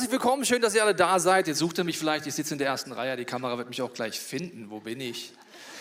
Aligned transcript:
Herzlich 0.00 0.12
willkommen, 0.12 0.46
schön, 0.46 0.62
dass 0.62 0.74
ihr 0.74 0.82
alle 0.82 0.94
da 0.94 1.18
seid. 1.18 1.46
Jetzt 1.46 1.58
sucht 1.58 1.76
ihr 1.76 1.84
mich 1.84 1.98
vielleicht, 1.98 2.26
ich 2.26 2.32
sitze 2.32 2.54
in 2.54 2.58
der 2.58 2.68
ersten 2.68 2.90
Reihe, 2.90 3.18
die 3.18 3.26
Kamera 3.26 3.58
wird 3.58 3.68
mich 3.68 3.82
auch 3.82 3.92
gleich 3.92 4.18
finden. 4.18 4.70
Wo 4.70 4.80
bin 4.80 4.98
ich? 4.98 5.30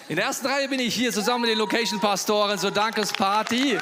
In 0.10 0.18
der 0.18 0.26
ersten 0.26 0.46
Reihe 0.46 0.68
bin 0.68 0.82
ich 0.82 0.94
hier 0.94 1.14
zusammen 1.14 1.44
mit 1.44 1.52
den 1.52 1.58
Location-Pastoren 1.58 2.60
zur 2.60 2.72
Dankesparty. 2.72 3.80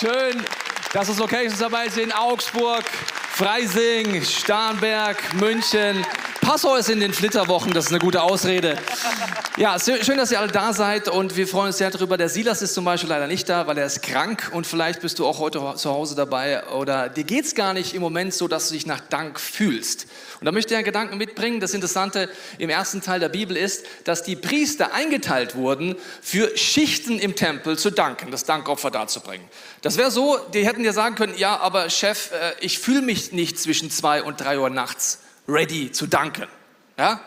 Schön, 0.00 0.44
dass 0.92 1.08
es 1.08 1.18
Locations 1.18 1.60
dabei 1.60 1.88
sind. 1.88 2.12
Augsburg, 2.18 2.82
Freising, 2.84 4.24
Starnberg, 4.24 5.34
München, 5.34 6.04
Passau 6.44 6.76
ist 6.76 6.90
in 6.90 7.00
den 7.00 7.14
Flitterwochen, 7.14 7.72
das 7.72 7.86
ist 7.86 7.90
eine 7.90 8.00
gute 8.00 8.20
Ausrede. 8.20 8.76
Ja, 9.56 9.78
schön, 9.80 10.18
dass 10.18 10.30
ihr 10.30 10.38
alle 10.38 10.52
da 10.52 10.74
seid 10.74 11.08
und 11.08 11.38
wir 11.38 11.48
freuen 11.48 11.68
uns 11.68 11.78
sehr 11.78 11.90
darüber. 11.90 12.18
Der 12.18 12.28
Silas 12.28 12.60
ist 12.60 12.74
zum 12.74 12.84
Beispiel 12.84 13.08
leider 13.08 13.26
nicht 13.26 13.48
da, 13.48 13.66
weil 13.66 13.78
er 13.78 13.86
ist 13.86 14.02
krank 14.02 14.50
und 14.52 14.66
vielleicht 14.66 15.00
bist 15.00 15.18
du 15.18 15.26
auch 15.26 15.38
heute 15.38 15.58
zu 15.76 15.90
Hause 15.90 16.14
dabei 16.14 16.66
oder 16.66 17.08
dir 17.08 17.24
geht 17.24 17.46
es 17.46 17.54
gar 17.54 17.72
nicht 17.72 17.94
im 17.94 18.02
Moment 18.02 18.34
so, 18.34 18.46
dass 18.46 18.68
du 18.68 18.74
dich 18.74 18.84
nach 18.84 19.00
Dank 19.00 19.40
fühlst. 19.40 20.06
Und 20.38 20.44
da 20.44 20.52
möchte 20.52 20.74
ich 20.74 20.76
einen 20.76 20.84
Gedanken 20.84 21.16
mitbringen. 21.16 21.60
Das 21.60 21.72
Interessante 21.72 22.28
im 22.58 22.68
ersten 22.68 23.00
Teil 23.00 23.20
der 23.20 23.30
Bibel 23.30 23.56
ist, 23.56 23.86
dass 24.04 24.22
die 24.22 24.36
Priester 24.36 24.92
eingeteilt 24.92 25.54
wurden, 25.54 25.96
für 26.20 26.54
Schichten 26.58 27.18
im 27.18 27.36
Tempel 27.36 27.78
zu 27.78 27.90
danken, 27.90 28.30
das 28.30 28.44
Dankopfer 28.44 28.90
darzubringen. 28.90 29.48
Das 29.80 29.96
wäre 29.96 30.10
so, 30.10 30.36
die 30.52 30.66
hätten 30.66 30.82
dir 30.82 30.92
sagen 30.92 31.14
können, 31.14 31.38
ja, 31.38 31.56
aber 31.58 31.88
Chef, 31.88 32.32
äh, 32.32 32.52
ich 32.60 32.78
fühle 32.78 33.00
mich 33.00 33.32
nicht 33.32 33.58
zwischen 33.58 33.90
zwei 33.90 34.22
und 34.22 34.42
drei 34.42 34.58
Uhr 34.58 34.68
nachts 34.68 35.20
ready 35.48 35.90
zu 35.92 36.06
danken. 36.06 36.46
Ja? 36.98 37.20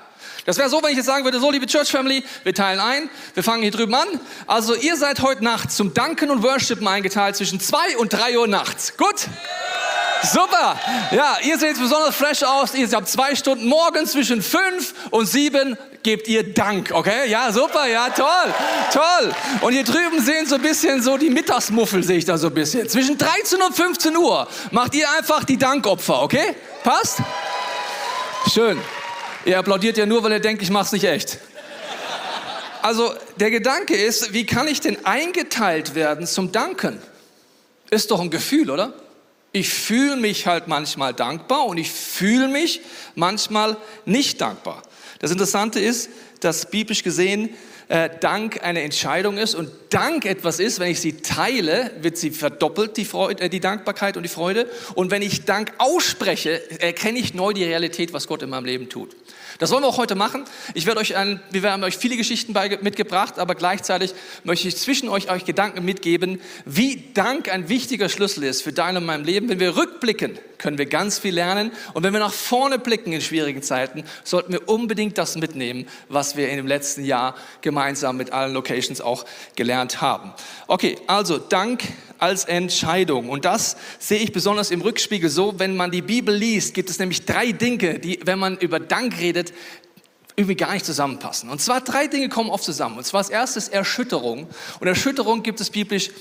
Das 0.45 0.57
wäre 0.57 0.69
so, 0.69 0.81
wenn 0.81 0.91
ich 0.91 0.97
jetzt 0.97 1.07
sagen 1.07 1.25
würde, 1.25 1.39
so 1.39 1.51
liebe 1.51 1.67
Church 1.67 1.91
Family, 1.91 2.23
wir 2.43 2.53
teilen 2.53 2.79
ein, 2.79 3.09
wir 3.33 3.43
fangen 3.43 3.63
hier 3.63 3.71
drüben 3.71 3.93
an. 3.93 4.07
Also 4.45 4.75
ihr 4.75 4.95
seid 4.95 5.21
heute 5.21 5.43
Nacht 5.43 5.71
zum 5.71 5.93
Danken 5.93 6.31
und 6.31 6.41
Worshipen 6.41 6.87
eingeteilt 6.87 7.35
zwischen 7.35 7.59
zwei 7.59 7.97
und 7.97 8.13
drei 8.13 8.37
Uhr 8.37 8.47
nachts. 8.47 8.95
Gut? 8.97 9.27
Super. 10.23 10.79
Ja, 11.11 11.37
ihr 11.43 11.57
seht 11.59 11.79
besonders 11.79 12.15
fresh 12.15 12.43
aus. 12.43 12.73
Ihr 12.73 12.89
habt 12.89 13.07
zwei 13.07 13.35
Stunden 13.35 13.67
morgens 13.67 14.13
zwischen 14.13 14.41
fünf 14.41 14.93
und 15.11 15.27
sieben 15.27 15.77
gebt 16.01 16.27
ihr 16.27 16.53
Dank, 16.53 16.91
okay? 16.93 17.29
Ja, 17.29 17.51
super, 17.51 17.85
ja, 17.85 18.09
toll, 18.09 18.53
toll. 18.93 19.35
Und 19.61 19.73
hier 19.73 19.83
drüben 19.83 20.21
sehen 20.21 20.45
so 20.45 20.55
ein 20.55 20.61
bisschen 20.61 21.01
so 21.01 21.17
die 21.17 21.29
Mittagsmuffel, 21.29 22.03
sehe 22.03 22.17
ich 22.17 22.25
da 22.25 22.37
so 22.37 22.47
ein 22.47 22.53
bisschen. 22.53 22.87
Zwischen 22.87 23.17
13 23.17 23.61
und 23.61 23.75
15 23.75 24.15
Uhr 24.15 24.47
macht 24.71 24.95
ihr 24.95 25.07
einfach 25.17 25.43
die 25.43 25.57
Dankopfer, 25.57 26.23
okay? 26.23 26.55
Passt? 26.83 27.19
Schön. 28.49 28.79
Ihr 29.43 29.59
applaudiert 29.59 29.97
ja 29.97 30.05
nur, 30.05 30.23
weil 30.23 30.31
ihr 30.31 30.39
denkt, 30.39 30.61
ich 30.61 30.69
mach's 30.69 30.93
nicht 30.93 31.03
echt. 31.03 31.39
Also 32.81 33.13
der 33.37 33.51
Gedanke 33.51 33.95
ist, 33.95 34.31
wie 34.31 34.45
kann 34.45 34.67
ich 34.67 34.79
denn 34.79 35.05
eingeteilt 35.05 35.95
werden 35.95 36.25
zum 36.25 36.53
Danken? 36.53 37.01
Ist 37.89 38.11
doch 38.11 38.21
ein 38.21 38.29
Gefühl, 38.29 38.71
oder? 38.71 38.93
Ich 39.51 39.69
fühle 39.69 40.15
mich 40.15 40.47
halt 40.47 40.67
manchmal 40.67 41.13
dankbar 41.13 41.65
und 41.65 41.77
ich 41.77 41.91
fühle 41.91 42.47
mich 42.47 42.81
manchmal 43.15 43.75
nicht 44.05 44.39
dankbar. 44.39 44.81
Das 45.19 45.31
Interessante 45.31 45.79
ist, 45.79 46.09
dass 46.39 46.69
biblisch 46.69 47.03
gesehen 47.03 47.49
äh, 47.89 48.09
Dank 48.19 48.63
eine 48.63 48.81
Entscheidung 48.81 49.37
ist 49.37 49.55
und 49.55 49.69
Dank 49.89 50.25
etwas 50.25 50.59
ist, 50.59 50.79
wenn 50.79 50.91
ich 50.91 50.99
sie 50.99 51.21
teile, 51.21 51.91
wird 52.01 52.17
sie 52.17 52.31
verdoppelt, 52.31 52.97
die, 52.97 53.05
Freude, 53.05 53.43
äh, 53.43 53.49
die 53.49 53.61
Dankbarkeit 53.61 54.17
und 54.17 54.23
die 54.23 54.29
Freude. 54.29 54.69
Und 54.95 55.11
wenn 55.11 55.21
ich 55.21 55.45
Dank 55.45 55.71
ausspreche, 55.77 56.81
erkenne 56.81 57.19
ich 57.19 57.33
neu 57.33 57.53
die 57.53 57.63
Realität, 57.63 58.11
was 58.11 58.27
Gott 58.27 58.41
in 58.41 58.49
meinem 58.49 58.65
Leben 58.65 58.89
tut. 58.89 59.15
Das 59.59 59.71
wollen 59.71 59.83
wir 59.83 59.87
auch 59.87 59.97
heute 59.97 60.15
machen. 60.15 60.45
Ich 60.73 60.85
werde 60.85 60.99
euch 60.99 61.15
ein, 61.15 61.39
wir 61.49 61.71
haben 61.71 61.83
euch 61.83 61.97
viele 61.97 62.15
Geschichten 62.15 62.53
mitgebracht, 62.81 63.39
aber 63.39 63.55
gleichzeitig 63.55 64.13
möchte 64.43 64.67
ich 64.67 64.77
zwischen 64.77 65.09
euch 65.09 65.31
euch 65.31 65.45
Gedanken 65.45 65.83
mitgeben, 65.83 66.41
wie 66.65 67.05
Dank 67.13 67.51
ein 67.51 67.69
wichtiger 67.69 68.09
Schlüssel 68.09 68.43
ist 68.43 68.61
für 68.61 68.73
dein 68.73 68.97
und 68.97 69.05
mein 69.05 69.23
Leben. 69.23 69.49
Wenn 69.49 69.59
wir 69.59 69.75
rückblicken, 69.75 70.37
können 70.57 70.77
wir 70.77 70.85
ganz 70.85 71.19
viel 71.19 71.33
lernen. 71.33 71.71
Und 71.93 72.03
wenn 72.03 72.13
wir 72.13 72.19
nach 72.19 72.33
vorne 72.33 72.79
blicken 72.79 73.13
in 73.13 73.21
schwierigen 73.21 73.61
Zeiten, 73.61 74.03
sollten 74.23 74.53
wir 74.53 74.67
unbedingt 74.67 75.17
das 75.17 75.35
mitnehmen, 75.35 75.87
was 76.09 76.35
wir 76.35 76.49
in 76.49 76.57
dem 76.57 76.67
letzten 76.67 77.03
Jahr 77.03 77.35
gemeinsam 77.61 78.17
mit 78.17 78.33
allen 78.33 78.53
Locations 78.53 79.01
auch 79.01 79.25
gelernt 79.55 80.01
haben. 80.01 80.33
Okay, 80.67 80.97
also 81.07 81.37
Dank 81.37 81.83
als 82.19 82.45
Entscheidung. 82.45 83.29
Und 83.29 83.45
das 83.45 83.77
sehe 83.99 84.19
ich 84.19 84.31
besonders 84.31 84.71
im 84.71 84.81
Rückspiegel 84.81 85.29
so, 85.29 85.59
wenn 85.59 85.75
man 85.75 85.91
die 85.91 86.01
Bibel 86.01 86.33
liest, 86.35 86.73
gibt 86.73 86.89
es 86.89 86.99
nämlich 86.99 87.25
drei 87.25 87.51
Dinge, 87.51 87.99
die, 87.99 88.19
wenn 88.23 88.39
man 88.39 88.57
über 88.57 88.79
Dank 88.79 89.19
redet, 89.19 89.53
irgendwie 90.35 90.55
gar 90.55 90.73
nicht 90.73 90.85
zusammenpassen. 90.85 91.49
Und 91.49 91.61
zwar 91.61 91.81
drei 91.81 92.07
Dinge 92.07 92.29
kommen 92.29 92.51
oft 92.51 92.63
zusammen. 92.63 92.97
Und 92.97 93.05
zwar 93.05 93.19
als 93.19 93.29
erstes 93.29 93.69
Erschütterung. 93.69 94.47
Und 94.79 94.87
Erschütterung 94.87 95.41
gibt 95.41 95.59
es 95.59 95.71
biblisch 95.71 96.11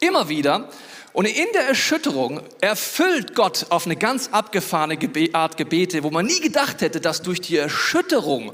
immer 0.00 0.28
wieder. 0.28 0.70
Und 1.16 1.24
in 1.24 1.46
der 1.54 1.66
Erschütterung 1.66 2.42
erfüllt 2.60 3.34
Gott 3.34 3.68
auf 3.70 3.86
eine 3.86 3.96
ganz 3.96 4.28
abgefahrene 4.32 4.98
Art 5.32 5.56
Gebete, 5.56 6.02
wo 6.02 6.10
man 6.10 6.26
nie 6.26 6.40
gedacht 6.40 6.82
hätte, 6.82 7.00
dass 7.00 7.22
durch 7.22 7.40
die 7.40 7.56
Erschütterung 7.56 8.52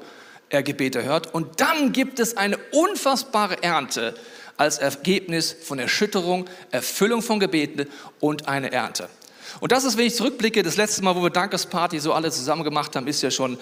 er 0.48 0.62
Gebete 0.62 1.02
hört. 1.02 1.34
Und 1.34 1.60
dann 1.60 1.90
gibt 1.90 2.20
es 2.20 2.36
eine 2.36 2.56
unfassbare 2.70 3.64
Ernte 3.64 4.14
als 4.58 4.78
Ergebnis 4.78 5.56
von 5.60 5.80
Erschütterung, 5.80 6.48
Erfüllung 6.70 7.20
von 7.20 7.40
Gebeten 7.40 7.88
und 8.20 8.46
eine 8.46 8.70
Ernte. 8.70 9.08
Und 9.58 9.72
das 9.72 9.82
ist, 9.82 9.96
wenn 9.96 10.06
ich 10.06 10.14
zurückblicke, 10.14 10.62
das 10.62 10.76
letzte 10.76 11.02
Mal, 11.02 11.16
wo 11.16 11.22
wir 11.24 11.30
Dankesparty 11.30 11.98
so 11.98 12.12
alle 12.12 12.30
zusammen 12.30 12.62
gemacht 12.62 12.94
haben, 12.94 13.08
ist 13.08 13.22
ja 13.22 13.32
schon 13.32 13.58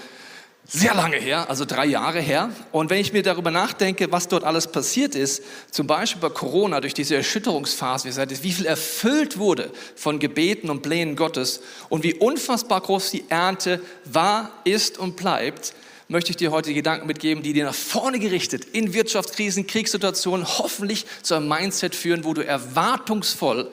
sehr 0.72 0.94
lange 0.94 1.16
her, 1.16 1.50
also 1.50 1.64
drei 1.64 1.86
Jahre 1.86 2.20
her. 2.20 2.50
Und 2.70 2.91
wenn 2.91 3.00
ich 3.00 3.12
mir 3.12 3.25
darüber 3.25 3.50
nachdenke, 3.50 4.12
was 4.12 4.28
dort 4.28 4.44
alles 4.44 4.69
passiert 4.69 5.16
ist, 5.16 5.42
zum 5.72 5.88
Beispiel 5.88 6.20
bei 6.20 6.28
Corona, 6.28 6.81
durch 6.81 6.94
diese 6.94 7.16
Erschütterungsphase, 7.16 8.08
wie 8.42 8.53
viel 8.53 8.66
erfüllt 8.66 9.38
wurde 9.38 9.72
von 9.97 10.20
Gebeten 10.20 10.70
und 10.70 10.82
Plänen 10.82 11.16
Gottes 11.16 11.60
und 11.88 12.04
wie 12.04 12.14
unfassbar 12.14 12.81
groß 12.82 13.10
die 13.10 13.25
Ernte 13.28 13.81
war, 14.04 14.53
ist 14.62 14.97
und 14.97 15.16
bleibt, 15.16 15.75
möchte 16.06 16.31
ich 16.31 16.36
dir 16.36 16.53
heute 16.53 16.72
Gedanken 16.72 17.08
mitgeben, 17.08 17.42
die 17.42 17.52
dir 17.52 17.64
nach 17.64 17.75
vorne 17.75 18.20
gerichtet 18.20 18.64
in 18.64 18.94
Wirtschaftskrisen, 18.94 19.66
Kriegssituationen 19.66 20.47
hoffentlich 20.47 21.04
zu 21.22 21.34
einem 21.34 21.48
Mindset 21.48 21.97
führen, 21.97 22.25
wo 22.25 22.32
du 22.32 22.44
erwartungsvoll 22.44 23.69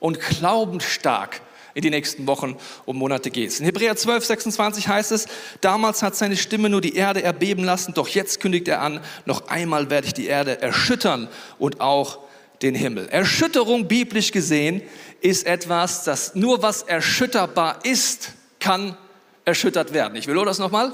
und 0.00 0.20
glaubensstark 0.20 1.40
in 1.74 1.82
die 1.82 1.90
nächsten 1.90 2.26
Wochen 2.26 2.56
und 2.84 2.96
Monate 2.96 3.30
gehst. 3.30 3.60
In 3.60 3.66
Hebräer 3.66 3.96
12, 3.96 4.24
26 4.24 4.88
heißt 4.88 5.12
es, 5.12 5.26
damals 5.60 6.02
hat 6.02 6.16
seine 6.16 6.36
Stimme 6.36 6.68
nur 6.68 6.80
die 6.80 6.96
Erde 6.96 7.22
erbeben 7.22 7.64
lassen, 7.64 7.94
doch 7.94 8.08
jetzt 8.08 8.40
kündigt 8.40 8.68
er 8.68 8.80
an, 8.80 9.00
noch 9.24 9.48
einmal 9.48 9.90
werde 9.90 10.06
ich 10.06 10.14
die 10.14 10.26
Erde 10.26 10.60
erschüttern 10.60 11.28
und 11.58 11.80
auch 11.80 12.18
den 12.62 12.74
Himmel. 12.74 13.08
Erschütterung 13.08 13.88
biblisch 13.88 14.30
gesehen 14.30 14.82
ist 15.20 15.46
etwas, 15.46 16.04
das 16.04 16.34
nur 16.34 16.62
was 16.62 16.82
erschütterbar 16.82 17.80
ist, 17.84 18.32
kann 18.60 18.96
erschüttert 19.44 19.92
werden. 19.92 20.16
Ich 20.16 20.26
will 20.26 20.44
das 20.44 20.58
nochmal. 20.58 20.92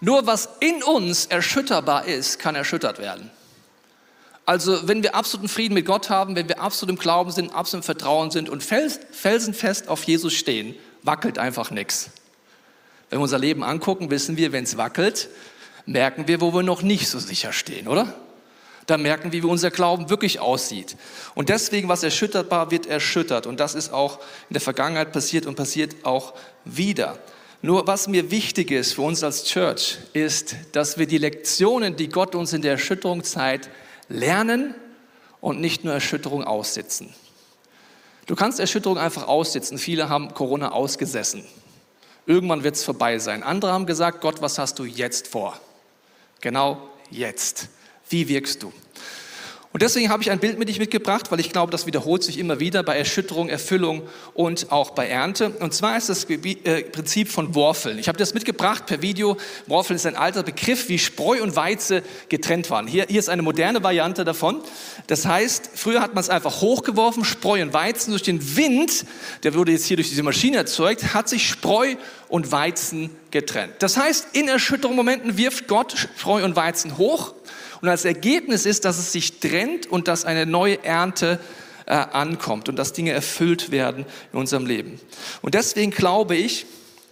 Nur 0.00 0.26
was 0.26 0.48
in 0.60 0.82
uns 0.82 1.26
erschütterbar 1.26 2.04
ist, 2.06 2.38
kann 2.38 2.54
erschüttert 2.54 2.98
werden. 2.98 3.30
Also 4.46 4.86
wenn 4.86 5.02
wir 5.02 5.16
absoluten 5.16 5.48
Frieden 5.48 5.74
mit 5.74 5.86
Gott 5.86 6.08
haben, 6.08 6.36
wenn 6.36 6.48
wir 6.48 6.60
absolut 6.60 6.94
im 6.94 6.98
Glauben 7.00 7.32
sind, 7.32 7.52
absolut 7.52 7.82
im 7.82 7.86
Vertrauen 7.86 8.30
sind 8.30 8.48
und 8.48 8.62
felsenfest 8.62 9.88
auf 9.88 10.04
Jesus 10.04 10.34
stehen, 10.34 10.76
wackelt 11.02 11.38
einfach 11.38 11.72
nichts. 11.72 12.10
Wenn 13.10 13.18
wir 13.18 13.24
unser 13.24 13.40
Leben 13.40 13.64
angucken, 13.64 14.08
wissen 14.10 14.36
wir, 14.36 14.52
wenn 14.52 14.64
es 14.64 14.76
wackelt, 14.76 15.28
merken 15.84 16.28
wir, 16.28 16.40
wo 16.40 16.54
wir 16.54 16.62
noch 16.62 16.82
nicht 16.82 17.08
so 17.08 17.18
sicher 17.18 17.52
stehen, 17.52 17.88
oder? 17.88 18.14
Da 18.86 18.98
merken 18.98 19.32
wir, 19.32 19.42
wie 19.42 19.48
unser 19.48 19.72
Glauben 19.72 20.10
wirklich 20.10 20.38
aussieht. 20.38 20.96
Und 21.34 21.48
deswegen, 21.48 21.88
was 21.88 22.04
erschütterbar 22.04 22.70
wird, 22.70 22.86
erschüttert. 22.86 23.48
Und 23.48 23.58
das 23.58 23.74
ist 23.74 23.92
auch 23.92 24.20
in 24.48 24.54
der 24.54 24.60
Vergangenheit 24.60 25.10
passiert 25.10 25.46
und 25.46 25.56
passiert 25.56 25.96
auch 26.04 26.34
wieder. 26.64 27.18
Nur 27.62 27.88
was 27.88 28.06
mir 28.06 28.30
wichtig 28.30 28.70
ist 28.70 28.92
für 28.92 29.02
uns 29.02 29.24
als 29.24 29.42
Church, 29.44 29.98
ist, 30.12 30.54
dass 30.70 30.98
wir 30.98 31.06
die 31.06 31.18
Lektionen, 31.18 31.96
die 31.96 32.08
Gott 32.08 32.36
uns 32.36 32.52
in 32.52 32.62
der 32.62 32.72
Erschütterung 32.72 33.24
zeigt, 33.24 33.70
lernen 34.08 34.74
und 35.40 35.60
nicht 35.60 35.84
nur 35.84 35.94
Erschütterung 35.94 36.44
aussitzen. 36.44 37.14
Du 38.26 38.34
kannst 38.34 38.58
Erschütterung 38.58 38.98
einfach 38.98 39.28
aussitzen. 39.28 39.78
Viele 39.78 40.08
haben 40.08 40.34
Corona 40.34 40.72
ausgesessen. 40.72 41.44
Irgendwann 42.26 42.64
wird 42.64 42.74
es 42.74 42.82
vorbei 42.82 43.18
sein. 43.18 43.44
Andere 43.44 43.72
haben 43.72 43.86
gesagt, 43.86 44.20
Gott, 44.20 44.42
was 44.42 44.58
hast 44.58 44.78
du 44.78 44.84
jetzt 44.84 45.28
vor? 45.28 45.58
Genau 46.40 46.88
jetzt. 47.10 47.68
Wie 48.08 48.28
wirkst 48.28 48.62
du? 48.62 48.72
Und 49.76 49.82
deswegen 49.82 50.08
habe 50.08 50.22
ich 50.22 50.30
ein 50.30 50.38
Bild 50.38 50.58
mit 50.58 50.70
dich 50.70 50.78
mitgebracht, 50.78 51.30
weil 51.30 51.38
ich 51.38 51.52
glaube, 51.52 51.70
das 51.70 51.84
wiederholt 51.84 52.24
sich 52.24 52.38
immer 52.38 52.60
wieder 52.60 52.82
bei 52.82 52.96
Erschütterung, 52.96 53.50
Erfüllung 53.50 54.04
und 54.32 54.72
auch 54.72 54.92
bei 54.92 55.06
Ernte. 55.06 55.50
Und 55.50 55.74
zwar 55.74 55.98
ist 55.98 56.08
das 56.08 56.24
äh, 56.30 56.82
Prinzip 56.84 57.28
von 57.28 57.54
Worfeln. 57.54 57.98
Ich 57.98 58.08
habe 58.08 58.16
das 58.16 58.32
mitgebracht 58.32 58.86
per 58.86 59.02
Video. 59.02 59.36
Worfeln 59.66 59.96
ist 59.96 60.06
ein 60.06 60.16
alter 60.16 60.44
Begriff, 60.44 60.88
wie 60.88 60.98
Spreu 60.98 61.42
und 61.42 61.56
Weize 61.56 62.02
getrennt 62.30 62.70
waren. 62.70 62.86
Hier, 62.86 63.04
hier 63.06 63.18
ist 63.18 63.28
eine 63.28 63.42
moderne 63.42 63.82
Variante 63.82 64.24
davon. 64.24 64.62
Das 65.08 65.26
heißt, 65.26 65.72
früher 65.74 66.00
hat 66.00 66.14
man 66.14 66.22
es 66.24 66.30
einfach 66.30 66.62
hochgeworfen, 66.62 67.26
Spreu 67.26 67.60
und 67.60 67.74
Weizen. 67.74 68.12
Durch 68.12 68.22
den 68.22 68.56
Wind, 68.56 69.04
der 69.42 69.52
wurde 69.52 69.72
jetzt 69.72 69.84
hier 69.84 69.98
durch 69.98 70.08
diese 70.08 70.22
Maschine 70.22 70.56
erzeugt, 70.56 71.12
hat 71.12 71.28
sich 71.28 71.46
Spreu 71.46 71.96
und 72.28 72.50
Weizen 72.50 73.10
getrennt. 73.30 73.74
Das 73.80 73.98
heißt, 73.98 74.28
in 74.32 74.48
Erschütterungsmomenten 74.48 75.36
wirft 75.36 75.68
Gott 75.68 75.94
Spreu 76.16 76.46
und 76.46 76.56
Weizen 76.56 76.96
hoch 76.96 77.34
und 77.86 77.92
als 77.92 78.04
Ergebnis 78.04 78.66
ist, 78.66 78.84
dass 78.84 78.98
es 78.98 79.12
sich 79.12 79.38
trennt 79.38 79.86
und 79.86 80.08
dass 80.08 80.24
eine 80.24 80.44
neue 80.44 80.82
Ernte 80.82 81.38
äh, 81.86 81.92
ankommt 81.92 82.68
und 82.68 82.74
dass 82.74 82.92
Dinge 82.92 83.12
erfüllt 83.12 83.70
werden 83.70 84.04
in 84.32 84.40
unserem 84.40 84.66
Leben. 84.66 84.98
Und 85.40 85.54
deswegen 85.54 85.92
glaube 85.92 86.34
ich, 86.34 86.66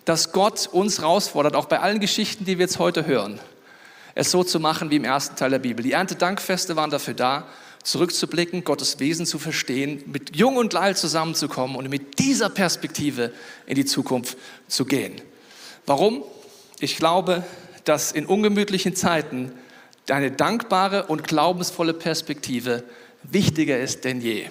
dass 0.04 0.32
Gott 0.32 0.68
uns 0.72 0.98
herausfordert, 0.98 1.54
auch 1.54 1.66
bei 1.66 1.78
allen 1.78 2.00
Geschichten, 2.00 2.44
die 2.44 2.58
wir 2.58 2.64
jetzt 2.64 2.80
heute 2.80 3.06
hören, 3.06 3.38
es 4.16 4.32
so 4.32 4.42
zu 4.42 4.58
machen 4.58 4.90
wie 4.90 4.96
im 4.96 5.04
ersten 5.04 5.36
Teil 5.36 5.50
der 5.50 5.60
Bibel. 5.60 5.84
Die 5.84 5.92
Erntedankfeste 5.92 6.74
waren 6.74 6.90
dafür 6.90 7.14
da, 7.14 7.46
zurückzublicken, 7.84 8.64
Gottes 8.64 8.98
Wesen 8.98 9.26
zu 9.26 9.38
verstehen, 9.38 10.02
mit 10.06 10.34
Jung 10.34 10.56
und 10.56 10.74
Alt 10.74 10.98
zusammenzukommen 10.98 11.76
und 11.76 11.88
mit 11.88 12.18
dieser 12.18 12.48
Perspektive 12.48 13.32
in 13.66 13.76
die 13.76 13.84
Zukunft 13.84 14.36
zu 14.66 14.86
gehen. 14.86 15.22
Warum? 15.86 16.24
Ich 16.80 16.96
glaube, 16.96 17.44
dass 17.84 18.10
in 18.10 18.26
ungemütlichen 18.26 18.96
Zeiten 18.96 19.52
eine 20.10 20.30
dankbare 20.30 21.04
und 21.06 21.26
glaubensvolle 21.26 21.94
Perspektive 21.94 22.84
wichtiger 23.22 23.78
ist 23.78 24.04
denn 24.04 24.20
je. 24.20 24.46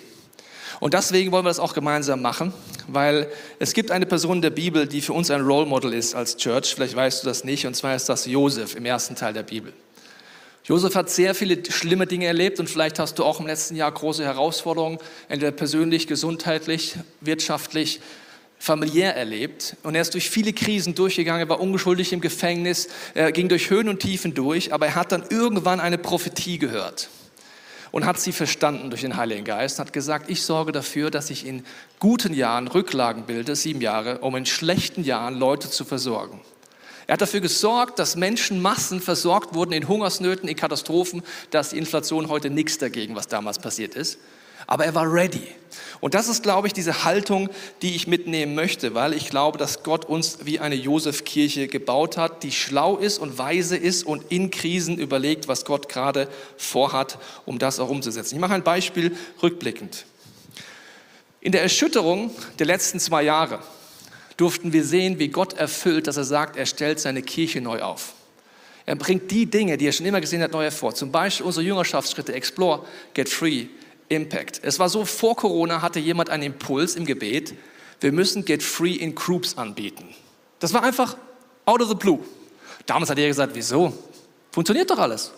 Und 0.79 0.93
deswegen 0.93 1.31
wollen 1.31 1.45
wir 1.45 1.49
das 1.49 1.59
auch 1.59 1.73
gemeinsam 1.73 2.21
machen, 2.21 2.53
weil 2.87 3.31
es 3.59 3.73
gibt 3.73 3.91
eine 3.91 4.05
Person 4.05 4.37
in 4.37 4.41
der 4.41 4.49
Bibel, 4.49 4.87
die 4.87 5.01
für 5.01 5.13
uns 5.13 5.31
ein 5.31 5.41
Role 5.41 5.65
Model 5.65 5.93
ist 5.93 6.15
als 6.15 6.35
Church. 6.35 6.73
Vielleicht 6.75 6.95
weißt 6.95 7.23
du 7.23 7.27
das 7.27 7.43
nicht, 7.43 7.65
und 7.65 7.75
zwar 7.75 7.95
ist 7.95 8.09
das 8.09 8.25
Josef 8.25 8.75
im 8.75 8.85
ersten 8.85 9.15
Teil 9.15 9.33
der 9.33 9.43
Bibel. 9.43 9.71
Josef 10.65 10.95
hat 10.95 11.09
sehr 11.09 11.35
viele 11.35 11.63
schlimme 11.69 12.07
Dinge 12.07 12.25
erlebt 12.25 12.59
und 12.59 12.69
vielleicht 12.69 12.97
hast 12.97 13.19
du 13.19 13.25
auch 13.25 13.39
im 13.39 13.47
letzten 13.47 13.75
Jahr 13.75 13.91
große 13.91 14.23
Herausforderungen, 14.23 14.97
entweder 15.27 15.51
persönlich, 15.51 16.07
gesundheitlich, 16.07 16.95
wirtschaftlich, 17.19 17.99
familiär 18.63 19.13
erlebt. 19.17 19.75
Und 19.83 19.93
er 19.93 20.01
ist 20.01 20.13
durch 20.13 20.29
viele 20.29 20.53
Krisen 20.53 20.95
durchgegangen, 20.95 21.41
er 21.41 21.49
war 21.49 21.59
ungeschuldig 21.59 22.13
im 22.13 22.21
Gefängnis, 22.21 22.87
er 23.13 23.33
ging 23.33 23.49
durch 23.49 23.69
Höhen 23.69 23.89
und 23.89 23.99
Tiefen 23.99 24.33
durch, 24.33 24.71
aber 24.71 24.85
er 24.85 24.95
hat 24.95 25.11
dann 25.11 25.25
irgendwann 25.29 25.81
eine 25.81 25.97
Prophetie 25.97 26.59
gehört 26.59 27.09
und 27.91 28.05
hat 28.05 28.21
sie 28.21 28.31
verstanden 28.31 28.89
durch 28.89 29.01
den 29.01 29.17
Heiligen 29.17 29.43
Geist, 29.43 29.79
hat 29.79 29.91
gesagt, 29.91 30.29
ich 30.29 30.43
sorge 30.43 30.71
dafür, 30.71 31.11
dass 31.11 31.29
ich 31.29 31.45
in 31.45 31.65
guten 31.99 32.33
Jahren 32.33 32.69
Rücklagen 32.69 33.25
bilde, 33.25 33.57
sieben 33.57 33.81
Jahre, 33.81 34.19
um 34.19 34.33
in 34.37 34.45
schlechten 34.45 35.03
Jahren 35.03 35.37
Leute 35.37 35.69
zu 35.69 35.83
versorgen. 35.83 36.39
Er 37.05 37.15
hat 37.15 37.21
dafür 37.21 37.41
gesorgt, 37.41 37.99
dass 37.99 38.15
Menschenmassen 38.15 39.01
versorgt 39.01 39.55
wurden 39.55 39.73
in 39.73 39.89
Hungersnöten, 39.89 40.47
in 40.47 40.55
Katastrophen. 40.55 41.21
Da 41.51 41.59
ist 41.59 41.73
die 41.73 41.77
Inflation 41.77 42.29
heute 42.29 42.49
nichts 42.49 42.77
dagegen, 42.77 43.17
was 43.17 43.27
damals 43.27 43.59
passiert 43.59 43.95
ist. 43.95 44.19
Aber 44.67 44.85
er 44.85 44.95
war 44.95 45.11
ready. 45.11 45.47
Und 46.03 46.15
das 46.15 46.27
ist, 46.27 46.43
glaube 46.43 46.67
ich, 46.67 46.73
diese 46.73 47.05
Haltung, 47.05 47.49
die 47.81 47.95
ich 47.95 48.07
mitnehmen 48.07 48.55
möchte, 48.55 48.93
weil 48.93 49.13
ich 49.13 49.29
glaube, 49.29 49.57
dass 49.57 49.83
Gott 49.83 50.03
uns 50.03 50.39
wie 50.43 50.59
eine 50.59 50.75
Josefkirche 50.75 51.69
gebaut 51.69 52.17
hat, 52.17 52.43
die 52.43 52.51
schlau 52.51 52.97
ist 52.97 53.19
und 53.19 53.37
weise 53.37 53.77
ist 53.77 54.05
und 54.05 54.29
in 54.29 54.51
Krisen 54.51 54.97
überlegt, 54.97 55.47
was 55.47 55.63
Gott 55.63 55.87
gerade 55.87 56.27
vorhat, 56.57 57.17
um 57.45 57.57
das 57.57 57.79
auch 57.79 57.87
umzusetzen. 57.87 58.35
Ich 58.35 58.41
mache 58.41 58.53
ein 58.53 58.63
Beispiel 58.63 59.15
rückblickend. 59.41 60.05
In 61.39 61.53
der 61.53 61.61
Erschütterung 61.61 62.31
der 62.59 62.65
letzten 62.65 62.99
zwei 62.99 63.23
Jahre 63.23 63.59
durften 64.35 64.73
wir 64.73 64.83
sehen, 64.83 65.19
wie 65.19 65.29
Gott 65.29 65.53
erfüllt, 65.53 66.07
dass 66.07 66.17
er 66.17 66.23
sagt, 66.25 66.57
er 66.57 66.65
stellt 66.65 66.99
seine 66.99 67.21
Kirche 67.21 67.61
neu 67.61 67.81
auf. 67.81 68.13
Er 68.85 68.95
bringt 68.95 69.31
die 69.31 69.45
Dinge, 69.45 69.77
die 69.77 69.87
er 69.87 69.93
schon 69.93 70.05
immer 70.05 70.19
gesehen 70.19 70.41
hat, 70.41 70.51
neu 70.51 70.63
hervor. 70.63 70.93
Zum 70.93 71.11
Beispiel 71.11 71.45
unsere 71.45 71.65
Jüngerschaftsschritte 71.65 72.33
Explore, 72.33 72.85
Get 73.13 73.29
Free, 73.29 73.67
Impact. 74.13 74.61
Es 74.63 74.79
war 74.79 74.89
so, 74.89 75.05
vor 75.05 75.35
Corona 75.35 75.81
hatte 75.81 75.99
jemand 75.99 76.29
einen 76.29 76.43
Impuls 76.43 76.95
im 76.95 77.05
Gebet, 77.05 77.53
wir 77.99 78.11
müssen 78.11 78.45
Get 78.45 78.63
Free 78.63 78.93
in 78.93 79.15
Groups 79.15 79.57
anbieten. 79.57 80.13
Das 80.59 80.73
war 80.73 80.83
einfach 80.83 81.17
out 81.65 81.81
of 81.81 81.89
the 81.89 81.95
blue. 81.95 82.19
Damals 82.85 83.09
hat 83.09 83.17
er 83.17 83.27
gesagt, 83.27 83.53
wieso? 83.55 83.93
Funktioniert 84.51 84.89
doch 84.89 84.99
alles. 84.99 85.31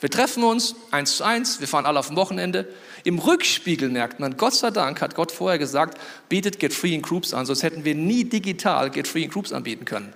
Wir 0.00 0.10
treffen 0.10 0.44
uns 0.44 0.74
eins 0.90 1.16
zu 1.16 1.24
eins, 1.24 1.60
wir 1.60 1.68
fahren 1.68 1.86
alle 1.86 1.98
auf 1.98 2.08
dem 2.08 2.16
Wochenende. 2.16 2.68
Im 3.04 3.18
Rückspiegel 3.18 3.88
merkt 3.88 4.20
man, 4.20 4.36
Gott 4.36 4.54
sei 4.54 4.70
Dank 4.70 5.00
hat 5.00 5.14
Gott 5.14 5.32
vorher 5.32 5.58
gesagt, 5.58 5.98
bietet 6.28 6.58
Get 6.58 6.74
Free 6.74 6.94
in 6.94 7.02
Groups 7.02 7.32
an, 7.32 7.46
sonst 7.46 7.62
hätten 7.62 7.84
wir 7.84 7.94
nie 7.94 8.24
digital 8.24 8.90
Get 8.90 9.08
Free 9.08 9.22
in 9.22 9.30
Groups 9.30 9.52
anbieten 9.52 9.86
können. 9.86 10.12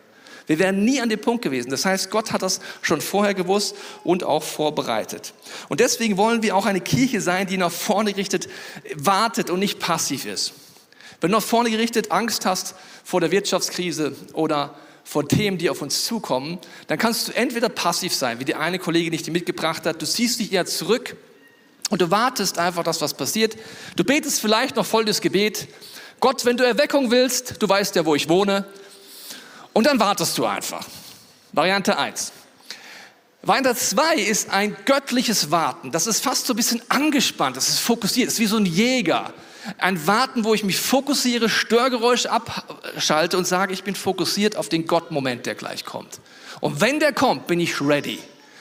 Wir 0.50 0.58
wären 0.58 0.84
nie 0.84 1.00
an 1.00 1.08
dem 1.08 1.20
Punkt 1.20 1.44
gewesen. 1.44 1.70
Das 1.70 1.84
heißt, 1.84 2.10
Gott 2.10 2.32
hat 2.32 2.42
das 2.42 2.58
schon 2.82 3.00
vorher 3.00 3.34
gewusst 3.34 3.76
und 4.02 4.24
auch 4.24 4.42
vorbereitet. 4.42 5.32
Und 5.68 5.78
deswegen 5.78 6.16
wollen 6.16 6.42
wir 6.42 6.56
auch 6.56 6.66
eine 6.66 6.80
Kirche 6.80 7.20
sein, 7.20 7.46
die 7.46 7.56
nach 7.56 7.70
vorne 7.70 8.10
gerichtet 8.10 8.48
wartet 8.96 9.48
und 9.48 9.60
nicht 9.60 9.78
passiv 9.78 10.26
ist. 10.26 10.54
Wenn 11.20 11.30
du 11.30 11.36
nach 11.36 11.44
vorne 11.44 11.70
gerichtet 11.70 12.10
Angst 12.10 12.46
hast 12.46 12.74
vor 13.04 13.20
der 13.20 13.30
Wirtschaftskrise 13.30 14.16
oder 14.32 14.74
vor 15.04 15.28
Themen, 15.28 15.56
die 15.56 15.70
auf 15.70 15.82
uns 15.82 16.04
zukommen, 16.04 16.58
dann 16.88 16.98
kannst 16.98 17.28
du 17.28 17.32
entweder 17.32 17.68
passiv 17.68 18.12
sein, 18.12 18.40
wie 18.40 18.44
die 18.44 18.56
eine 18.56 18.80
Kollegin 18.80 19.12
dich 19.12 19.30
mitgebracht 19.30 19.86
hat. 19.86 20.02
Du 20.02 20.06
siehst 20.06 20.40
dich 20.40 20.52
eher 20.52 20.66
zurück 20.66 21.14
und 21.90 22.02
du 22.02 22.10
wartest 22.10 22.58
einfach, 22.58 22.82
dass 22.82 23.00
was 23.00 23.14
passiert. 23.14 23.56
Du 23.94 24.02
betest 24.02 24.40
vielleicht 24.40 24.74
noch 24.74 24.84
folgendes 24.84 25.20
Gebet. 25.20 25.68
Gott, 26.18 26.44
wenn 26.44 26.56
du 26.56 26.64
Erweckung 26.64 27.12
willst, 27.12 27.62
du 27.62 27.68
weißt 27.68 27.94
ja, 27.94 28.04
wo 28.04 28.16
ich 28.16 28.28
wohne, 28.28 28.66
und 29.72 29.86
dann 29.86 29.98
wartest 30.00 30.36
du 30.38 30.46
einfach. 30.46 30.86
Variante 31.52 31.98
1. 31.98 32.32
Variante 33.42 33.74
2 33.74 34.16
ist 34.16 34.50
ein 34.50 34.76
göttliches 34.84 35.50
Warten. 35.50 35.90
Das 35.90 36.06
ist 36.06 36.22
fast 36.22 36.46
so 36.46 36.52
ein 36.52 36.56
bisschen 36.56 36.82
angespannt, 36.88 37.56
das 37.56 37.68
ist 37.68 37.78
fokussiert, 37.78 38.26
das 38.26 38.34
ist 38.34 38.40
wie 38.40 38.46
so 38.46 38.58
ein 38.58 38.66
Jäger. 38.66 39.32
Ein 39.78 40.06
Warten, 40.06 40.44
wo 40.44 40.54
ich 40.54 40.64
mich 40.64 40.78
fokussiere, 40.78 41.48
Störgeräusch 41.48 42.26
abschalte 42.26 43.38
und 43.38 43.46
sage, 43.46 43.72
ich 43.72 43.84
bin 43.84 43.94
fokussiert 43.94 44.56
auf 44.56 44.68
den 44.68 44.86
Gott-Moment, 44.86 45.46
der 45.46 45.54
gleich 45.54 45.84
kommt. 45.84 46.20
Und 46.60 46.80
wenn 46.80 47.00
der 47.00 47.12
kommt, 47.12 47.46
bin 47.46 47.60
ich 47.60 47.80
ready. 47.80 48.18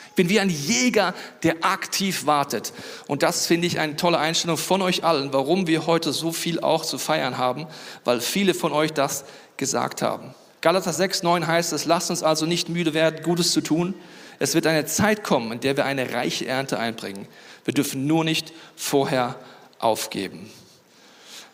Ich 0.09 0.15
bin 0.15 0.29
wie 0.29 0.39
ein 0.39 0.49
Jäger, 0.49 1.13
der 1.43 1.63
aktiv 1.63 2.25
wartet. 2.25 2.73
Und 3.07 3.23
das 3.23 3.45
finde 3.45 3.67
ich 3.67 3.79
eine 3.79 3.95
tolle 3.95 4.17
Einstellung 4.17 4.57
von 4.57 4.81
euch 4.81 5.03
allen, 5.03 5.31
warum 5.31 5.67
wir 5.67 5.85
heute 5.85 6.11
so 6.11 6.33
viel 6.33 6.59
auch 6.59 6.83
zu 6.83 6.97
feiern 6.97 7.37
haben, 7.37 7.67
weil 8.03 8.19
viele 8.19 8.53
von 8.53 8.73
euch 8.73 8.91
das 8.91 9.23
gesagt 9.55 10.01
haben. 10.01 10.33
Galater 10.61 10.91
6, 10.91 11.23
9 11.23 11.47
heißt 11.47 11.73
es, 11.73 11.85
lasst 11.85 12.09
uns 12.09 12.23
also 12.23 12.45
nicht 12.45 12.69
müde 12.69 12.93
werden, 12.93 13.23
Gutes 13.23 13.51
zu 13.51 13.61
tun. 13.61 13.93
Es 14.39 14.55
wird 14.55 14.67
eine 14.67 14.85
Zeit 14.85 15.23
kommen, 15.23 15.53
in 15.53 15.59
der 15.59 15.77
wir 15.77 15.85
eine 15.85 16.13
reiche 16.13 16.45
Ernte 16.45 16.79
einbringen. 16.79 17.27
Wir 17.65 17.73
dürfen 17.73 18.07
nur 18.07 18.23
nicht 18.23 18.53
vorher 18.75 19.35
aufgeben. 19.79 20.49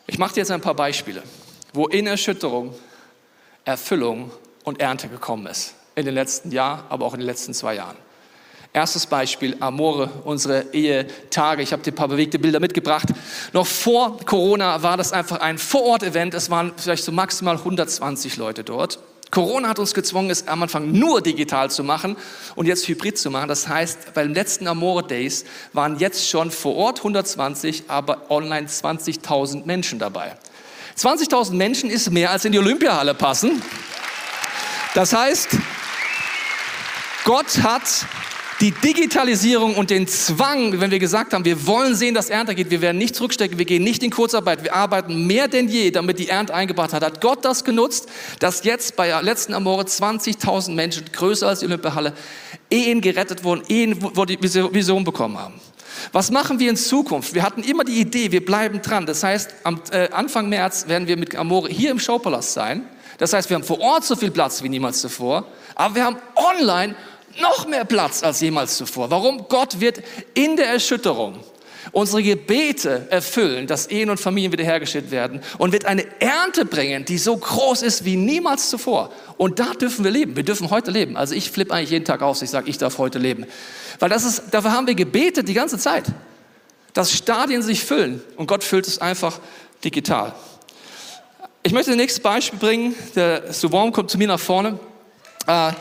Ich 0.08 0.18
mache 0.18 0.36
dir 0.36 0.42
jetzt 0.42 0.52
ein 0.52 0.62
paar 0.62 0.76
Beispiele, 0.76 1.24
wo 1.74 1.88
in 1.88 2.08
Erschütterung 2.08 2.74
Erfüllung 3.66 4.32
und 4.64 4.80
Ernte 4.80 5.10
gekommen 5.10 5.48
ist. 5.48 5.74
In 5.96 6.06
den 6.06 6.14
letzten 6.14 6.52
Jahren, 6.52 6.84
aber 6.90 7.06
auch 7.06 7.14
in 7.14 7.20
den 7.20 7.26
letzten 7.26 7.54
zwei 7.54 7.76
Jahren. 7.76 7.98
Erstes 8.76 9.06
Beispiel, 9.06 9.56
Amore, 9.62 10.10
unsere 10.26 10.74
Ehetage. 10.74 11.62
Ich 11.62 11.72
habe 11.72 11.82
dir 11.82 11.94
ein 11.94 11.96
paar 11.96 12.10
bewegte 12.10 12.40
Bilder 12.40 12.60
mitgebracht. 12.60 13.08
Noch 13.54 13.66
vor 13.66 14.18
Corona 14.26 14.84
war 14.84 14.98
das 14.98 15.14
einfach 15.14 15.40
ein 15.40 15.58
Vorort-Event. 15.58 16.34
Es 16.34 16.50
waren 16.50 16.74
vielleicht 16.76 17.06
so 17.06 17.14
maximal 17.14 17.56
120 17.56 18.36
Leute 18.36 18.66
dort. 18.66 19.00
Corona 19.32 19.70
hat 19.70 19.80
uns 19.80 19.94
gezwungen, 19.94 20.30
es 20.30 20.50
am 20.50 20.62
Anfang 20.62 20.92
nur 20.92 21.22
digital 21.22 21.72
zu 21.72 21.86
machen 21.86 22.18
und 22.56 22.66
jetzt 22.66 22.86
hybrid 22.90 23.18
zu 23.18 23.32
machen. 23.32 23.48
Das 23.48 23.70
heißt, 23.70 24.14
bei 24.14 24.24
den 24.24 24.34
letzten 24.34 24.68
Amore 24.68 25.04
Days 25.04 25.46
waren 25.72 25.98
jetzt 25.98 26.30
schon 26.30 26.52
vor 26.52 26.76
Ort 26.76 26.98
120, 26.98 27.86
aber 27.88 28.30
online 28.30 28.68
20.000 28.68 29.64
Menschen 29.64 30.00
dabei. 30.00 30.36
20.000 31.00 31.54
Menschen 31.54 31.90
ist 31.90 32.12
mehr 32.12 32.30
als 32.30 32.44
in 32.44 32.52
die 32.52 32.60
Olympiahalle 32.60 33.14
passen. 33.14 33.62
Das 34.96 35.14
heißt, 35.14 35.60
Gott 37.24 37.64
hat 37.64 38.06
die 38.62 38.72
Digitalisierung 38.72 39.76
und 39.76 39.90
den 39.90 40.08
Zwang, 40.08 40.80
wenn 40.80 40.90
wir 40.90 41.00
gesagt 41.00 41.34
haben, 41.34 41.44
wir 41.44 41.68
wollen 41.68 41.94
sehen, 41.94 42.16
dass 42.16 42.30
Ernte 42.30 42.56
geht, 42.56 42.70
wir 42.70 42.82
werden 42.82 42.98
nicht 42.98 43.16
zurückstecken, 43.16 43.58
wir 43.58 43.66
gehen 43.66 43.84
nicht 43.84 44.02
in 44.02 44.12
Kurzarbeit, 44.12 44.64
wir 44.64 44.74
arbeiten 44.74 45.28
mehr 45.28 45.50
denn 45.50 45.68
je, 45.68 45.92
damit 45.92 46.20
die 46.20 46.30
Ernte 46.30 46.54
eingebracht 46.54 46.94
hat, 46.94 47.04
hat 47.04 47.20
Gott 47.20 47.44
das 47.44 47.66
genutzt, 47.66 48.08
dass 48.40 48.64
jetzt 48.64 48.96
bei 48.96 49.08
der 49.08 49.22
letzten 49.22 49.54
Amore 49.54 49.84
20.000 49.84 50.72
Menschen, 50.72 51.04
größer 51.12 51.48
als 51.48 51.60
die 51.60 51.66
Olympiahalle, 51.66 52.14
Ehen 52.70 53.02
gerettet 53.02 53.44
wurden, 53.44 53.64
Ehen, 53.68 53.98
wo 54.00 54.24
die 54.26 54.42
Vision 54.42 55.04
bekommen 55.04 55.38
haben. 55.38 55.56
Was 56.12 56.32
machen 56.32 56.60
wir 56.60 56.70
in 56.70 56.78
Zukunft? 56.78 57.34
Wir 57.34 57.44
hatten 57.44 57.62
immer 57.62 57.84
die 57.84 58.00
Idee, 58.00 58.32
wir 58.32 58.46
bleiben 58.46 58.82
dran. 58.82 59.06
Das 59.06 59.24
heißt, 59.24 59.54
am 59.64 59.82
äh, 59.92 60.10
Anfang 60.12 60.50
März 60.50 60.88
werden 60.88 61.08
wir 61.08 61.18
mit 61.18 61.36
Amore 61.36 61.70
hier 61.70 61.92
im 61.92 62.00
Showpalast 62.00 62.54
sein. 62.54 62.84
Das 63.18 63.34
heißt, 63.34 63.50
wir 63.50 63.56
haben 63.56 63.64
vor 63.64 63.80
Ort 63.80 64.04
so 64.04 64.16
viel 64.16 64.32
Platz 64.32 64.62
wie 64.62 64.70
niemals 64.70 65.02
zuvor, 65.02 65.46
aber 65.74 65.96
wir 65.96 66.04
haben 66.04 66.18
online 66.36 66.96
noch 67.42 67.68
mehr 67.68 67.86
Platz 67.86 68.24
als 68.24 68.42
jemals 68.42 68.78
zuvor. 68.78 69.10
Warum? 69.12 69.48
Gott 69.48 69.80
wird 69.80 70.02
in 70.34 70.56
der 70.56 70.68
Erschütterung 70.68 71.40
unsere 71.92 72.24
Gebete 72.24 73.08
erfüllen, 73.10 73.68
dass 73.68 73.88
Ehen 73.88 74.10
und 74.10 74.20
Familien 74.20 74.52
wiederhergestellt 74.52 75.12
werden 75.12 75.42
und 75.58 75.72
wird 75.72 75.86
eine 75.86 76.06
Ernte 76.20 76.66
bringen, 76.66 77.06
die 77.06 77.18
so 77.18 77.38
groß 77.38 77.84
ist 77.84 78.06
wie 78.06 78.16
niemals 78.16 78.70
zuvor. 78.70 79.12
Und 79.38 79.60
da 79.60 79.74
dürfen 79.74 80.04
wir 80.04 80.12
leben. 80.12 80.36
Wir 80.36 80.44
dürfen 80.44 80.70
heute 80.70 80.92
leben. 80.92 81.16
Also 81.16 81.36
ich 81.36 81.52
flippe 81.52 81.74
eigentlich 81.74 81.92
jeden 81.92 82.06
Tag 82.06 82.22
aus. 82.22 82.42
Ich 82.42 82.50
sage, 82.50 82.70
ich 82.70 82.78
darf 82.78 82.98
heute 82.98 83.20
leben. 83.20 83.46
Weil 84.00 84.10
das 84.10 84.26
ist, 84.26 84.44
dafür 84.52 84.72
haben 84.72 84.88
wir 84.88 84.96
gebetet 84.96 85.48
die 85.48 85.54
ganze 85.54 85.78
Zeit. 85.78 86.06
Dass 86.94 87.12
Stadien 87.12 87.62
sich 87.62 87.84
füllen 87.84 88.22
und 88.38 88.48
Gott 88.48 88.64
füllt 88.64 88.88
es 88.88 89.00
einfach 89.00 89.40
digital. 89.84 90.34
Ich 91.64 91.74
möchte 91.74 91.92
das 91.92 91.98
nächste 91.98 92.22
Beispiel 92.22 92.60
bringen. 92.60 92.96
Der 93.16 93.52
Souvon 93.54 93.92
kommt 93.92 94.12
zu 94.12 94.18
mir 94.18 94.28
nach 94.28 94.40
vorne. 94.40 94.80
Äh, 95.48 95.72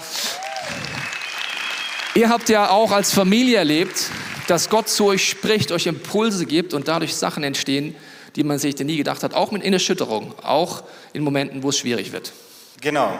Ihr 2.16 2.28
habt 2.28 2.48
ja 2.48 2.70
auch 2.70 2.92
als 2.92 3.12
Familie 3.12 3.58
erlebt, 3.58 4.08
dass 4.46 4.70
Gott 4.70 4.88
zu 4.88 5.06
euch 5.06 5.28
spricht, 5.28 5.72
euch 5.72 5.86
Impulse 5.86 6.46
gibt 6.46 6.72
und 6.72 6.86
dadurch 6.86 7.16
Sachen 7.16 7.42
entstehen, 7.42 7.96
die 8.36 8.44
man 8.44 8.60
sich 8.60 8.78
nie 8.78 8.96
gedacht 8.96 9.24
hat, 9.24 9.34
auch 9.34 9.50
mit 9.50 9.64
Erschütterung, 9.64 10.32
auch 10.40 10.84
in 11.12 11.24
Momenten, 11.24 11.64
wo 11.64 11.70
es 11.70 11.78
schwierig 11.78 12.12
wird. 12.12 12.32
Genau. 12.80 13.18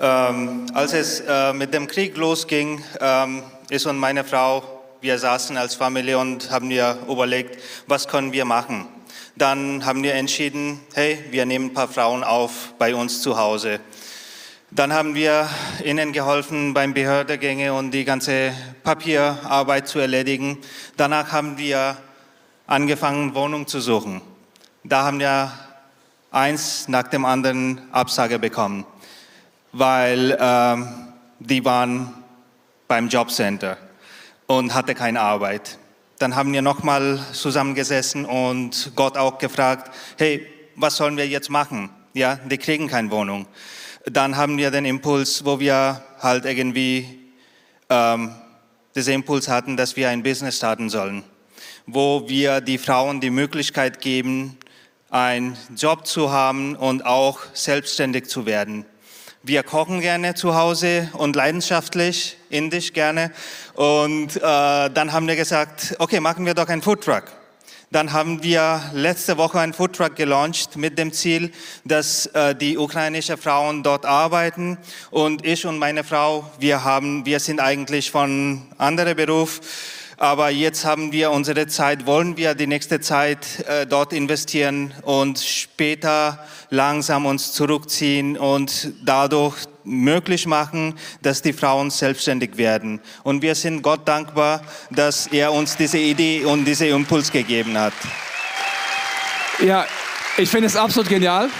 Ähm, 0.00 0.66
als 0.74 0.92
es 0.92 1.20
äh, 1.20 1.52
mit 1.52 1.72
dem 1.72 1.86
Krieg 1.86 2.16
losging, 2.16 2.82
ähm, 3.00 3.44
ist 3.68 3.86
und 3.86 3.96
meine 3.96 4.24
Frau, 4.24 4.64
wir 5.00 5.16
saßen 5.16 5.56
als 5.56 5.76
Familie 5.76 6.18
und 6.18 6.50
haben 6.50 6.68
wir 6.68 6.98
überlegt, 7.08 7.62
was 7.86 8.08
können 8.08 8.32
wir 8.32 8.44
machen. 8.44 8.88
Dann 9.36 9.86
haben 9.86 10.02
wir 10.02 10.14
entschieden, 10.14 10.80
hey, 10.94 11.16
wir 11.30 11.46
nehmen 11.46 11.66
ein 11.66 11.74
paar 11.74 11.86
Frauen 11.86 12.24
auf 12.24 12.74
bei 12.76 12.92
uns 12.92 13.22
zu 13.22 13.38
Hause. 13.38 13.78
Dann 14.72 14.92
haben 14.92 15.16
wir 15.16 15.48
ihnen 15.84 16.12
geholfen 16.12 16.74
beim 16.74 16.94
Behördegänge 16.94 17.74
und 17.74 17.90
die 17.90 18.04
ganze 18.04 18.52
Papierarbeit 18.84 19.88
zu 19.88 19.98
erledigen. 19.98 20.58
Danach 20.96 21.32
haben 21.32 21.58
wir 21.58 21.96
angefangen, 22.68 23.34
Wohnung 23.34 23.66
zu 23.66 23.80
suchen. 23.80 24.20
Da 24.84 25.02
haben 25.02 25.18
wir 25.18 25.50
eins 26.30 26.86
nach 26.86 27.08
dem 27.08 27.24
anderen 27.24 27.80
Absage 27.90 28.38
bekommen, 28.38 28.86
weil 29.72 30.38
ähm, 30.40 30.88
die 31.40 31.64
waren 31.64 32.14
beim 32.86 33.08
Jobcenter 33.08 33.76
und 34.46 34.72
hatte 34.72 34.94
keine 34.94 35.20
Arbeit. 35.20 35.78
Dann 36.20 36.36
haben 36.36 36.52
wir 36.52 36.62
nochmal 36.62 37.18
zusammengesessen 37.32 38.24
und 38.24 38.92
Gott 38.94 39.16
auch 39.16 39.38
gefragt, 39.38 39.92
hey, 40.16 40.46
was 40.76 40.94
sollen 40.94 41.16
wir 41.16 41.26
jetzt 41.26 41.50
machen? 41.50 41.90
Ja, 42.12 42.36
die 42.36 42.58
kriegen 42.58 42.86
keine 42.86 43.10
Wohnung. 43.10 43.46
Dann 44.06 44.36
haben 44.36 44.56
wir 44.56 44.70
den 44.70 44.86
Impuls, 44.86 45.44
wo 45.44 45.60
wir 45.60 46.02
halt 46.20 46.46
irgendwie 46.46 47.32
ähm, 47.90 48.34
diesen 48.94 49.14
Impuls 49.14 49.48
hatten, 49.48 49.76
dass 49.76 49.96
wir 49.96 50.08
ein 50.08 50.22
Business 50.22 50.56
starten 50.56 50.88
sollen, 50.88 51.22
wo 51.86 52.28
wir 52.28 52.60
die 52.60 52.78
Frauen 52.78 53.20
die 53.20 53.30
Möglichkeit 53.30 54.00
geben, 54.00 54.56
einen 55.10 55.56
Job 55.76 56.06
zu 56.06 56.32
haben 56.32 56.76
und 56.76 57.04
auch 57.04 57.40
selbstständig 57.52 58.26
zu 58.26 58.46
werden. 58.46 58.86
Wir 59.42 59.62
kochen 59.62 60.00
gerne 60.00 60.34
zu 60.34 60.54
Hause 60.54 61.08
und 61.14 61.34
leidenschaftlich, 61.34 62.36
indisch 62.50 62.92
gerne. 62.92 63.32
Und 63.74 64.36
äh, 64.36 64.40
dann 64.40 65.12
haben 65.12 65.26
wir 65.26 65.36
gesagt, 65.36 65.96
okay, 65.98 66.20
machen 66.20 66.46
wir 66.46 66.54
doch 66.54 66.68
einen 66.68 66.82
Foodtruck. 66.82 67.24
Dann 67.92 68.12
haben 68.12 68.44
wir 68.44 68.80
letzte 68.92 69.36
Woche 69.36 69.58
einen 69.58 69.72
Foodtruck 69.72 70.14
gelauncht 70.14 70.76
mit 70.76 70.96
dem 70.96 71.12
Ziel, 71.12 71.50
dass 71.84 72.26
äh, 72.26 72.54
die 72.54 72.78
ukrainischen 72.78 73.36
Frauen 73.36 73.82
dort 73.82 74.06
arbeiten. 74.06 74.78
Und 75.10 75.44
ich 75.44 75.66
und 75.66 75.76
meine 75.78 76.04
Frau, 76.04 76.48
wir 76.60 76.84
haben, 76.84 77.26
wir 77.26 77.40
sind 77.40 77.58
eigentlich 77.58 78.12
von 78.12 78.62
anderem 78.78 79.16
Beruf 79.16 79.60
aber 80.20 80.50
jetzt 80.50 80.84
haben 80.84 81.12
wir 81.12 81.30
unsere 81.30 81.66
Zeit, 81.66 82.04
wollen 82.04 82.36
wir 82.36 82.54
die 82.54 82.66
nächste 82.66 83.00
Zeit 83.00 83.64
äh, 83.66 83.86
dort 83.86 84.12
investieren 84.12 84.92
und 85.00 85.38
später 85.38 86.44
langsam 86.68 87.24
uns 87.24 87.52
zurückziehen 87.52 88.36
und 88.36 88.92
dadurch 89.02 89.64
möglich 89.84 90.46
machen, 90.46 90.94
dass 91.22 91.42
die 91.42 91.52
Frauen 91.52 91.90
selbstständig 91.90 92.56
werden. 92.56 93.00
Und 93.22 93.42
wir 93.42 93.54
sind 93.54 93.82
Gott 93.82 94.06
dankbar, 94.06 94.62
dass 94.90 95.26
er 95.26 95.52
uns 95.52 95.76
diese 95.76 95.98
Idee 95.98 96.44
und 96.44 96.64
diese 96.64 96.86
Impuls 96.86 97.30
gegeben 97.30 97.78
hat. 97.78 97.92
Ja, 99.64 99.86
ich 100.36 100.48
finde 100.48 100.66
es 100.66 100.76
absolut 100.76 101.08
genial 101.08 101.50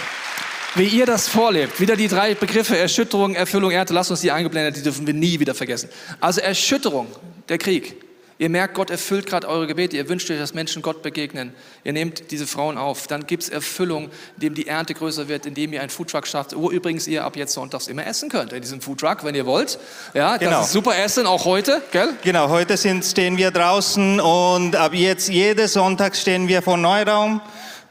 wie 0.75 0.85
ihr 0.85 1.05
das 1.05 1.27
vorlebt. 1.27 1.79
Wieder 1.79 1.95
die 1.95 2.07
drei 2.07 2.33
Begriffe 2.33 2.77
Erschütterung, 2.77 3.35
Erfüllung, 3.35 3.71
Ernte. 3.71 3.93
Lasst 3.93 4.11
uns 4.11 4.21
die 4.21 4.31
eingeblendet, 4.31 4.77
die 4.77 4.83
dürfen 4.83 5.05
wir 5.05 5.13
nie 5.13 5.39
wieder 5.39 5.53
vergessen. 5.53 5.89
Also 6.19 6.41
Erschütterung, 6.41 7.07
der 7.49 7.57
Krieg. 7.57 7.95
Ihr 8.41 8.49
merkt, 8.49 8.73
Gott 8.73 8.89
erfüllt 8.89 9.27
gerade 9.27 9.47
eure 9.47 9.67
Gebete. 9.67 9.95
Ihr 9.95 10.09
wünscht 10.09 10.31
euch, 10.31 10.39
dass 10.39 10.55
Menschen 10.55 10.81
Gott 10.81 11.03
begegnen. 11.03 11.53
Ihr 11.83 11.93
nehmt 11.93 12.31
diese 12.31 12.47
Frauen 12.47 12.75
auf. 12.75 13.05
Dann 13.05 13.27
gibt 13.27 13.43
es 13.43 13.49
Erfüllung, 13.49 14.09
indem 14.37 14.55
die 14.55 14.65
Ernte 14.65 14.95
größer 14.95 15.27
wird, 15.27 15.45
indem 15.45 15.73
ihr 15.73 15.81
einen 15.81 15.91
Foodtruck 15.91 16.25
schafft, 16.25 16.57
wo 16.57 16.71
übrigens 16.71 17.05
ihr 17.05 17.23
ab 17.23 17.35
jetzt 17.35 17.53
sonntags 17.53 17.87
immer 17.87 18.07
essen 18.07 18.29
könnt 18.29 18.51
in 18.51 18.59
diesem 18.63 18.81
Foodtruck, 18.81 19.23
wenn 19.23 19.35
ihr 19.35 19.45
wollt. 19.45 19.77
Ja, 20.15 20.37
genau. 20.37 20.53
das 20.53 20.65
ist 20.65 20.73
super 20.73 20.97
Essen, 20.97 21.27
auch 21.27 21.45
heute, 21.45 21.83
gell? 21.91 22.15
Genau, 22.23 22.49
heute 22.49 22.77
sind, 22.77 23.05
stehen 23.05 23.37
wir 23.37 23.51
draußen 23.51 24.19
und 24.19 24.75
ab 24.75 24.95
jetzt, 24.95 25.29
jeden 25.29 25.67
Sonntag 25.67 26.15
stehen 26.15 26.47
wir 26.47 26.63
vor 26.63 26.77
Neuraum, 26.77 27.41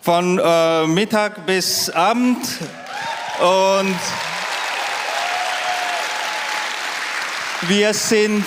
von 0.01 0.41
äh, 0.43 0.87
Mittag 0.89 1.47
bis 1.47 1.91
Abend. 1.91 2.45
Und 3.41 3.97
wir 7.69 7.95
sind 7.95 8.45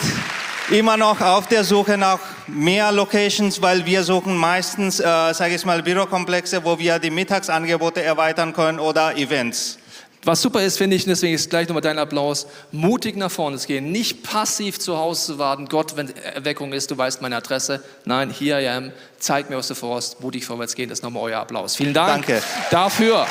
immer 0.70 0.98
noch 0.98 1.20
auf 1.22 1.48
der 1.48 1.64
Suche 1.64 1.98
nach 1.98 2.20
mehr 2.48 2.92
Locations, 2.92 3.62
weil 3.62 3.86
wir 3.86 4.04
suchen 4.04 4.36
meistens, 4.36 5.00
äh, 5.00 5.04
sage 5.04 5.56
ich 5.56 5.66
mal, 5.66 5.82
Bürokomplexe, 5.84 6.64
wo 6.64 6.78
wir 6.80 7.00
die 7.00 7.10
Mittagsangebote 7.10 8.02
erweitern 8.02 8.54
können 8.54 8.80
oder 8.80 9.16
Events. 9.18 9.78
Was 10.26 10.42
super 10.42 10.62
ist, 10.62 10.78
finde 10.78 10.96
ich, 10.96 11.04
und 11.04 11.10
deswegen 11.10 11.34
ist 11.34 11.50
gleich 11.50 11.68
nochmal 11.68 11.82
dein 11.82 12.00
Applaus, 12.00 12.48
mutig 12.72 13.18
nach 13.18 13.30
vorne 13.30 13.58
zu 13.58 13.68
gehen, 13.68 13.92
nicht 13.92 14.24
passiv 14.24 14.80
zu 14.80 14.98
Hause 14.98 15.34
zu 15.34 15.38
warten, 15.38 15.68
Gott, 15.68 15.98
wenn 15.98 16.16
Erweckung 16.16 16.72
ist, 16.72 16.90
du 16.92 16.98
weißt 16.98 17.22
meine 17.22 17.36
Adresse. 17.36 17.84
Nein, 18.06 18.30
hier 18.30 18.62
I 18.62 18.70
am, 18.70 18.92
zeig 19.20 19.50
mir, 19.50 19.58
was 19.58 19.68
du 19.68 19.76
vorhast, 19.76 20.22
mutig 20.22 20.46
vorwärts 20.46 20.76
gehen, 20.76 20.88
das 20.88 21.00
ist 21.00 21.04
nochmal 21.04 21.24
euer 21.24 21.42
Applaus. 21.42 21.76
Vielen 21.76 21.94
Dank 21.94 22.26
Danke. 22.26 22.42
dafür. 22.72 23.28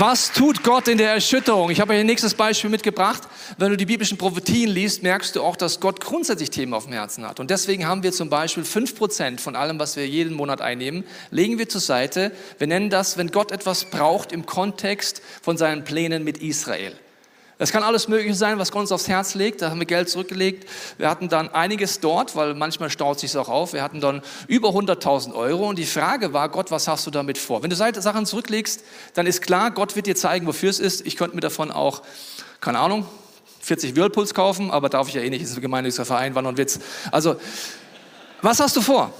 Was 0.00 0.30
tut 0.30 0.62
Gott 0.62 0.86
in 0.86 0.96
der 0.96 1.10
Erschütterung? 1.10 1.70
Ich 1.70 1.80
habe 1.80 1.92
euch 1.92 1.98
ein 1.98 2.06
nächstes 2.06 2.32
Beispiel 2.32 2.70
mitgebracht. 2.70 3.24
Wenn 3.56 3.70
du 3.70 3.76
die 3.76 3.84
biblischen 3.84 4.16
Prophetien 4.16 4.70
liest, 4.70 5.02
merkst 5.02 5.34
du 5.34 5.42
auch, 5.42 5.56
dass 5.56 5.80
Gott 5.80 6.00
grundsätzlich 6.00 6.50
Themen 6.50 6.72
auf 6.72 6.84
dem 6.84 6.92
Herzen 6.92 7.26
hat. 7.26 7.40
Und 7.40 7.50
deswegen 7.50 7.84
haben 7.84 8.04
wir 8.04 8.12
zum 8.12 8.30
Beispiel 8.30 8.62
5% 8.62 9.40
von 9.40 9.56
allem, 9.56 9.80
was 9.80 9.96
wir 9.96 10.06
jeden 10.06 10.34
Monat 10.34 10.60
einnehmen, 10.60 11.02
legen 11.32 11.58
wir 11.58 11.68
zur 11.68 11.80
Seite. 11.80 12.30
Wir 12.58 12.68
nennen 12.68 12.90
das, 12.90 13.18
wenn 13.18 13.32
Gott 13.32 13.50
etwas 13.50 13.86
braucht 13.86 14.30
im 14.30 14.46
Kontext 14.46 15.20
von 15.42 15.56
seinen 15.56 15.82
Plänen 15.82 16.22
mit 16.22 16.38
Israel. 16.38 16.96
Das 17.58 17.72
kann 17.72 17.82
alles 17.82 18.06
Mögliche 18.06 18.34
sein, 18.34 18.58
was 18.60 18.70
Gott 18.70 18.82
uns 18.82 18.92
aufs 18.92 19.08
Herz 19.08 19.34
legt. 19.34 19.62
Da 19.62 19.70
haben 19.70 19.80
wir 19.80 19.86
Geld 19.86 20.08
zurückgelegt. 20.08 20.68
Wir 20.96 21.10
hatten 21.10 21.28
dann 21.28 21.48
einiges 21.48 21.98
dort, 21.98 22.36
weil 22.36 22.54
manchmal 22.54 22.88
staut 22.88 23.18
sich 23.18 23.36
auch 23.36 23.48
auf. 23.48 23.72
Wir 23.72 23.82
hatten 23.82 24.00
dann 24.00 24.22
über 24.46 24.68
100.000 24.68 25.34
Euro. 25.34 25.68
Und 25.68 25.76
die 25.76 25.84
Frage 25.84 26.32
war, 26.32 26.48
Gott, 26.50 26.70
was 26.70 26.86
hast 26.86 27.04
du 27.08 27.10
damit 27.10 27.36
vor? 27.36 27.64
Wenn 27.64 27.70
du 27.70 27.76
Sachen 27.76 28.26
zurücklegst, 28.26 28.84
dann 29.14 29.26
ist 29.26 29.42
klar, 29.42 29.72
Gott 29.72 29.96
wird 29.96 30.06
dir 30.06 30.14
zeigen, 30.14 30.46
wofür 30.46 30.70
es 30.70 30.78
ist. 30.78 31.04
Ich 31.04 31.16
könnte 31.16 31.34
mir 31.34 31.40
davon 31.40 31.72
auch, 31.72 32.02
keine 32.60 32.78
Ahnung, 32.78 33.06
40 33.60 33.96
Whirlpools 33.96 34.34
kaufen, 34.34 34.70
aber 34.70 34.88
darf 34.88 35.08
ich 35.08 35.14
ja 35.14 35.22
eh 35.22 35.28
nicht. 35.28 35.42
Das 35.42 35.50
ist 35.50 35.56
ein 35.56 35.62
gemeinnütziger 35.62 36.04
Verein, 36.04 36.36
war 36.36 36.42
noch 36.42 36.50
ein 36.50 36.56
Witz. 36.56 36.78
Also, 37.10 37.36
was 38.40 38.60
hast 38.60 38.76
du 38.76 38.80
vor? 38.80 39.12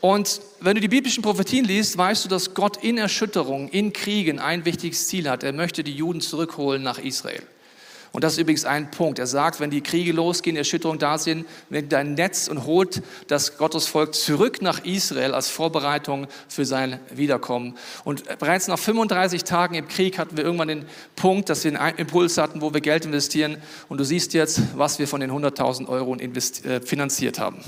Und 0.00 0.40
wenn 0.60 0.74
du 0.74 0.80
die 0.80 0.88
biblischen 0.88 1.22
Prophetien 1.22 1.64
liest, 1.64 1.96
weißt 1.96 2.24
du, 2.24 2.28
dass 2.28 2.54
Gott 2.54 2.82
in 2.82 2.98
Erschütterung, 2.98 3.68
in 3.68 3.92
Kriegen 3.92 4.40
ein 4.40 4.64
wichtiges 4.64 5.06
Ziel 5.06 5.30
hat. 5.30 5.44
Er 5.44 5.52
möchte 5.52 5.84
die 5.84 5.94
Juden 5.94 6.20
zurückholen 6.20 6.82
nach 6.82 6.98
Israel. 6.98 7.42
Und 8.14 8.22
das 8.22 8.34
ist 8.34 8.38
übrigens 8.38 8.64
ein 8.64 8.92
Punkt. 8.92 9.18
Er 9.18 9.26
sagt, 9.26 9.58
wenn 9.58 9.70
die 9.70 9.80
Kriege 9.80 10.12
losgehen, 10.12 10.56
Erschütterungen 10.56 11.00
da 11.00 11.18
sind, 11.18 11.46
wenn 11.68 11.88
dein 11.88 12.14
Netz 12.14 12.46
und 12.46 12.64
holt 12.64 13.02
das 13.26 13.58
Gottesvolk 13.58 14.14
zurück 14.14 14.62
nach 14.62 14.84
Israel 14.84 15.34
als 15.34 15.48
Vorbereitung 15.48 16.28
für 16.48 16.64
sein 16.64 17.00
Wiederkommen. 17.12 17.76
Und 18.04 18.38
bereits 18.38 18.68
nach 18.68 18.78
35 18.78 19.42
Tagen 19.42 19.74
im 19.74 19.88
Krieg 19.88 20.16
hatten 20.16 20.36
wir 20.36 20.44
irgendwann 20.44 20.68
den 20.68 20.84
Punkt, 21.16 21.48
dass 21.48 21.64
wir 21.64 21.80
einen 21.80 21.98
Impuls 21.98 22.38
hatten, 22.38 22.60
wo 22.60 22.72
wir 22.72 22.80
Geld 22.80 23.04
investieren. 23.04 23.56
Und 23.88 23.98
du 23.98 24.04
siehst 24.04 24.32
jetzt, 24.32 24.60
was 24.76 25.00
wir 25.00 25.08
von 25.08 25.20
den 25.20 25.32
100.000 25.32 25.88
Euro 25.88 26.14
äh, 26.14 26.80
finanziert 26.82 27.40
haben. 27.40 27.64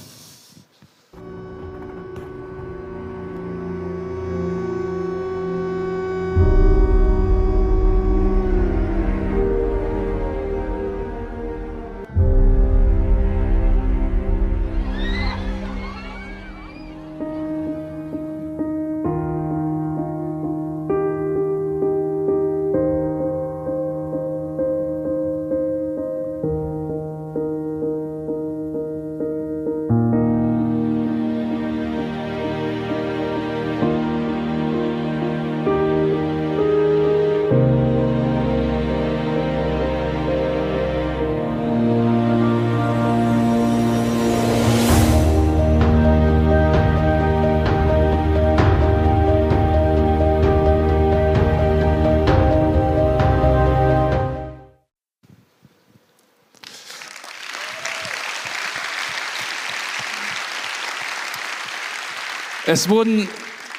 Es 62.69 62.89
wurden 62.89 63.29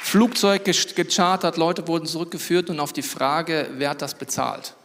Flugzeug 0.01 0.63
gechartert, 0.63 1.57
Leute 1.57 1.89
wurden 1.89 2.05
zurückgeführt 2.05 2.69
und 2.69 2.79
auf 2.79 2.93
die 2.93 3.01
Frage, 3.01 3.69
wer 3.73 3.89
hat 3.89 4.01
das 4.01 4.15
bezahlt? 4.15 4.75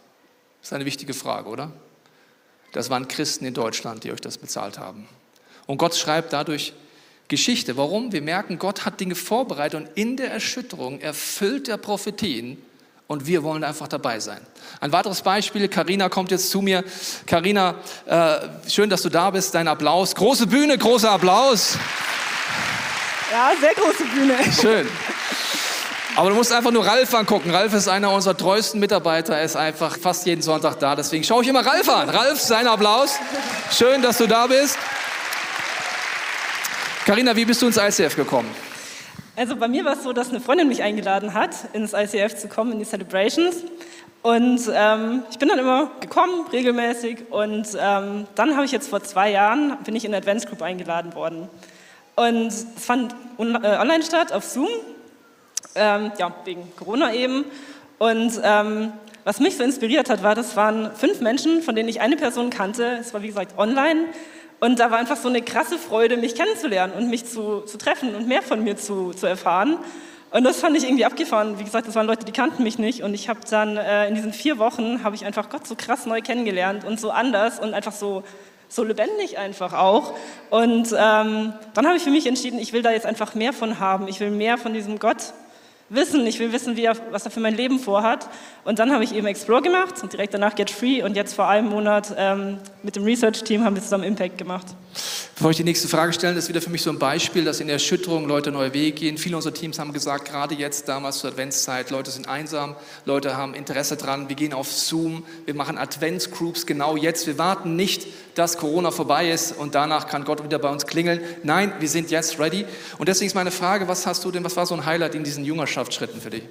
Das 0.59 0.69
ist 0.69 0.73
eine 0.73 0.83
wichtige 0.83 1.13
Frage, 1.13 1.47
oder? 1.47 1.71
Das 2.73 2.89
waren 2.89 3.07
Christen 3.07 3.45
in 3.45 3.53
Deutschland, 3.53 4.03
die 4.03 4.11
euch 4.11 4.19
das 4.19 4.37
bezahlt 4.37 4.77
haben. 4.77 5.07
Und 5.67 5.77
Gott 5.77 5.95
schreibt 5.95 6.33
dadurch 6.33 6.73
Geschichte. 7.29 7.77
Warum? 7.77 8.11
Wir 8.11 8.21
merken, 8.21 8.59
Gott 8.59 8.83
hat 8.83 8.99
Dinge 8.99 9.15
vorbereitet 9.15 9.79
und 9.79 9.89
in 9.95 10.17
der 10.17 10.31
Erschütterung 10.31 10.99
erfüllt 10.99 11.69
er 11.69 11.77
Prophetien 11.77 12.61
und 13.07 13.25
wir 13.25 13.41
wollen 13.43 13.63
einfach 13.63 13.87
dabei 13.87 14.19
sein. 14.19 14.41
Ein 14.81 14.91
weiteres 14.91 15.21
Beispiel, 15.21 15.69
Karina 15.69 16.09
kommt 16.09 16.31
jetzt 16.31 16.49
zu 16.49 16.61
mir. 16.61 16.83
Karina, 17.25 17.75
äh, 18.05 18.69
schön, 18.69 18.89
dass 18.89 19.01
du 19.01 19.09
da 19.09 19.29
bist. 19.29 19.55
Dein 19.55 19.69
Applaus. 19.69 20.13
Große 20.13 20.47
Bühne, 20.47 20.77
großer 20.77 21.11
Applaus. 21.11 21.77
Ja, 23.33 23.51
sehr 23.59 23.73
große 23.73 24.03
Bühne. 24.13 24.35
Schön. 24.61 24.87
Aber 26.15 26.29
du 26.29 26.35
musst 26.35 26.51
einfach 26.51 26.69
nur 26.69 26.85
Ralf 26.85 27.11
angucken. 27.15 27.49
Ralf 27.49 27.73
ist 27.73 27.87
einer 27.87 28.11
unserer 28.11 28.37
treuesten 28.37 28.79
Mitarbeiter. 28.79 29.35
Er 29.35 29.43
ist 29.43 29.55
einfach 29.55 29.97
fast 29.97 30.27
jeden 30.27 30.43
Sonntag 30.43 30.77
da. 30.77 30.95
Deswegen 30.95 31.23
schaue 31.23 31.41
ich 31.41 31.49
immer 31.49 31.65
Ralf 31.65 31.89
an. 31.89 32.09
Ralf, 32.09 32.39
sein 32.39 32.67
Applaus. 32.67 33.17
Schön, 33.71 34.03
dass 34.03 34.19
du 34.19 34.27
da 34.27 34.45
bist. 34.45 34.77
Karina, 37.07 37.35
wie 37.35 37.45
bist 37.45 37.59
du 37.63 37.65
ins 37.65 37.77
ICF 37.77 38.15
gekommen? 38.15 38.51
Also 39.35 39.55
bei 39.55 39.67
mir 39.67 39.83
war 39.83 39.93
es 39.93 40.03
so, 40.03 40.13
dass 40.13 40.29
eine 40.29 40.39
Freundin 40.39 40.67
mich 40.67 40.83
eingeladen 40.83 41.33
hat, 41.33 41.55
ins 41.73 41.93
ICF 41.93 42.35
zu 42.35 42.47
kommen, 42.47 42.73
in 42.73 42.77
die 42.77 42.85
Celebrations. 42.85 43.63
Und 44.21 44.61
ähm, 44.71 45.23
ich 45.31 45.39
bin 45.39 45.49
dann 45.49 45.57
immer 45.57 45.89
gekommen, 46.01 46.45
regelmäßig. 46.51 47.31
Und 47.31 47.67
ähm, 47.79 48.27
dann 48.35 48.55
habe 48.55 48.65
ich 48.65 48.71
jetzt 48.71 48.91
vor 48.91 49.01
zwei 49.01 49.31
Jahren, 49.31 49.75
bin 49.85 49.95
ich 49.95 50.05
in 50.05 50.11
eine 50.13 50.17
Advance 50.17 50.45
Group 50.45 50.61
eingeladen 50.61 51.15
worden. 51.15 51.49
Und 52.15 52.47
es 52.47 52.65
fand 52.77 53.15
äh, 53.39 53.43
online 53.77 54.03
statt, 54.03 54.31
auf 54.31 54.43
Zoom. 54.43 54.69
Ähm, 55.75 56.11
ja, 56.17 56.33
wegen 56.45 56.71
Corona 56.75 57.13
eben. 57.13 57.45
Und 57.97 58.39
ähm, 58.43 58.93
was 59.23 59.39
mich 59.39 59.57
so 59.57 59.63
inspiriert 59.63 60.09
hat, 60.09 60.21
war, 60.21 60.35
das 60.35 60.55
waren 60.55 60.91
fünf 60.95 61.21
Menschen, 61.21 61.61
von 61.61 61.75
denen 61.75 61.89
ich 61.89 62.01
eine 62.01 62.17
Person 62.17 62.49
kannte. 62.49 62.97
Es 62.99 63.13
war, 63.13 63.21
wie 63.21 63.27
gesagt, 63.27 63.57
online. 63.57 64.05
Und 64.59 64.79
da 64.79 64.91
war 64.91 64.97
einfach 64.97 65.17
so 65.17 65.27
eine 65.27 65.41
krasse 65.41 65.77
Freude, 65.77 66.17
mich 66.17 66.35
kennenzulernen 66.35 66.93
und 66.93 67.09
mich 67.09 67.25
zu, 67.25 67.61
zu 67.61 67.77
treffen 67.77 68.15
und 68.15 68.27
mehr 68.27 68.41
von 68.41 68.63
mir 68.63 68.77
zu, 68.77 69.11
zu 69.11 69.25
erfahren. 69.25 69.77
Und 70.31 70.43
das 70.43 70.59
fand 70.59 70.75
ich 70.77 70.83
irgendwie 70.83 71.05
abgefahren. 71.05 71.59
Wie 71.59 71.63
gesagt, 71.63 71.87
das 71.87 71.95
waren 71.95 72.07
Leute, 72.07 72.25
die 72.25 72.31
kannten 72.31 72.63
mich 72.63 72.79
nicht. 72.79 73.03
Und 73.03 73.13
ich 73.13 73.29
habe 73.29 73.39
dann 73.49 73.77
äh, 73.77 74.07
in 74.07 74.15
diesen 74.15 74.33
vier 74.33 74.57
Wochen, 74.57 75.03
habe 75.03 75.15
ich 75.15 75.25
einfach 75.25 75.49
Gott 75.49 75.67
so 75.67 75.75
krass 75.75 76.05
neu 76.05 76.21
kennengelernt 76.21 76.85
und 76.85 76.99
so 76.99 77.11
anders 77.11 77.59
und 77.59 77.73
einfach 77.73 77.91
so, 77.91 78.23
so 78.73 78.83
lebendig 78.83 79.37
einfach 79.37 79.73
auch. 79.73 80.13
Und 80.49 80.87
ähm, 80.91 81.53
dann 81.73 81.85
habe 81.85 81.97
ich 81.97 82.03
für 82.03 82.09
mich 82.09 82.25
entschieden, 82.27 82.59
ich 82.59 82.73
will 82.73 82.81
da 82.81 82.91
jetzt 82.91 83.05
einfach 83.05 83.35
mehr 83.35 83.53
von 83.53 83.79
haben. 83.79 84.07
Ich 84.07 84.19
will 84.19 84.31
mehr 84.31 84.57
von 84.57 84.73
diesem 84.73 84.99
Gott 84.99 85.33
wissen. 85.89 86.25
Ich 86.25 86.39
will 86.39 86.51
wissen, 86.51 86.75
wie 86.75 86.85
er, 86.85 86.95
was 87.11 87.25
er 87.25 87.31
für 87.31 87.39
mein 87.39 87.55
Leben 87.55 87.79
vorhat. 87.79 88.27
Und 88.63 88.79
dann 88.79 88.91
habe 88.91 89.03
ich 89.03 89.13
eben 89.13 89.27
Explore 89.27 89.61
gemacht 89.61 90.01
und 90.01 90.13
direkt 90.13 90.33
danach 90.33 90.55
Get 90.55 90.69
Free. 90.69 91.03
Und 91.03 91.15
jetzt 91.15 91.33
vor 91.33 91.47
einem 91.47 91.69
Monat 91.69 92.13
ähm, 92.17 92.57
mit 92.83 92.95
dem 92.95 93.03
Research-Team 93.03 93.63
haben 93.63 93.75
wir 93.75 93.81
zusammen 93.81 94.03
Impact 94.03 94.37
gemacht. 94.37 94.67
Bevor 95.35 95.49
ich 95.51 95.57
die 95.57 95.63
nächste 95.63 95.87
Frage 95.87 96.13
stelle, 96.13 96.37
ist 96.37 96.49
wieder 96.49 96.61
für 96.61 96.69
mich 96.69 96.83
so 96.83 96.91
ein 96.91 96.99
Beispiel, 96.99 97.43
dass 97.43 97.59
in 97.59 97.67
der 97.67 97.75
Erschütterung 97.75 98.27
Leute 98.27 98.51
neue 98.51 98.73
Wege 98.73 98.91
gehen. 98.91 99.17
Viele 99.17 99.35
unserer 99.35 99.53
Teams 99.53 99.79
haben 99.79 99.91
gesagt, 99.91 100.25
gerade 100.25 100.53
jetzt, 100.53 100.87
damals 100.87 101.19
zur 101.19 101.31
Adventszeit, 101.31 101.89
Leute 101.89 102.11
sind 102.11 102.27
einsam, 102.27 102.75
Leute 103.05 103.35
haben 103.35 103.55
Interesse 103.55 103.97
dran, 103.97 104.29
wir 104.29 104.35
gehen 104.35 104.53
auf 104.53 104.71
Zoom, 104.71 105.23
wir 105.45 105.55
machen 105.55 105.77
Adventsgroups 105.77 106.65
genau 106.65 106.95
jetzt. 106.95 107.25
Wir 107.25 107.37
warten 107.39 107.75
nicht, 107.75 108.05
dass 108.35 108.57
Corona 108.57 108.91
vorbei 108.91 109.31
ist 109.31 109.53
und 109.57 109.73
danach 109.73 110.07
kann 110.07 110.23
Gott 110.23 110.43
wieder 110.43 110.59
bei 110.59 110.69
uns 110.69 110.85
klingeln. 110.85 111.21
Nein, 111.43 111.73
wir 111.79 111.89
sind 111.89 112.11
jetzt 112.11 112.39
ready. 112.39 112.65
Und 112.99 113.09
deswegen 113.09 113.27
ist 113.27 113.35
meine 113.35 113.51
Frage, 113.51 113.87
was 113.87 114.05
hast 114.05 114.23
du 114.25 114.31
denn, 114.31 114.43
was 114.43 114.55
war 114.55 114.65
so 114.65 114.75
ein 114.75 114.85
Highlight 114.85 115.15
in 115.15 115.23
diesen 115.23 115.45
Jüngerschaftsschritten 115.45 116.21
für 116.21 116.29
dich? 116.29 116.43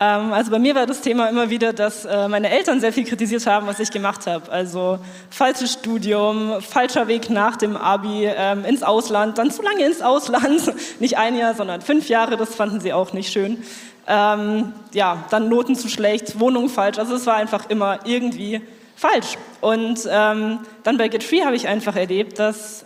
Ähm, 0.00 0.32
also 0.32 0.50
bei 0.50 0.58
mir 0.58 0.74
war 0.74 0.86
das 0.86 1.00
Thema 1.00 1.28
immer 1.28 1.50
wieder, 1.50 1.72
dass 1.72 2.04
äh, 2.04 2.28
meine 2.28 2.50
Eltern 2.50 2.80
sehr 2.80 2.92
viel 2.92 3.04
kritisiert 3.04 3.46
haben, 3.46 3.66
was 3.66 3.78
ich 3.78 3.90
gemacht 3.90 4.26
habe. 4.26 4.50
Also 4.50 4.98
falsches 5.30 5.74
Studium, 5.74 6.60
falscher 6.60 7.06
Weg 7.06 7.30
nach 7.30 7.56
dem 7.56 7.76
Abi 7.76 8.26
ähm, 8.26 8.64
ins 8.64 8.82
Ausland, 8.82 9.38
dann 9.38 9.50
zu 9.50 9.62
lange 9.62 9.84
ins 9.84 10.02
Ausland, 10.02 10.72
nicht 11.00 11.16
ein 11.16 11.36
Jahr, 11.36 11.54
sondern 11.54 11.80
fünf 11.80 12.08
Jahre, 12.08 12.36
das 12.36 12.54
fanden 12.54 12.80
sie 12.80 12.92
auch 12.92 13.12
nicht 13.12 13.32
schön. 13.32 13.62
Ähm, 14.06 14.72
ja, 14.92 15.24
dann 15.30 15.48
Noten 15.48 15.76
zu 15.76 15.88
schlecht, 15.88 16.38
Wohnung 16.38 16.68
falsch, 16.68 16.98
also 16.98 17.14
es 17.14 17.26
war 17.26 17.36
einfach 17.36 17.70
immer 17.70 18.00
irgendwie 18.04 18.60
falsch. 18.96 19.38
Und 19.60 20.04
dann 20.04 20.58
bei 20.98 21.08
Get 21.08 21.24
Free 21.24 21.42
habe 21.42 21.56
ich 21.56 21.66
einfach 21.66 21.96
erlebt, 21.96 22.38
dass 22.38 22.84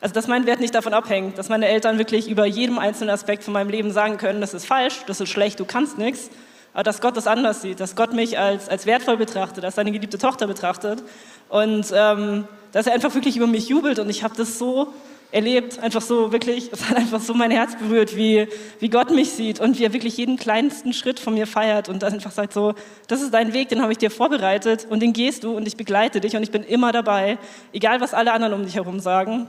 also, 0.00 0.14
dass 0.14 0.28
mein 0.28 0.46
Wert 0.46 0.60
nicht 0.60 0.74
davon 0.74 0.94
abhängt, 0.94 1.38
dass 1.38 1.48
meine 1.48 1.66
Eltern 1.66 1.98
wirklich 1.98 2.28
über 2.28 2.46
jedem 2.46 2.78
einzelnen 2.78 3.10
Aspekt 3.10 3.42
von 3.42 3.52
meinem 3.52 3.68
Leben 3.68 3.90
sagen 3.90 4.16
können, 4.16 4.40
das 4.40 4.54
ist 4.54 4.66
falsch, 4.66 5.00
das 5.06 5.20
ist 5.20 5.28
schlecht, 5.28 5.58
du 5.58 5.64
kannst 5.64 5.98
nichts, 5.98 6.30
aber 6.72 6.84
dass 6.84 7.00
Gott 7.00 7.16
das 7.16 7.26
anders 7.26 7.62
sieht, 7.62 7.80
dass 7.80 7.96
Gott 7.96 8.12
mich 8.12 8.38
als, 8.38 8.68
als 8.68 8.86
wertvoll 8.86 9.16
betrachtet, 9.16 9.64
als 9.64 9.74
seine 9.74 9.90
geliebte 9.90 10.18
Tochter 10.18 10.46
betrachtet 10.46 11.02
und 11.48 11.86
ähm, 11.92 12.46
dass 12.70 12.86
er 12.86 12.92
einfach 12.92 13.12
wirklich 13.14 13.36
über 13.36 13.48
mich 13.48 13.68
jubelt 13.68 13.98
und 13.98 14.08
ich 14.08 14.22
habe 14.22 14.36
das 14.36 14.58
so 14.58 14.92
erlebt, 15.30 15.80
einfach 15.80 16.00
so 16.00 16.32
wirklich, 16.32 16.70
es 16.72 16.88
hat 16.88 16.96
einfach 16.96 17.20
so 17.20 17.34
mein 17.34 17.50
Herz 17.50 17.76
berührt, 17.76 18.16
wie, 18.16 18.46
wie 18.78 18.88
Gott 18.88 19.10
mich 19.10 19.30
sieht 19.30 19.60
und 19.60 19.78
wie 19.78 19.84
er 19.84 19.92
wirklich 19.92 20.16
jeden 20.16 20.36
kleinsten 20.36 20.92
Schritt 20.92 21.18
von 21.20 21.34
mir 21.34 21.46
feiert 21.46 21.88
und 21.88 22.04
einfach 22.04 22.30
sagt 22.30 22.52
so, 22.52 22.74
das 23.08 23.20
ist 23.20 23.34
dein 23.34 23.52
Weg, 23.52 23.68
den 23.68 23.82
habe 23.82 23.92
ich 23.92 23.98
dir 23.98 24.10
vorbereitet 24.10 24.86
und 24.88 25.00
den 25.02 25.12
gehst 25.12 25.44
du 25.44 25.56
und 25.56 25.66
ich 25.66 25.76
begleite 25.76 26.20
dich 26.20 26.36
und 26.36 26.42
ich 26.42 26.50
bin 26.50 26.62
immer 26.62 26.92
dabei, 26.92 27.36
egal 27.72 28.00
was 28.00 28.14
alle 28.14 28.32
anderen 28.32 28.54
um 28.54 28.64
dich 28.64 28.76
herum 28.76 29.00
sagen. 29.00 29.48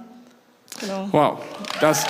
Genau. 0.79 1.10
Wow, 1.12 1.39
das, 1.82 2.05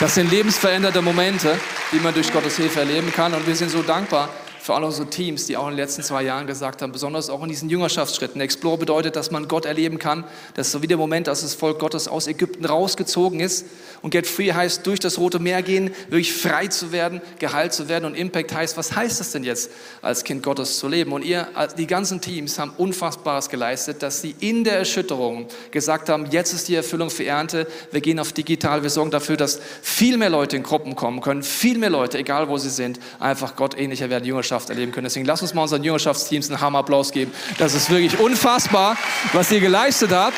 das 0.00 0.14
sind 0.14 0.30
lebensveränderte 0.30 1.00
Momente, 1.00 1.58
die 1.92 2.00
man 2.00 2.12
durch 2.14 2.32
Gottes 2.32 2.56
Hilfe 2.56 2.80
erleben 2.80 3.12
kann. 3.12 3.32
Und 3.34 3.46
wir 3.46 3.56
sind 3.56 3.70
so 3.70 3.82
dankbar, 3.82 4.28
für 4.62 4.74
alle 4.74 4.86
unsere 4.86 5.10
Teams, 5.10 5.46
die 5.46 5.56
auch 5.56 5.64
in 5.64 5.72
den 5.72 5.78
letzten 5.78 6.04
zwei 6.04 6.22
Jahren 6.22 6.46
gesagt 6.46 6.82
haben, 6.82 6.92
besonders 6.92 7.30
auch 7.30 7.42
in 7.42 7.48
diesen 7.48 7.68
Jüngerschaftsschritten. 7.68 8.40
Explore 8.40 8.78
bedeutet, 8.78 9.16
dass 9.16 9.32
man 9.32 9.48
Gott 9.48 9.64
erleben 9.64 9.98
kann. 9.98 10.22
Das 10.54 10.68
ist 10.68 10.72
so 10.72 10.82
wie 10.82 10.86
der 10.86 10.96
Moment, 10.96 11.26
dass 11.26 11.40
das 11.40 11.56
Volk 11.56 11.80
Gottes 11.80 12.06
aus 12.06 12.28
Ägypten 12.28 12.64
rausgezogen 12.64 13.40
ist. 13.40 13.66
Und 14.02 14.10
Get 14.10 14.24
Free 14.24 14.52
heißt, 14.52 14.86
durch 14.86 15.00
das 15.00 15.18
Rote 15.18 15.40
Meer 15.40 15.62
gehen, 15.62 15.90
wirklich 16.10 16.32
frei 16.32 16.68
zu 16.68 16.92
werden, 16.92 17.20
geheilt 17.40 17.72
zu 17.72 17.88
werden. 17.88 18.04
Und 18.04 18.14
Impact 18.14 18.54
heißt, 18.54 18.76
was 18.76 18.94
heißt 18.94 19.18
das 19.18 19.32
denn 19.32 19.42
jetzt, 19.42 19.72
als 20.00 20.22
Kind 20.22 20.44
Gottes 20.44 20.78
zu 20.78 20.86
leben? 20.86 21.10
Und 21.10 21.24
ihr, 21.24 21.48
die 21.76 21.88
ganzen 21.88 22.20
Teams 22.20 22.56
haben 22.60 22.70
Unfassbares 22.76 23.48
geleistet, 23.48 24.00
dass 24.04 24.20
sie 24.20 24.36
in 24.38 24.62
der 24.62 24.78
Erschütterung 24.78 25.48
gesagt 25.72 26.08
haben, 26.08 26.26
jetzt 26.30 26.52
ist 26.52 26.68
die 26.68 26.76
Erfüllung 26.76 27.10
für 27.10 27.24
Ernte. 27.24 27.66
Wir 27.90 28.00
gehen 28.00 28.20
auf 28.20 28.32
digital. 28.32 28.84
Wir 28.84 28.90
sorgen 28.90 29.10
dafür, 29.10 29.36
dass 29.36 29.58
viel 29.82 30.16
mehr 30.18 30.30
Leute 30.30 30.56
in 30.56 30.62
Gruppen 30.62 30.94
kommen 30.94 31.20
können. 31.20 31.42
Viel 31.42 31.78
mehr 31.78 31.90
Leute, 31.90 32.16
egal 32.16 32.48
wo 32.48 32.58
sie 32.58 32.70
sind, 32.70 33.00
einfach 33.18 33.56
Gott 33.56 33.76
ähnlicher 33.76 34.08
werden, 34.08 34.24
Jüngerschaft 34.24 34.51
Jüngerschaft 34.52 34.68
erleben 34.68 34.92
können. 34.92 35.04
Deswegen 35.04 35.24
lasst 35.24 35.42
uns 35.42 35.54
mal 35.54 35.62
unseren 35.62 35.82
Jüngerschaftsteams 35.82 36.50
einen 36.50 36.60
Hammerapplaus 36.60 37.10
geben. 37.10 37.32
Das 37.58 37.74
ist 37.74 37.88
wirklich 37.88 38.18
unfassbar, 38.20 38.96
was 39.32 39.50
ihr 39.50 39.60
geleistet 39.60 40.12
habt. 40.12 40.36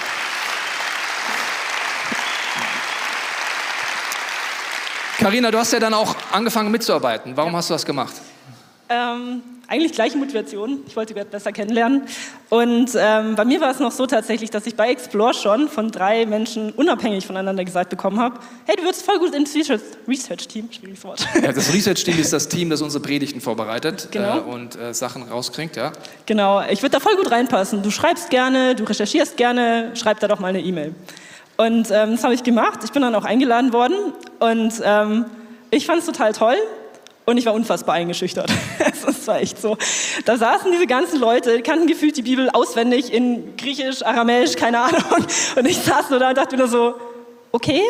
Karina, 5.18 5.50
du 5.50 5.58
hast 5.58 5.72
ja 5.72 5.80
dann 5.80 5.94
auch 5.94 6.14
angefangen 6.30 6.70
mitzuarbeiten. 6.70 7.36
Warum 7.36 7.56
hast 7.56 7.70
du 7.70 7.74
das 7.74 7.84
gemacht? 7.84 8.14
Ähm, 8.88 9.42
eigentlich 9.66 9.92
gleiche 9.92 10.18
Motivation. 10.18 10.80
Ich 10.86 10.94
wollte 10.94 11.14
Gott 11.14 11.30
besser 11.30 11.52
kennenlernen. 11.52 12.02
Und 12.50 12.90
ähm, 12.96 13.34
bei 13.34 13.44
mir 13.44 13.60
war 13.60 13.70
es 13.70 13.78
noch 13.78 13.92
so 13.92 14.06
tatsächlich, 14.06 14.50
dass 14.50 14.66
ich 14.66 14.76
bei 14.76 14.90
Explore 14.90 15.32
schon 15.34 15.68
von 15.68 15.90
drei 15.90 16.26
Menschen 16.26 16.70
unabhängig 16.72 17.26
voneinander 17.26 17.64
gesagt 17.64 17.90
bekommen 17.90 18.20
habe: 18.20 18.38
Hey, 18.66 18.76
du 18.76 18.82
würdest 18.82 19.04
voll 19.04 19.18
gut 19.18 19.34
ins 19.34 19.54
Research-Team. 19.54 20.68
Schwieriges 20.70 21.04
Wort. 21.04 21.26
Ja, 21.42 21.52
das 21.52 21.72
Research-Team 21.72 22.18
ist 22.18 22.32
das 22.32 22.48
Team, 22.48 22.70
das 22.70 22.82
unsere 22.82 23.02
Predigten 23.02 23.40
vorbereitet 23.40 24.08
genau. 24.10 24.38
äh, 24.38 24.40
und 24.40 24.76
äh, 24.76 24.92
Sachen 24.92 25.22
rauskriegt, 25.22 25.76
ja? 25.76 25.92
Genau. 26.26 26.62
Ich 26.68 26.82
würde 26.82 26.92
da 26.92 27.00
voll 27.00 27.16
gut 27.16 27.30
reinpassen. 27.30 27.82
Du 27.82 27.90
schreibst 27.90 28.30
gerne, 28.30 28.74
du 28.74 28.84
recherchierst 28.84 29.36
gerne, 29.36 29.92
schreib 29.94 30.20
da 30.20 30.28
doch 30.28 30.40
mal 30.40 30.48
eine 30.48 30.60
E-Mail. 30.60 30.94
Und 31.56 31.90
ähm, 31.90 32.12
das 32.12 32.24
habe 32.24 32.34
ich 32.34 32.42
gemacht. 32.42 32.80
Ich 32.84 32.92
bin 32.92 33.02
dann 33.02 33.14
auch 33.14 33.24
eingeladen 33.24 33.72
worden 33.72 33.94
und 34.40 34.74
ähm, 34.84 35.24
ich 35.70 35.86
fand 35.86 36.00
es 36.00 36.06
total 36.06 36.32
toll. 36.32 36.56
Und 37.26 37.38
ich 37.38 37.46
war 37.46 37.54
unfassbar 37.54 37.94
eingeschüchtert. 37.94 38.50
das 39.06 39.26
war 39.26 39.40
echt 39.40 39.60
so. 39.60 39.78
Da 40.26 40.36
saßen 40.36 40.70
diese 40.70 40.86
ganzen 40.86 41.18
Leute, 41.18 41.62
kannten 41.62 41.86
gefühlt 41.86 42.16
die 42.16 42.22
Bibel 42.22 42.50
auswendig 42.50 43.12
in 43.12 43.56
Griechisch, 43.56 44.04
Aramäisch, 44.04 44.56
keine 44.56 44.80
Ahnung. 44.80 45.24
Und 45.56 45.66
ich 45.66 45.78
saß 45.78 46.08
so 46.10 46.18
da 46.18 46.30
und 46.30 46.36
dachte 46.36 46.56
mir 46.56 46.62
nur 46.62 46.68
so, 46.68 46.94
okay, 47.54 47.80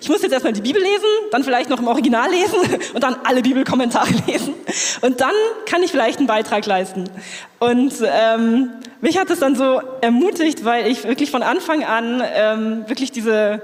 ich 0.00 0.08
muss 0.10 0.20
jetzt 0.20 0.32
erstmal 0.32 0.52
die 0.52 0.60
Bibel 0.60 0.80
lesen, 0.80 1.08
dann 1.30 1.42
vielleicht 1.42 1.70
noch 1.70 1.80
im 1.80 1.88
Original 1.88 2.30
lesen 2.30 2.58
und 2.94 3.02
dann 3.02 3.16
alle 3.24 3.40
Bibelkommentare 3.40 4.10
lesen. 4.26 4.54
Und 5.00 5.20
dann 5.20 5.32
kann 5.64 5.82
ich 5.82 5.90
vielleicht 5.90 6.18
einen 6.18 6.26
Beitrag 6.26 6.66
leisten. 6.66 7.04
Und 7.58 7.94
ähm, 8.04 8.70
mich 9.00 9.18
hat 9.18 9.30
es 9.30 9.40
dann 9.40 9.56
so 9.56 9.80
ermutigt, 10.02 10.66
weil 10.66 10.86
ich 10.86 11.04
wirklich 11.04 11.30
von 11.30 11.42
Anfang 11.42 11.82
an 11.82 12.22
ähm, 12.34 12.84
wirklich 12.88 13.10
diese 13.10 13.62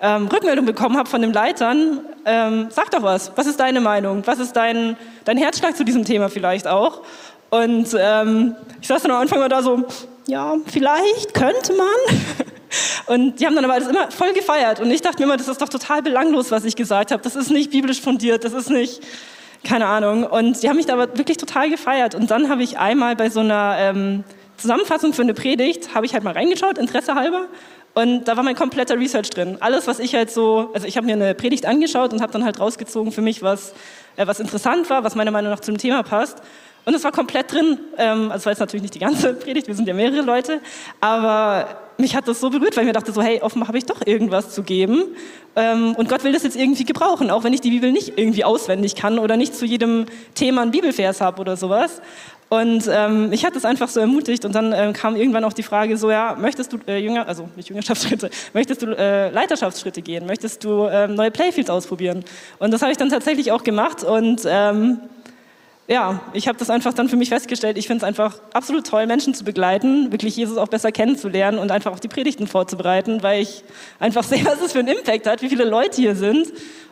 ähm, 0.00 0.28
Rückmeldung 0.28 0.66
bekommen 0.66 0.96
habe 0.96 1.08
von 1.08 1.20
den 1.20 1.32
Leitern, 1.32 2.00
ähm, 2.24 2.68
sag 2.70 2.90
doch 2.90 3.02
was, 3.02 3.32
was 3.36 3.46
ist 3.46 3.60
deine 3.60 3.80
Meinung, 3.80 4.22
was 4.26 4.38
ist 4.38 4.54
dein, 4.54 4.96
dein 5.24 5.36
Herzschlag 5.36 5.76
zu 5.76 5.84
diesem 5.84 6.04
Thema 6.04 6.28
vielleicht 6.28 6.66
auch? 6.66 7.02
Und 7.50 7.88
ähm, 7.98 8.56
ich 8.80 8.88
saß 8.88 9.02
dann 9.02 9.10
am 9.10 9.20
Anfang 9.20 9.40
mal 9.40 9.48
da 9.48 9.62
so, 9.62 9.84
ja, 10.26 10.56
vielleicht 10.66 11.34
könnte 11.34 11.74
man. 11.74 11.86
Und 13.06 13.40
die 13.40 13.46
haben 13.46 13.56
dann 13.56 13.64
aber 13.64 13.74
alles 13.74 13.88
immer 13.88 14.10
voll 14.12 14.32
gefeiert. 14.32 14.78
Und 14.78 14.90
ich 14.90 15.02
dachte 15.02 15.18
mir 15.18 15.24
immer, 15.24 15.36
das 15.36 15.48
ist 15.48 15.60
doch 15.60 15.68
total 15.68 16.02
belanglos, 16.02 16.52
was 16.52 16.64
ich 16.64 16.76
gesagt 16.76 17.10
habe. 17.10 17.22
Das 17.22 17.34
ist 17.34 17.50
nicht 17.50 17.72
biblisch 17.72 18.00
fundiert, 18.00 18.44
das 18.44 18.52
ist 18.52 18.70
nicht, 18.70 19.02
keine 19.64 19.86
Ahnung. 19.86 20.24
Und 20.24 20.62
die 20.62 20.68
haben 20.68 20.76
mich 20.76 20.86
da 20.86 20.92
aber 20.92 21.18
wirklich 21.18 21.36
total 21.36 21.68
gefeiert. 21.68 22.14
Und 22.14 22.30
dann 22.30 22.48
habe 22.48 22.62
ich 22.62 22.78
einmal 22.78 23.16
bei 23.16 23.28
so 23.28 23.40
einer 23.40 23.74
ähm, 23.78 24.22
Zusammenfassung 24.56 25.12
für 25.12 25.22
eine 25.22 25.34
Predigt, 25.34 25.94
habe 25.94 26.06
ich 26.06 26.14
halt 26.14 26.22
mal 26.22 26.32
reingeschaut, 26.32 26.78
Interesse 26.78 27.16
halber. 27.16 27.46
Und 27.94 28.24
da 28.24 28.36
war 28.36 28.44
mein 28.44 28.54
kompletter 28.54 28.98
Research 28.98 29.30
drin. 29.30 29.56
Alles, 29.60 29.86
was 29.86 29.98
ich 29.98 30.14
halt 30.14 30.30
so, 30.30 30.70
also 30.74 30.86
ich 30.86 30.96
habe 30.96 31.06
mir 31.06 31.14
eine 31.14 31.34
Predigt 31.34 31.66
angeschaut 31.66 32.12
und 32.12 32.22
habe 32.22 32.32
dann 32.32 32.44
halt 32.44 32.60
rausgezogen 32.60 33.12
für 33.12 33.22
mich, 33.22 33.42
was, 33.42 33.72
äh, 34.16 34.26
was 34.26 34.40
interessant 34.40 34.88
war, 34.90 35.02
was 35.02 35.14
meiner 35.14 35.30
Meinung 35.30 35.50
nach 35.50 35.60
zum 35.60 35.76
Thema 35.76 36.02
passt. 36.02 36.38
Und 36.84 36.94
es 36.94 37.04
war 37.04 37.12
komplett 37.12 37.52
drin. 37.52 37.78
Ähm, 37.98 38.30
also 38.30 38.46
war 38.46 38.52
jetzt 38.52 38.60
natürlich 38.60 38.82
nicht 38.82 38.94
die 38.94 39.00
ganze 39.00 39.34
Predigt, 39.34 39.66
wir 39.66 39.74
sind 39.74 39.88
ja 39.88 39.94
mehrere 39.94 40.22
Leute, 40.22 40.60
aber 41.00 41.66
mich 41.98 42.16
hat 42.16 42.26
das 42.26 42.40
so 42.40 42.48
berührt, 42.48 42.76
weil 42.76 42.84
ich 42.84 42.86
mir 42.88 42.94
dachte 42.94 43.12
so, 43.12 43.22
hey, 43.22 43.42
offenbar 43.42 43.68
habe 43.68 43.78
ich 43.78 43.84
doch 43.84 44.06
irgendwas 44.06 44.54
zu 44.54 44.62
geben. 44.62 45.04
Ähm, 45.54 45.94
und 45.96 46.08
Gott 46.08 46.24
will 46.24 46.32
das 46.32 46.44
jetzt 46.44 46.56
irgendwie 46.56 46.84
gebrauchen, 46.84 47.30
auch 47.30 47.44
wenn 47.44 47.52
ich 47.52 47.60
die 47.60 47.70
Bibel 47.70 47.92
nicht 47.92 48.18
irgendwie 48.18 48.44
auswendig 48.44 48.94
kann 48.94 49.18
oder 49.18 49.36
nicht 49.36 49.54
zu 49.54 49.66
jedem 49.66 50.06
Thema 50.34 50.62
einen 50.62 50.70
Bibelvers 50.70 51.20
habe 51.20 51.40
oder 51.40 51.56
sowas. 51.56 52.00
Und 52.52 52.90
ähm, 52.92 53.28
mich 53.28 53.44
hat 53.44 53.54
das 53.54 53.64
einfach 53.64 53.88
so 53.88 54.00
ermutigt 54.00 54.44
und 54.44 54.56
dann 54.56 54.72
ähm, 54.72 54.92
kam 54.92 55.14
irgendwann 55.14 55.44
auch 55.44 55.52
die 55.52 55.62
Frage 55.62 55.96
so, 55.96 56.10
ja, 56.10 56.36
möchtest 56.36 56.72
du 56.72 56.78
äh, 56.88 56.98
Jünger, 56.98 57.28
also 57.28 57.48
nicht 57.54 57.68
Jüngerschaftsschritte, 57.68 58.28
möchtest 58.54 58.82
du 58.82 58.86
äh, 58.86 59.30
Leiterschaftsschritte 59.30 60.02
gehen, 60.02 60.26
möchtest 60.26 60.64
du 60.64 60.88
ähm, 60.88 61.14
neue 61.14 61.30
Playfields 61.30 61.70
ausprobieren? 61.70 62.24
Und 62.58 62.72
das 62.72 62.82
habe 62.82 62.90
ich 62.90 62.98
dann 62.98 63.08
tatsächlich 63.08 63.52
auch 63.52 63.62
gemacht 63.62 64.02
und 64.02 64.42
ähm, 64.46 64.98
ja, 65.90 66.20
ich 66.34 66.46
habe 66.46 66.56
das 66.56 66.70
einfach 66.70 66.94
dann 66.94 67.08
für 67.08 67.16
mich 67.16 67.30
festgestellt. 67.30 67.76
Ich 67.76 67.88
finde 67.88 68.04
es 68.04 68.04
einfach 68.04 68.38
absolut 68.52 68.86
toll, 68.86 69.08
Menschen 69.08 69.34
zu 69.34 69.42
begleiten, 69.42 70.12
wirklich 70.12 70.36
Jesus 70.36 70.56
auch 70.56 70.68
besser 70.68 70.92
kennenzulernen 70.92 71.58
und 71.58 71.72
einfach 71.72 71.90
auch 71.90 71.98
die 71.98 72.06
Predigten 72.06 72.46
vorzubereiten, 72.46 73.24
weil 73.24 73.42
ich 73.42 73.64
einfach 73.98 74.22
sehe, 74.24 74.44
was 74.44 74.60
es 74.64 74.70
für 74.70 74.78
einen 74.78 74.96
Impact 74.96 75.26
hat, 75.26 75.42
wie 75.42 75.48
viele 75.48 75.64
Leute 75.64 75.96
hier 75.96 76.14
sind. 76.14 76.46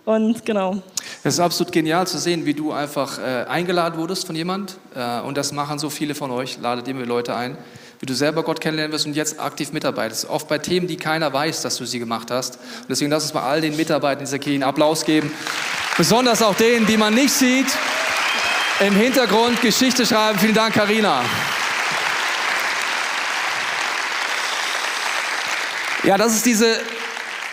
Und 0.05 0.45
genau. 0.45 0.83
Es 1.23 1.35
ist 1.35 1.41
absolut 1.41 1.73
genial 1.73 2.09
zu 2.09 2.19
sehen, 2.19 2.45
wie 2.45 2.55
du 2.55 2.73
einfach 2.73 3.21
äh, 3.21 3.45
eingeladen 3.45 4.01
wurdest 4.01 4.27
von 4.27 4.35
jemand. 4.35 4.79
Äh, 4.97 5.21
und 5.21 5.37
das 5.37 5.53
machen 5.53 5.79
so 5.79 5.91
viele 5.91 6.17
von 6.17 6.33
euch, 6.33 6.59
ladet 6.61 6.89
immer 6.89 7.07
Leute 7.07 7.37
ein. 7.37 7.57
Wie 8.01 8.07
du 8.07 8.15
selber 8.15 8.43
Gott 8.43 8.61
kennenlernen 8.61 8.93
wirst 8.93 9.07
und 9.07 9.15
jetzt 9.15 9.39
aktiv 9.39 9.73
mitarbeitest. 9.73 10.29
Oft 10.29 10.49
bei 10.49 10.59
Themen, 10.59 10.89
die 10.89 10.97
keiner 10.97 11.33
weiß, 11.33 11.63
dass 11.63 11.77
du 11.77 11.85
sie 11.85 12.01
gemacht 12.01 12.33
hast. 12.33 12.57
Und 12.57 12.91
deswegen 12.91 13.13
lass 13.13 13.25
uns 13.25 13.35
mal 13.35 13.43
all 13.43 13.61
den 13.61 13.77
Mitarbeitern 13.77 14.25
dieser 14.25 14.41
Kirche 14.41 14.55
einen 14.55 14.65
Applaus 14.65 15.05
geben. 15.05 15.31
Besonders 15.97 16.43
auch 16.43 16.55
denen, 16.55 16.87
die 16.87 16.97
man 16.97 17.15
nicht 17.15 17.31
sieht 17.33 17.67
im 18.81 18.95
Hintergrund 18.95 19.61
Geschichte 19.61 20.07
schreiben. 20.07 20.39
Vielen 20.39 20.55
Dank, 20.55 20.75
Karina. 20.75 21.25
Ja, 26.05 26.17
das 26.17 26.35
ist 26.35 26.47
diese 26.47 26.79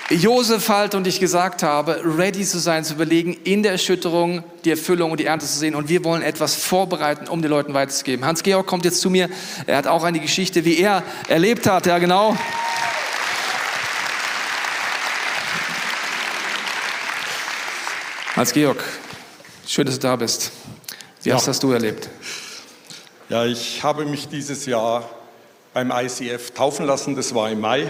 Josef 0.09 0.69
halt 0.69 0.93
und 0.93 1.07
ich 1.07 1.19
gesagt 1.19 1.63
habe, 1.63 1.99
ready 2.17 2.45
zu 2.45 2.59
sein, 2.59 2.83
zu 2.83 2.93
überlegen, 2.93 3.33
in 3.43 3.63
der 3.63 3.71
Erschütterung 3.71 4.43
die 4.63 4.69
Erfüllung 4.69 5.09
und 5.11 5.19
die 5.19 5.25
Ernte 5.25 5.47
zu 5.47 5.57
sehen. 5.57 5.73
Und 5.73 5.89
wir 5.89 6.03
wollen 6.03 6.21
etwas 6.21 6.55
vorbereiten, 6.55 7.27
um 7.27 7.41
den 7.41 7.49
Leuten 7.49 7.73
weiterzugeben. 7.73 8.23
Hans-Georg 8.23 8.67
kommt 8.67 8.85
jetzt 8.85 9.01
zu 9.01 9.09
mir. 9.09 9.29
Er 9.65 9.77
hat 9.77 9.87
auch 9.87 10.03
eine 10.03 10.19
Geschichte, 10.19 10.63
wie 10.63 10.77
er 10.77 11.01
erlebt 11.27 11.65
hat. 11.65 11.87
Ja, 11.87 11.97
genau. 11.97 12.37
Hans-Georg, 18.35 18.83
schön, 19.65 19.85
dass 19.87 19.95
du 19.95 20.01
da 20.01 20.15
bist. 20.17 20.51
Wie 21.25 21.29
ja. 21.29 21.43
hast 21.43 21.63
du 21.63 21.71
erlebt? 21.71 22.07
Ja, 23.29 23.45
ich 23.45 23.81
habe 23.81 24.05
mich 24.05 24.27
dieses 24.27 24.67
Jahr 24.67 25.09
beim 25.73 25.89
ICF 25.89 26.51
taufen 26.51 26.85
lassen. 26.85 27.15
Das 27.15 27.33
war 27.33 27.49
im 27.49 27.61
Mai. 27.61 27.89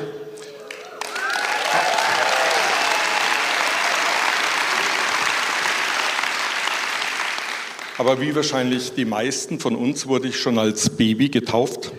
Aber 7.97 8.21
wie 8.21 8.33
wahrscheinlich 8.33 8.93
die 8.93 9.03
meisten 9.03 9.59
von 9.59 9.75
uns 9.75 10.07
wurde 10.07 10.29
ich 10.29 10.39
schon 10.39 10.57
als 10.57 10.91
Baby 10.91 11.27
getauft. 11.27 11.91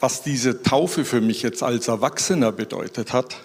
Was 0.00 0.22
diese 0.22 0.62
Taufe 0.62 1.04
für 1.04 1.20
mich 1.20 1.42
jetzt 1.42 1.62
als 1.62 1.88
Erwachsener 1.88 2.50
bedeutet 2.50 3.12
hat 3.12 3.36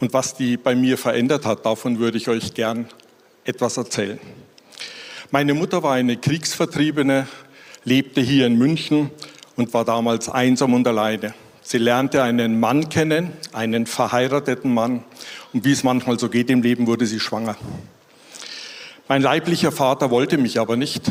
und 0.00 0.12
was 0.12 0.34
die 0.34 0.58
bei 0.58 0.74
mir 0.74 0.98
verändert 0.98 1.46
hat, 1.46 1.64
davon 1.64 1.98
würde 1.98 2.18
ich 2.18 2.28
euch 2.28 2.52
gern 2.52 2.90
etwas 3.46 3.78
erzählen. 3.78 4.20
Meine 5.34 5.52
Mutter 5.52 5.82
war 5.82 5.94
eine 5.94 6.16
Kriegsvertriebene, 6.16 7.26
lebte 7.82 8.20
hier 8.20 8.46
in 8.46 8.56
München 8.56 9.10
und 9.56 9.74
war 9.74 9.84
damals 9.84 10.28
einsam 10.28 10.74
und 10.74 10.86
alleine. 10.86 11.34
Sie 11.60 11.78
lernte 11.78 12.22
einen 12.22 12.60
Mann 12.60 12.88
kennen, 12.88 13.32
einen 13.52 13.86
verheirateten 13.86 14.72
Mann. 14.72 15.02
Und 15.52 15.64
wie 15.64 15.72
es 15.72 15.82
manchmal 15.82 16.20
so 16.20 16.28
geht 16.28 16.50
im 16.50 16.62
Leben, 16.62 16.86
wurde 16.86 17.06
sie 17.06 17.18
schwanger. 17.18 17.56
Mein 19.08 19.22
leiblicher 19.22 19.72
Vater 19.72 20.12
wollte 20.12 20.38
mich 20.38 20.60
aber 20.60 20.76
nicht. 20.76 21.10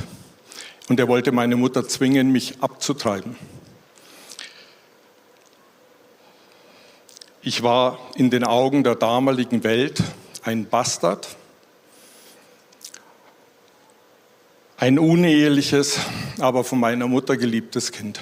Und 0.88 1.02
er 1.02 1.10
wollte 1.10 1.34
meine 1.34 1.58
Mutter 1.58 1.86
zwingen, 1.86 2.32
mich 2.32 2.62
abzutreiben. 2.62 3.36
Ich 7.42 7.62
war 7.62 8.00
in 8.16 8.30
den 8.30 8.46
Augen 8.46 8.86
der 8.86 8.96
damaligen 8.96 9.66
Welt 9.66 10.02
ein 10.44 10.64
Bastard, 10.64 11.28
Ein 14.84 15.00
uneheliches, 15.00 15.98
aber 16.40 16.66
von 16.66 16.78
meiner 16.78 17.08
Mutter 17.08 17.38
geliebtes 17.38 17.94
Kind. 17.94 18.20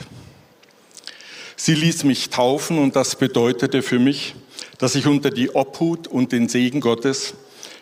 Sie 1.55 1.73
ließ 1.73 2.03
mich 2.03 2.29
taufen 2.29 2.77
und 2.77 2.95
das 2.95 3.15
bedeutete 3.15 3.81
für 3.81 3.97
mich, 3.97 4.35
dass 4.77 4.93
ich 4.93 5.07
unter 5.07 5.31
die 5.31 5.49
Obhut 5.55 6.07
und 6.07 6.31
den 6.31 6.49
Segen 6.49 6.79
Gottes 6.79 7.33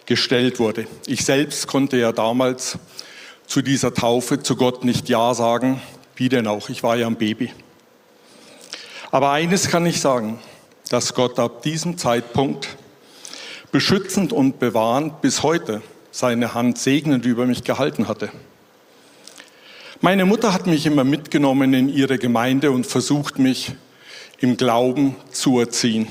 gestellt 0.05 0.59
wurde. 0.59 0.87
Ich 1.07 1.25
selbst 1.25 1.67
konnte 1.67 1.97
ja 1.97 2.13
damals 2.13 2.79
zu 3.45 3.61
dieser 3.61 3.93
Taufe 3.93 4.41
zu 4.41 4.55
Gott 4.55 4.85
nicht 4.85 5.09
Ja 5.09 5.33
sagen, 5.33 5.81
wie 6.15 6.29
denn 6.29 6.47
auch, 6.47 6.69
ich 6.69 6.81
war 6.81 6.95
ja 6.95 7.07
ein 7.07 7.17
Baby. 7.17 7.51
Aber 9.11 9.31
eines 9.31 9.67
kann 9.67 9.85
ich 9.85 9.99
sagen, 9.99 10.39
dass 10.89 11.13
Gott 11.13 11.37
ab 11.37 11.63
diesem 11.63 11.97
Zeitpunkt 11.97 12.77
beschützend 13.73 14.31
und 14.31 14.57
bewahrend 14.57 15.19
bis 15.19 15.43
heute 15.43 15.81
seine 16.11 16.53
Hand 16.53 16.77
segnend 16.77 17.25
über 17.25 17.45
mich 17.45 17.65
gehalten 17.65 18.07
hatte. 18.07 18.31
Meine 20.01 20.23
Mutter 20.23 20.53
hat 20.53 20.65
mich 20.65 20.85
immer 20.85 21.03
mitgenommen 21.03 21.73
in 21.73 21.89
ihre 21.89 22.17
Gemeinde 22.17 22.71
und 22.71 22.87
versucht 22.87 23.37
mich 23.37 23.73
im 24.39 24.55
Glauben 24.55 25.17
zu 25.29 25.59
erziehen. 25.59 26.07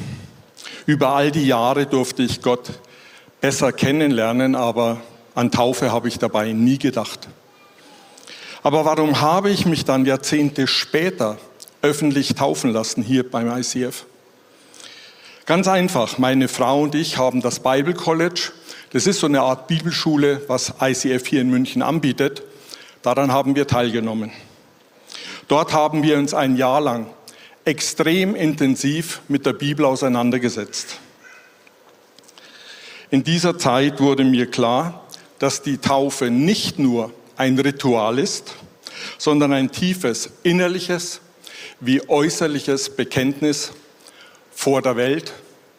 Über 0.85 1.15
all 1.15 1.31
die 1.31 1.47
Jahre 1.47 1.87
durfte 1.87 2.23
ich 2.23 2.43
Gott 2.43 2.69
besser 3.41 3.73
kennenlernen, 3.73 4.57
aber 4.57 5.01
an 5.35 5.51
Taufe 5.51 5.91
habe 5.91 6.09
ich 6.09 6.19
dabei 6.19 6.53
nie 6.53 6.77
gedacht. 6.77 7.29
Aber 8.63 8.85
warum 8.85 9.23
habe 9.23 9.49
ich 9.49 9.65
mich 9.65 9.87
dann 9.87 10.05
Jahrzehnte 10.05 10.67
später 10.67 11.39
öffentlich 11.81 12.35
taufen 12.35 12.71
lassen 12.71 13.03
hier 13.03 13.27
beim 13.27 13.51
ICF? 13.51 14.05
Ganz 15.47 15.67
einfach, 15.67 16.19
meine 16.19 16.49
Frau 16.49 16.83
und 16.83 16.95
ich 16.95 17.17
haben 17.17 17.41
das 17.41 17.61
Bible 17.61 17.95
College, 17.95 18.53
das 18.93 19.07
ist 19.07 19.21
so 19.21 19.27
eine 19.27 19.41
Art 19.41 19.67
Bibelschule, 19.67 20.43
was 20.47 20.75
ICF 20.79 21.27
hier 21.27 21.41
in 21.41 21.49
München 21.49 21.81
anbietet. 21.81 22.43
Daran 23.03 23.33
haben 23.33 23.55
wir 23.55 23.67
teilgenommen. 23.67 24.33
Dort 25.47 25.73
haben 25.73 26.03
wir 26.03 26.19
uns 26.19 26.35
ein 26.35 26.57
Jahr 26.57 26.81
lang 26.81 27.07
extrem 27.65 28.35
intensiv 28.35 29.21
mit 29.29 29.47
der 29.47 29.53
Bibel 29.53 29.85
auseinandergesetzt. 29.85 30.97
In 33.11 33.25
dieser 33.25 33.59
Zeit 33.59 34.01
wurde 34.01 34.25
mir 34.25 34.51
klar, 34.51 35.07
dass 35.39 35.63
die 35.63 35.79
Taufe 35.79 36.31
nicht 36.31 36.79
nur 36.79 37.13
ein 37.37 37.59
Ritual 37.59 38.19
ist, 38.19 38.55
sondern 39.17 39.53
ein 39.53 39.71
tiefes 39.71 40.31
innerliches 40.43 41.21
wie 41.81 42.07
äußerliches 42.09 42.97
Bekenntnis 42.97 43.73
vor 44.51 44.83
der 44.83 44.97
Welt, 44.97 45.33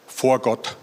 vor 0.06 0.38
Gott. 0.38 0.76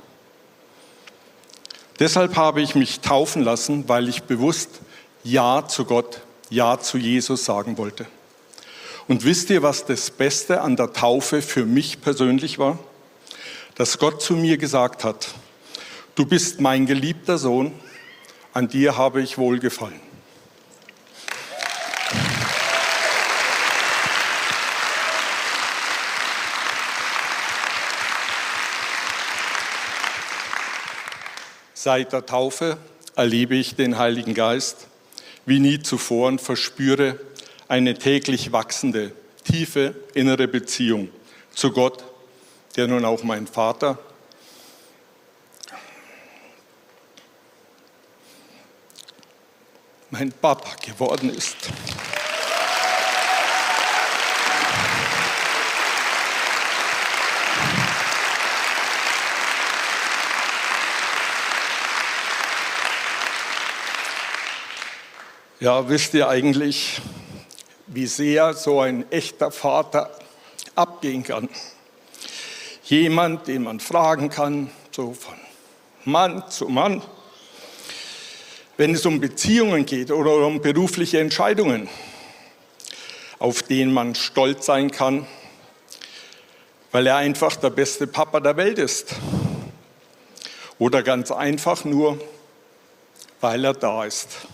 Deshalb 1.99 2.35
habe 2.35 2.61
ich 2.61 2.75
mich 2.75 2.99
taufen 2.99 3.41
lassen, 3.41 3.89
weil 3.89 4.07
ich 4.07 4.23
bewusst 4.23 4.81
Ja 5.23 5.67
zu 5.67 5.85
Gott 5.85 6.21
ja 6.49 6.79
zu 6.79 6.97
Jesus 6.97 7.45
sagen 7.45 7.77
wollte. 7.77 8.05
Und 9.07 9.23
wisst 9.23 9.49
ihr, 9.49 9.63
was 9.63 9.85
das 9.85 10.11
Beste 10.11 10.61
an 10.61 10.75
der 10.75 10.93
Taufe 10.93 11.41
für 11.41 11.65
mich 11.65 12.01
persönlich 12.01 12.59
war? 12.59 12.77
Dass 13.75 13.99
Gott 13.99 14.21
zu 14.21 14.33
mir 14.33 14.57
gesagt 14.57 15.03
hat, 15.03 15.29
du 16.15 16.25
bist 16.25 16.59
mein 16.59 16.85
geliebter 16.85 17.37
Sohn, 17.37 17.71
an 18.53 18.67
dir 18.67 18.97
habe 18.97 19.21
ich 19.21 19.37
wohlgefallen. 19.37 19.99
Seit 31.73 32.11
der 32.11 32.25
Taufe 32.25 32.77
erlebe 33.15 33.55
ich 33.55 33.75
den 33.75 33.97
Heiligen 33.97 34.33
Geist 34.33 34.87
wie 35.47 35.59
nie 35.59 35.79
zuvor 35.79 36.27
und 36.27 36.41
verspüre 36.41 37.17
eine 37.69 37.93
täglich 37.97 38.51
wachsende, 38.51 39.13
tiefe 39.45 39.95
innere 40.13 40.47
Beziehung 40.47 41.09
zu 41.51 41.71
Gott, 41.71 42.03
der 42.75 42.87
nun 42.87 43.05
auch 43.05 43.23
mein 43.23 43.47
Vater, 43.47 43.97
mein 50.09 50.33
Papa 50.33 50.75
geworden 50.85 51.33
ist. 51.33 51.71
Ja, 65.59 65.89
wisst 65.89 66.13
ihr 66.13 66.29
eigentlich, 66.29 67.01
wie 67.87 68.05
sehr 68.05 68.53
so 68.53 68.79
ein 68.79 69.11
echter 69.11 69.49
Vater 69.49 70.11
abgehen 70.75 71.23
kann? 71.23 71.49
Jemand, 72.83 73.47
den 73.47 73.63
man 73.63 73.79
fragen 73.79 74.29
kann, 74.29 74.69
so 74.91 75.13
von 75.13 75.33
Mann 76.05 76.47
zu 76.51 76.67
Mann, 76.67 77.01
wenn 78.77 78.93
es 78.93 79.03
um 79.07 79.19
Beziehungen 79.19 79.87
geht 79.87 80.11
oder 80.11 80.45
um 80.45 80.61
berufliche 80.61 81.19
Entscheidungen, 81.19 81.89
auf 83.39 83.63
den 83.63 83.91
man 83.91 84.13
stolz 84.13 84.67
sein 84.67 84.91
kann, 84.91 85.25
weil 86.91 87.07
er 87.07 87.15
einfach 87.15 87.55
der 87.55 87.71
beste 87.71 88.05
Papa 88.05 88.41
der 88.41 88.57
Welt 88.57 88.77
ist. 88.77 89.15
Oder 90.77 91.01
ganz 91.01 91.31
einfach 91.31 91.83
nur, 91.83 92.19
weil 93.41 93.65
er 93.65 93.73
da 93.73 94.05
ist. 94.05 94.47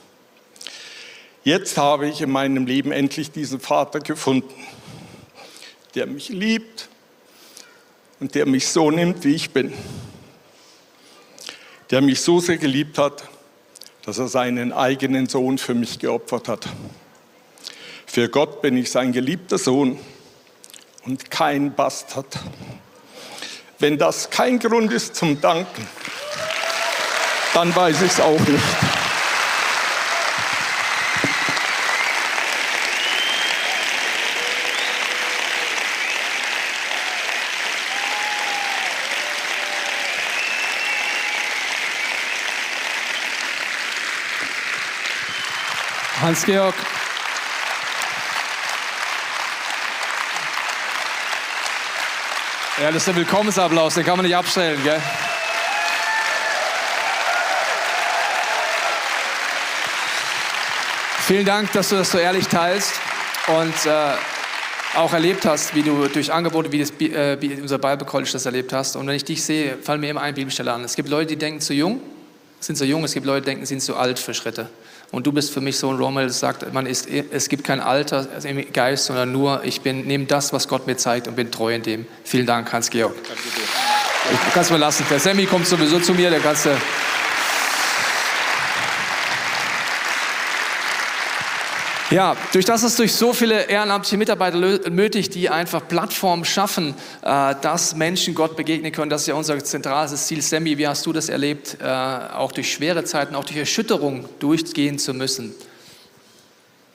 Jetzt 1.44 1.78
habe 1.78 2.08
ich 2.08 2.22
in 2.22 2.32
meinem 2.32 2.66
Leben 2.66 2.94
endlich 2.94 3.32
diesen 3.32 3.60
Vater 3.60 4.00
gefunden, 4.00 4.54
der 5.94 6.08
mich 6.08 6.30
liebt 6.30 6.88
und 8.22 8.34
der 8.34 8.46
mich 8.46 8.70
so 8.70 8.90
nimmt, 8.90 9.26
wie 9.26 9.36
ich 9.36 9.52
bin. 9.52 9.74
Der 11.92 12.00
mich 12.00 12.22
so 12.22 12.40
sehr 12.40 12.58
geliebt 12.58 12.98
hat, 12.98 13.26
dass 14.06 14.20
er 14.20 14.30
seinen 14.30 14.72
eigenen 14.72 15.28
Sohn 15.28 15.58
für 15.58 15.74
mich 15.74 16.00
geopfert 16.00 16.48
hat. 16.48 16.70
Für 18.06 18.30
Gott 18.30 18.62
bin 18.62 18.78
ich 18.78 18.90
sein 18.90 19.12
geliebter 19.12 19.58
Sohn 19.58 20.00
und 21.04 21.30
kein 21.30 21.76
Bastard. 21.76 22.40
Wenn 23.80 23.98
das 23.98 24.30
kein 24.30 24.60
Grund 24.60 24.94
ist 24.94 25.18
zum 25.18 25.42
Danken, 25.42 25.88
dann 27.54 27.76
weiß 27.76 28.02
ich 28.02 28.12
es 28.12 28.20
auch 28.22 28.40
nicht. 28.40 28.93
Hans-Georg. 46.34 46.74
Ja, 52.82 52.88
das 52.88 52.96
ist 52.96 53.08
der 53.08 53.16
Willkommensapplaus, 53.18 53.94
den 53.94 54.04
kann 54.04 54.18
man 54.18 54.26
nicht 54.26 54.36
abstellen, 54.36 54.82
gell? 54.84 55.00
Vielen 61.28 61.46
Dank, 61.46 61.72
dass 61.74 61.90
du 61.90 61.98
das 61.98 62.10
so 62.10 62.18
ehrlich 62.18 62.48
teilst 62.48 62.94
und 63.46 63.86
äh, 63.86 64.16
auch 64.96 65.14
erlebt 65.14 65.46
hast, 65.46 65.76
wie 65.76 65.84
du 65.84 66.08
durch 66.08 66.34
Angebote 66.34 66.72
wie, 66.72 66.80
das, 66.80 66.90
äh, 67.00 67.40
wie 67.40 67.62
unser 67.62 67.78
Bible 67.78 68.08
College 68.08 68.32
das 68.34 68.48
erlebt 68.48 68.74
hast. 68.74 68.96
Und 68.96 69.06
wenn 69.06 69.16
ich 69.16 69.24
dich 69.24 69.44
sehe, 69.44 69.78
fallen 69.78 70.02
mir 70.02 70.10
immer 70.10 70.22
ein 70.22 70.34
Bibelstelle 70.34 70.74
an. 70.74 70.84
Es 70.84 70.96
gibt 70.96 71.10
Leute, 71.10 71.28
die 71.28 71.36
denken 71.36 71.62
zu 71.62 71.76
jung, 71.76 72.02
sind 72.60 72.76
zu 72.76 72.86
jung. 72.86 73.04
Es 73.04 73.14
gibt 73.14 73.28
Leute, 73.28 73.42
die 73.42 73.52
denken, 73.52 73.68
sind 73.68 73.82
zu 73.82 73.96
alt 73.96 74.18
für 74.18 74.34
Schritte. 74.34 74.68
Und 75.14 75.28
du 75.28 75.32
bist 75.32 75.54
für 75.54 75.62
mich 75.62 75.78
so 75.78 75.92
ein 75.92 75.98
Rommel, 75.98 76.26
das 76.26 76.40
sagt, 76.40 76.74
man 76.74 76.88
ist, 76.88 77.08
es 77.08 77.48
gibt 77.48 77.64
kein 77.64 77.80
Alter 77.80 78.28
im 78.46 78.74
Geist, 78.74 79.06
sondern 79.06 79.32
nur, 79.32 79.64
ich 79.64 79.82
bin, 79.82 80.08
nehme 80.08 80.26
das, 80.26 80.52
was 80.54 80.68
Gott 80.68 80.88
mir 80.88 80.98
zeigt 80.98 81.28
und 81.28 81.36
bin 81.36 81.52
treu 81.52 81.76
in 81.76 81.84
dem. 81.84 82.08
Vielen 82.24 82.48
Dank, 82.48 82.74
Hans-Georg. 82.74 83.14
Du 83.14 84.52
kannst 84.56 84.72
mir 84.72 84.78
lassen. 84.78 85.06
Der 85.12 85.20
Sammy 85.20 85.46
kommt 85.46 85.68
sowieso 85.68 86.00
zu 86.00 86.16
mir, 86.16 86.32
der 86.32 86.40
kannst 86.40 86.66
du. 86.66 86.72
Ja, 92.10 92.36
durch 92.52 92.66
das 92.66 92.84
ist 92.84 93.00
durch 93.00 93.14
so 93.14 93.34
viele 93.34 93.64
ehrenamtliche 93.64 94.18
Mitarbeiter 94.18 94.58
nötig, 94.58 95.30
die 95.30 95.50
einfach 95.50 95.88
Plattformen 95.88 96.46
schaffen, 96.46 96.94
äh, 97.22 97.56
dass 97.62 97.96
Menschen 97.96 98.36
Gott 98.36 98.56
begegnen 98.56 98.92
können. 98.92 99.10
Das 99.10 99.22
ist 99.22 99.28
ja 99.28 99.36
unser 99.36 99.64
zentrales 99.64 100.28
Ziel. 100.28 100.42
Sammy, 100.42 100.78
wie 100.78 100.88
hast 100.88 101.06
du 101.06 101.14
das 101.14 101.30
erlebt, 101.30 101.78
äh, 101.82 101.86
auch 101.86 102.52
durch 102.52 102.72
schwere 102.72 103.04
Zeiten, 103.04 103.36
auch 103.36 103.46
durch 103.46 103.58
Erschütterung 103.58 104.26
durchgehen 104.40 105.00
zu 105.00 105.14
müssen? 105.14 105.56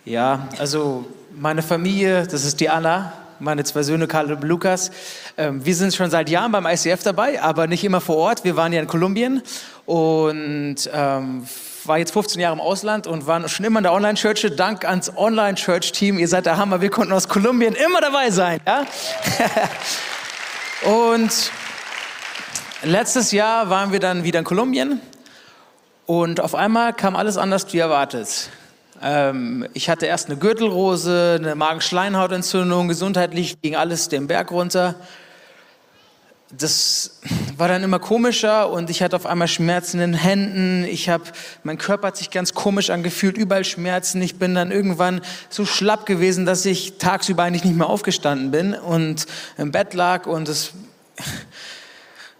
Ja, 0.04 0.48
also 0.58 1.06
meine 1.34 1.62
Familie, 1.62 2.26
das 2.26 2.44
ist 2.44 2.60
die 2.60 2.68
Anna, 2.68 3.12
meine 3.40 3.64
zwei 3.64 3.82
Söhne 3.82 4.06
Karl 4.06 4.32
und 4.32 4.44
Lukas. 4.44 4.90
Ähm, 5.36 5.64
wir 5.64 5.74
sind 5.74 5.94
schon 5.94 6.10
seit 6.10 6.28
Jahren 6.28 6.52
beim 6.52 6.66
ICF 6.66 7.02
dabei, 7.02 7.42
aber 7.42 7.66
nicht 7.66 7.84
immer 7.84 8.00
vor 8.00 8.16
Ort. 8.16 8.44
Wir 8.44 8.56
waren 8.56 8.72
ja 8.72 8.80
in 8.80 8.86
Kolumbien 8.86 9.42
und 9.86 10.76
ähm, 10.92 11.46
war 11.88 11.98
jetzt 11.98 12.12
15 12.12 12.40
Jahre 12.40 12.54
im 12.54 12.60
Ausland 12.60 13.06
und 13.06 13.26
war 13.26 13.48
schon 13.48 13.64
immer 13.64 13.78
in 13.78 13.82
der 13.82 13.92
Online-Church. 13.92 14.46
Dank 14.56 14.84
ans 14.84 15.10
Online-Church-Team. 15.16 16.18
Ihr 16.18 16.28
seid 16.28 16.46
der 16.46 16.58
Hammer. 16.58 16.80
Wir 16.80 16.90
konnten 16.90 17.12
aus 17.12 17.28
Kolumbien 17.28 17.74
immer 17.74 18.00
dabei 18.00 18.30
sein. 18.30 18.60
Ja? 18.66 18.84
und 21.16 21.50
letztes 22.82 23.32
Jahr 23.32 23.70
waren 23.70 23.90
wir 23.90 24.00
dann 24.00 24.22
wieder 24.22 24.38
in 24.38 24.44
Kolumbien 24.44 25.00
und 26.06 26.40
auf 26.40 26.54
einmal 26.54 26.92
kam 26.92 27.16
alles 27.16 27.36
anders 27.36 27.72
wie 27.72 27.78
erwartet. 27.78 28.50
Ähm, 29.02 29.66
ich 29.74 29.88
hatte 29.88 30.06
erst 30.06 30.28
eine 30.28 30.38
Gürtelrose, 30.38 31.38
eine 31.40 31.54
Magenschleimhautentzündung, 31.54 32.88
gesundheitlich 32.88 33.60
ging 33.60 33.76
alles 33.76 34.08
den 34.08 34.26
Berg 34.26 34.50
runter 34.50 34.94
das 36.50 37.20
war 37.58 37.68
dann 37.68 37.82
immer 37.82 37.98
komischer 37.98 38.70
und 38.70 38.88
ich 38.88 39.02
hatte 39.02 39.16
auf 39.16 39.26
einmal 39.26 39.48
Schmerzen 39.48 40.00
in 40.00 40.12
den 40.12 40.20
Händen. 40.20 40.84
Ich 40.84 41.10
habe, 41.10 41.24
mein 41.62 41.76
Körper 41.76 42.08
hat 42.08 42.16
sich 42.16 42.30
ganz 42.30 42.54
komisch 42.54 42.88
angefühlt, 42.88 43.36
überall 43.36 43.64
Schmerzen. 43.64 44.22
Ich 44.22 44.38
bin 44.38 44.54
dann 44.54 44.70
irgendwann 44.70 45.20
so 45.50 45.66
schlapp 45.66 46.06
gewesen, 46.06 46.46
dass 46.46 46.64
ich 46.64 46.96
tagsüber 46.96 47.42
eigentlich 47.42 47.64
nicht 47.64 47.76
mehr 47.76 47.88
aufgestanden 47.88 48.50
bin 48.50 48.72
und 48.74 49.26
im 49.58 49.72
Bett 49.72 49.92
lag 49.92 50.26
und 50.26 50.48
es, 50.48 50.72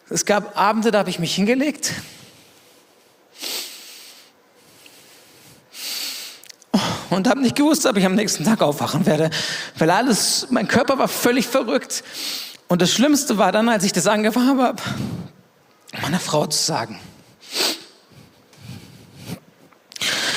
es 0.08 0.24
gab 0.24 0.58
Abende, 0.58 0.90
da 0.90 1.00
habe 1.00 1.10
ich 1.10 1.18
mich 1.18 1.34
hingelegt. 1.34 1.92
Und 7.10 7.26
habe 7.28 7.40
nicht 7.40 7.56
gewusst, 7.56 7.84
ob 7.86 7.96
ich 7.96 8.06
am 8.06 8.14
nächsten 8.14 8.44
Tag 8.44 8.62
aufwachen 8.62 9.04
werde, 9.06 9.30
weil 9.78 9.90
alles, 9.90 10.46
mein 10.50 10.68
Körper 10.68 10.98
war 10.98 11.08
völlig 11.08 11.46
verrückt. 11.46 12.04
Und 12.68 12.82
das 12.82 12.92
Schlimmste 12.92 13.38
war 13.38 13.50
dann, 13.50 13.68
als 13.70 13.82
ich 13.84 13.92
das 13.92 14.06
angefangen 14.06 14.60
habe, 14.60 14.82
meiner 16.02 16.20
Frau 16.20 16.46
zu 16.46 16.62
sagen. 16.62 17.00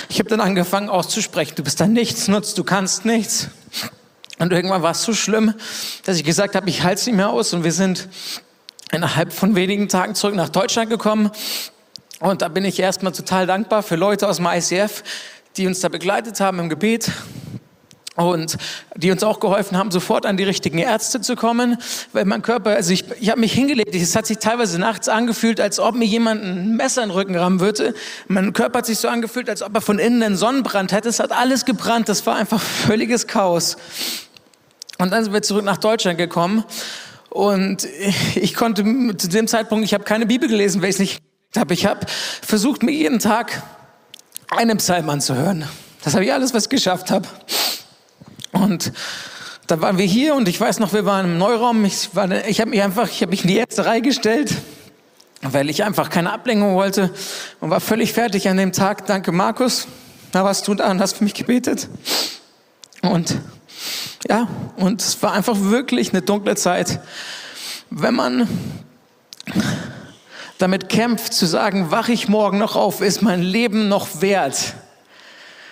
Ich 0.08 0.20
habe 0.20 0.30
dann 0.30 0.39
angefangen 0.39 0.89
auszusprechen, 0.89 1.56
du 1.56 1.63
bist 1.63 1.82
ein 1.82 1.94
Nichtsnutz, 1.94 2.54
du 2.54 2.63
kannst 2.63 3.06
nichts. 3.06 3.50
Und 4.39 4.54
irgendwann 4.54 4.82
war 4.82 4.91
es 4.91 5.04
so 5.04 5.13
schlimm, 5.13 5.54
dass 6.06 6.17
ich 6.17 6.24
gesagt 6.24 6.56
habe, 6.56 6.70
ich 6.70 6.84
halte 6.84 7.02
es 7.02 7.06
nicht 7.06 7.15
mehr 7.15 7.30
aus. 7.30 7.54
Und 7.54 7.63
wir 7.63 7.74
sind 7.74 8.08
innerhalb 8.91 9.34
von 9.34 9.56
wenigen 9.56 9.89
Tagen 9.89 10.15
zurück 10.15 10.36
nach 10.36 10.50
Deutschland 10.50 10.89
gekommen. 10.89 11.32
Und 12.20 12.41
da 12.41 12.48
bin 12.48 12.63
ich 12.65 12.80
erstmal 12.80 13.12
total 13.12 13.46
dankbar 13.46 13.84
für 13.84 13.96
Leute 13.96 14.28
aus 14.28 14.38
dem 14.38 14.48
ICF, 14.48 15.04
die 15.58 15.67
uns 15.67 15.82
da 15.82 15.89
begleitet 15.89 16.39
haben 16.39 16.60
im 16.60 16.70
Gebet 16.70 17.12
und 18.15 18.58
die 18.95 19.10
uns 19.12 19.24
auch 19.24 19.39
geholfen 19.39 19.78
haben, 19.78 19.89
sofort 19.89 20.26
an 20.26 20.36
die 20.36 20.43
richtigen 20.43 20.78
Ärzte 20.78 21.21
zu 21.21 21.36
kommen, 21.36 21.78
weil 22.12 22.26
mein 22.26 22.41
Körper, 22.41 22.71
also 22.71 22.91
ich, 22.91 23.06
ich 23.19 23.30
habe 23.30 23.39
mich 23.39 23.54
hingelegt, 23.54 23.95
es 23.95 24.15
hat 24.15 24.26
sich 24.26 24.38
teilweise 24.39 24.80
nachts 24.80 25.08
angefühlt, 25.08 25.62
als 25.62 25.80
ob 25.80 25.95
mir 25.95 26.06
jemand 26.06 26.43
ein 26.43 26.76
Messer 26.76 27.04
in 27.04 27.10
den 27.10 27.15
Rücken 27.15 27.36
rammen 27.36 27.60
würde. 27.62 27.93
Mein 28.28 28.52
Körper 28.54 28.80
hat 28.80 28.86
sich 28.86 28.97
so 28.97 29.08
angefühlt, 29.08 29.50
als 29.50 29.62
ob 29.62 29.74
er 29.76 29.82
von 29.82 29.97
innen 29.97 30.21
einen 30.21 30.36
Sonnenbrand 30.36 30.91
hätte. 30.91 31.10
Es 31.10 31.19
hat 31.19 31.32
alles 31.32 31.65
gebrannt, 31.65 32.10
das 32.10 32.26
war 32.26 32.36
einfach 32.36 32.60
völliges 32.60 33.28
Chaos. 33.28 33.78
Und 34.97 35.12
dann 35.12 35.24
sind 35.24 35.34
wir 35.34 35.41
zurück 35.41 35.63
nach 35.63 35.78
Deutschland 35.78 36.17
gekommen 36.17 36.65
und 37.30 37.88
ich 38.36 38.56
konnte 38.56 38.84
zu 39.17 39.30
dem 39.30 39.47
Zeitpunkt, 39.47 39.86
ich 39.86 39.93
habe 39.93 40.04
keine 40.04 40.26
Bibel 40.26 40.50
gelesen, 40.50 40.82
weil 40.82 40.89
ich 40.89 40.95
es 40.95 41.00
nicht 41.00 41.21
habe. 41.56 41.74
Ich 41.74 41.86
habe 41.86 42.06
versucht, 42.41 42.84
mir 42.84 42.91
jeden 42.91 43.19
Tag 43.19 43.63
einen 44.50 44.78
Psalm 44.78 45.10
anzuhören. 45.10 45.65
Das 46.04 46.13
habe 46.13 46.26
ich 46.26 46.34
alles, 46.34 46.54
was 46.54 46.63
ich 46.63 46.69
geschafft 46.69 47.10
habe. 47.10 47.28
Und 48.52 48.92
da 49.68 49.80
waren 49.82 49.98
wir 49.98 50.06
hier 50.06 50.36
und 50.36 50.48
ich 50.48 50.60
weiß 50.60 50.80
noch, 50.80 50.94
wir 50.94 51.06
waren 51.06 51.26
im 51.26 51.38
Neuraum. 51.38 51.86
Ich, 51.86 52.10
ich 52.48 52.60
habe 52.60 52.70
mich 52.70 52.82
einfach, 52.82 53.08
ich 53.10 53.22
habe 53.22 53.30
mich 53.30 53.44
in 53.44 53.48
die 53.48 53.58
erste 53.58 53.86
Reihe 53.86 54.02
gestellt, 54.02 54.54
weil 55.42 55.70
ich 55.70 55.84
einfach 55.84 56.10
keine 56.10 56.34
Ablenkung 56.34 56.76
wollte 56.76 57.14
und 57.60 57.70
war 57.70 57.80
völlig 57.80 58.14
fertig 58.14 58.50
an 58.50 58.58
dem 58.58 58.74
Tag. 58.74 59.06
Danke, 59.08 59.32
Markus. 59.32 59.88
Da 60.32 60.44
warst 60.44 60.68
du 60.68 60.76
da 60.76 60.92
und 60.92 61.00
hast 61.02 61.18
für 61.18 61.24
mich 61.24 61.34
gebetet. 61.34 61.88
Und 63.02 63.38
ja, 64.30 64.48
und 64.78 65.02
es 65.02 65.22
war 65.24 65.34
einfach 65.34 65.56
wirklich 65.58 66.12
eine 66.12 66.22
dunkle 66.22 66.56
Zeit. 66.56 67.00
wenn 67.90 68.14
man 68.14 68.48
damit 70.58 70.90
kämpft, 70.90 71.34
zu 71.34 71.46
sagen, 71.46 71.92
wach 71.92 72.08
ich 72.08 72.28
morgen 72.28 72.60
noch 72.60 72.76
auf, 72.76 73.02
ist 73.02 73.22
mein 73.22 73.42
Leben 73.42 73.88
noch 73.88 74.22
wert. 74.22 74.76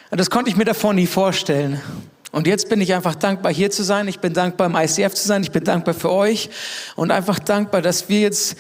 Das 0.10 0.30
konnte 0.30 0.50
ich 0.50 0.58
mir 0.58 0.66
davor 0.66 0.94
nie 0.94 1.06
vorstellen. 1.06 1.82
Und 2.32 2.48
jetzt 2.48 2.70
bin 2.70 2.80
ich 2.82 2.94
einfach 2.94 3.16
dankbar, 3.16 3.52
hier 3.52 3.72
zu 3.72 3.84
sein. 3.84 4.08
Ich 4.08 4.20
bin 4.20 4.34
dankbar, 4.34 4.68
im 4.68 4.76
ICF 4.76 5.14
zu 5.14 5.28
sein. 5.28 5.42
Ich 5.42 5.52
bin 5.52 5.64
dankbar 5.64 5.94
für 5.94 6.12
euch 6.12 6.50
und 6.96 7.12
einfach 7.12 7.40
dankbar, 7.40 7.82
dass 7.82 8.10
wir 8.10 8.20
jetzt 8.20 8.56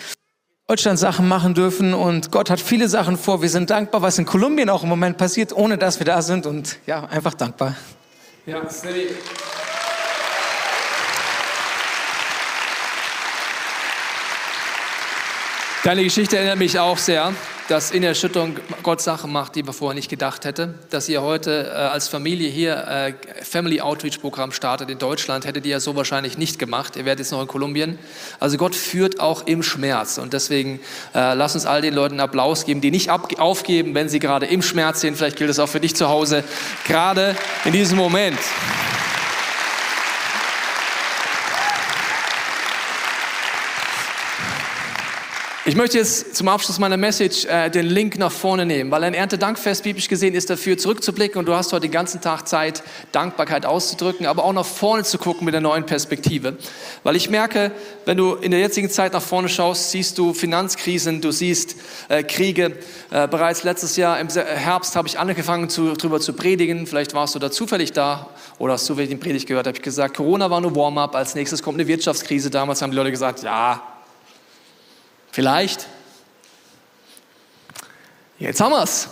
Deutschland 0.67 0.99
Sachen 0.99 1.27
machen 1.27 1.55
dürfen 1.55 1.95
und 1.95 2.31
Gott 2.31 2.51
hat 2.51 2.59
viele 2.59 2.87
Sachen 2.87 3.17
vor. 3.17 3.41
Wir 3.41 3.49
sind 3.49 3.71
dankbar, 3.71 4.03
was 4.03 4.19
in 4.19 4.25
Kolumbien 4.25 4.69
auch 4.69 4.83
im 4.83 4.89
Moment 4.89 5.17
passiert, 5.17 5.51
ohne 5.51 5.79
dass 5.79 5.99
wir 5.99 6.05
da 6.05 6.21
sind 6.21 6.45
und 6.45 6.77
ja, 6.85 7.05
einfach 7.05 7.33
dankbar. 7.33 7.75
Ja, 8.45 8.69
Snelly. 8.69 9.07
Deine 15.83 16.03
Geschichte 16.03 16.37
erinnert 16.37 16.59
mich 16.59 16.77
auch 16.77 16.97
sehr, 16.97 17.33
dass 17.69 17.91
in 17.91 18.01
der 18.01 18.09
Erschütterung 18.09 18.57
Gott 18.81 18.99
Sachen 18.99 19.31
macht, 19.31 19.55
die 19.55 19.61
man 19.61 19.73
vorher 19.73 19.93
nicht 19.93 20.09
gedacht 20.09 20.43
hätte. 20.43 20.73
Dass 20.89 21.07
ihr 21.07 21.21
heute 21.21 21.67
äh, 21.71 21.77
als 21.77 22.07
Familie 22.07 22.49
hier 22.49 22.75
äh, 22.87 23.13
Family 23.43 23.79
Outreach 23.79 24.19
Programm 24.19 24.51
startet 24.51 24.89
in 24.89 24.97
Deutschland, 24.97 25.45
hättet 25.45 25.65
ihr 25.65 25.73
ja 25.73 25.79
so 25.79 25.95
wahrscheinlich 25.95 26.37
nicht 26.37 26.57
gemacht. 26.57 26.95
Ihr 26.95 27.05
werdet 27.05 27.19
jetzt 27.19 27.31
noch 27.31 27.41
in 27.41 27.47
Kolumbien. 27.47 27.99
Also 28.39 28.57
Gott 28.57 28.75
führt 28.75 29.19
auch 29.19 29.45
im 29.45 29.61
Schmerz. 29.61 30.17
Und 30.17 30.33
deswegen 30.33 30.79
äh, 31.13 31.35
lass 31.35 31.53
uns 31.53 31.67
all 31.67 31.81
den 31.81 31.93
Leuten 31.93 32.19
Applaus 32.19 32.65
geben, 32.65 32.81
die 32.81 32.89
nicht 32.89 33.11
aufgeben, 33.11 33.93
wenn 33.93 34.09
sie 34.09 34.19
gerade 34.19 34.47
im 34.47 34.63
Schmerz 34.63 35.01
sind. 35.01 35.15
Vielleicht 35.15 35.37
gilt 35.37 35.51
das 35.51 35.59
auch 35.59 35.69
für 35.69 35.79
dich 35.79 35.95
zu 35.95 36.09
Hause, 36.09 36.43
gerade 36.87 37.35
in 37.65 37.73
diesem 37.73 37.99
Moment. 37.99 38.39
Ich 45.69 45.75
möchte 45.75 45.99
jetzt 45.99 46.35
zum 46.35 46.47
Abschluss 46.47 46.79
meiner 46.79 46.97
Message 46.97 47.45
äh, 47.45 47.69
den 47.69 47.85
Link 47.85 48.17
nach 48.17 48.31
vorne 48.31 48.65
nehmen, 48.65 48.89
weil 48.89 49.03
ein 49.03 49.13
Erntedankfest 49.13 49.83
biblisch 49.83 50.07
gesehen 50.07 50.33
ist 50.33 50.49
dafür 50.49 50.79
zurückzublicken 50.79 51.37
und 51.37 51.45
du 51.45 51.53
hast 51.53 51.71
heute 51.71 51.81
den 51.81 51.91
ganzen 51.91 52.21
Tag 52.21 52.47
Zeit, 52.47 52.81
Dankbarkeit 53.11 53.67
auszudrücken, 53.67 54.25
aber 54.25 54.45
auch 54.45 54.53
nach 54.53 54.65
vorne 54.65 55.03
zu 55.03 55.19
gucken 55.19 55.45
mit 55.45 55.53
einer 55.53 55.69
neuen 55.69 55.85
Perspektive. 55.85 56.57
Weil 57.03 57.15
ich 57.15 57.29
merke, 57.29 57.71
wenn 58.05 58.17
du 58.17 58.33
in 58.33 58.49
der 58.49 58.59
jetzigen 58.61 58.89
Zeit 58.89 59.13
nach 59.13 59.21
vorne 59.21 59.47
schaust, 59.47 59.91
siehst 59.91 60.17
du 60.17 60.33
Finanzkrisen, 60.33 61.21
du 61.21 61.29
siehst 61.29 61.75
äh, 62.07 62.23
Kriege. 62.23 62.75
Äh, 63.11 63.27
bereits 63.27 63.63
letztes 63.63 63.95
Jahr 63.95 64.19
im 64.19 64.27
Herbst 64.29 64.95
habe 64.95 65.07
ich 65.07 65.19
angefangen, 65.19 65.69
zu, 65.69 65.93
darüber 65.93 66.19
zu 66.19 66.33
predigen. 66.33 66.87
Vielleicht 66.87 67.13
warst 67.13 67.35
du 67.35 67.39
da 67.39 67.51
zufällig 67.51 67.91
da 67.91 68.31
oder 68.57 68.73
hast 68.73 68.87
zufällig 68.87 69.11
den 69.11 69.19
Predigt 69.19 69.45
gehört, 69.45 69.67
habe 69.67 69.77
ich 69.77 69.83
gesagt, 69.83 70.17
Corona 70.17 70.49
war 70.49 70.61
nur 70.61 70.75
Warm-up, 70.75 71.13
als 71.13 71.35
nächstes 71.35 71.61
kommt 71.61 71.79
eine 71.79 71.87
Wirtschaftskrise. 71.87 72.49
Damals 72.49 72.81
haben 72.81 72.89
die 72.89 72.97
Leute 72.97 73.11
gesagt, 73.11 73.43
ja, 73.43 73.98
Vielleicht. 75.31 75.87
Jetzt 78.39 78.61
haben 78.61 78.71
wir 78.71 78.83
es. 78.83 79.09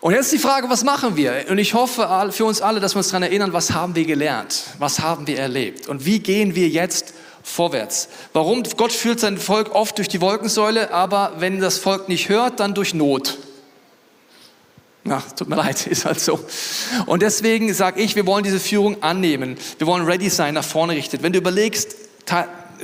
Und 0.00 0.14
jetzt 0.14 0.32
die 0.32 0.38
Frage, 0.38 0.70
was 0.70 0.82
machen 0.82 1.16
wir? 1.16 1.44
Und 1.50 1.58
ich 1.58 1.74
hoffe 1.74 2.08
für 2.32 2.46
uns 2.46 2.62
alle, 2.62 2.80
dass 2.80 2.94
wir 2.94 2.98
uns 2.98 3.08
daran 3.08 3.22
erinnern, 3.22 3.52
was 3.52 3.72
haben 3.72 3.94
wir 3.94 4.06
gelernt? 4.06 4.62
Was 4.78 5.00
haben 5.00 5.26
wir 5.26 5.38
erlebt? 5.38 5.88
Und 5.88 6.06
wie 6.06 6.20
gehen 6.20 6.54
wir 6.54 6.68
jetzt 6.68 7.12
vorwärts? 7.42 8.08
Warum? 8.32 8.62
Gott 8.78 8.92
führt 8.92 9.20
sein 9.20 9.36
Volk 9.36 9.74
oft 9.74 9.98
durch 9.98 10.08
die 10.08 10.22
Wolkensäule, 10.22 10.92
aber 10.92 11.34
wenn 11.36 11.60
das 11.60 11.76
Volk 11.76 12.08
nicht 12.08 12.30
hört, 12.30 12.60
dann 12.60 12.72
durch 12.72 12.94
Not. 12.94 13.36
Na, 15.04 15.22
tut 15.36 15.48
mir 15.48 15.56
leid, 15.56 15.86
ist 15.86 16.06
halt 16.06 16.20
so. 16.20 16.40
Und 17.04 17.20
deswegen 17.20 17.72
sage 17.74 18.00
ich, 18.00 18.16
wir 18.16 18.26
wollen 18.26 18.44
diese 18.44 18.60
Führung 18.60 19.02
annehmen. 19.02 19.58
Wir 19.76 19.86
wollen 19.86 20.06
ready 20.06 20.30
sein, 20.30 20.54
nach 20.54 20.64
vorne 20.64 20.94
richtet. 20.94 21.22
Wenn 21.22 21.32
du 21.34 21.38
überlegst, 21.38 21.94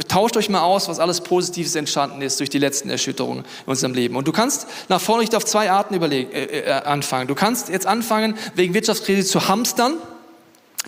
tauscht 0.09 0.37
euch 0.37 0.49
mal 0.49 0.63
aus, 0.63 0.89
was 0.89 0.99
alles 0.99 1.21
Positives 1.21 1.75
entstanden 1.75 2.23
ist 2.23 2.41
durch 2.41 2.51
die 2.51 2.59
letzten 2.59 2.91
Erschütterungen 2.91 3.45
in 3.45 3.71
unserem 3.71 3.95
Leben. 3.95 4.17
Und 4.17 4.29
du 4.29 4.33
kannst 4.33 4.67
nach 4.89 5.01
vorne 5.01 5.23
nicht 5.23 5.35
auf 5.35 5.45
zwei 5.45 5.71
Arten 5.71 5.95
überlegen, 5.95 6.31
äh, 6.33 6.45
äh, 6.45 6.71
anfangen. 6.71 7.29
Du 7.29 7.35
kannst 7.35 7.69
jetzt 7.69 7.87
anfangen, 7.87 8.37
wegen 8.55 8.75
Wirtschaftskrise 8.75 9.27
zu 9.27 9.49
hamstern. 9.49 9.95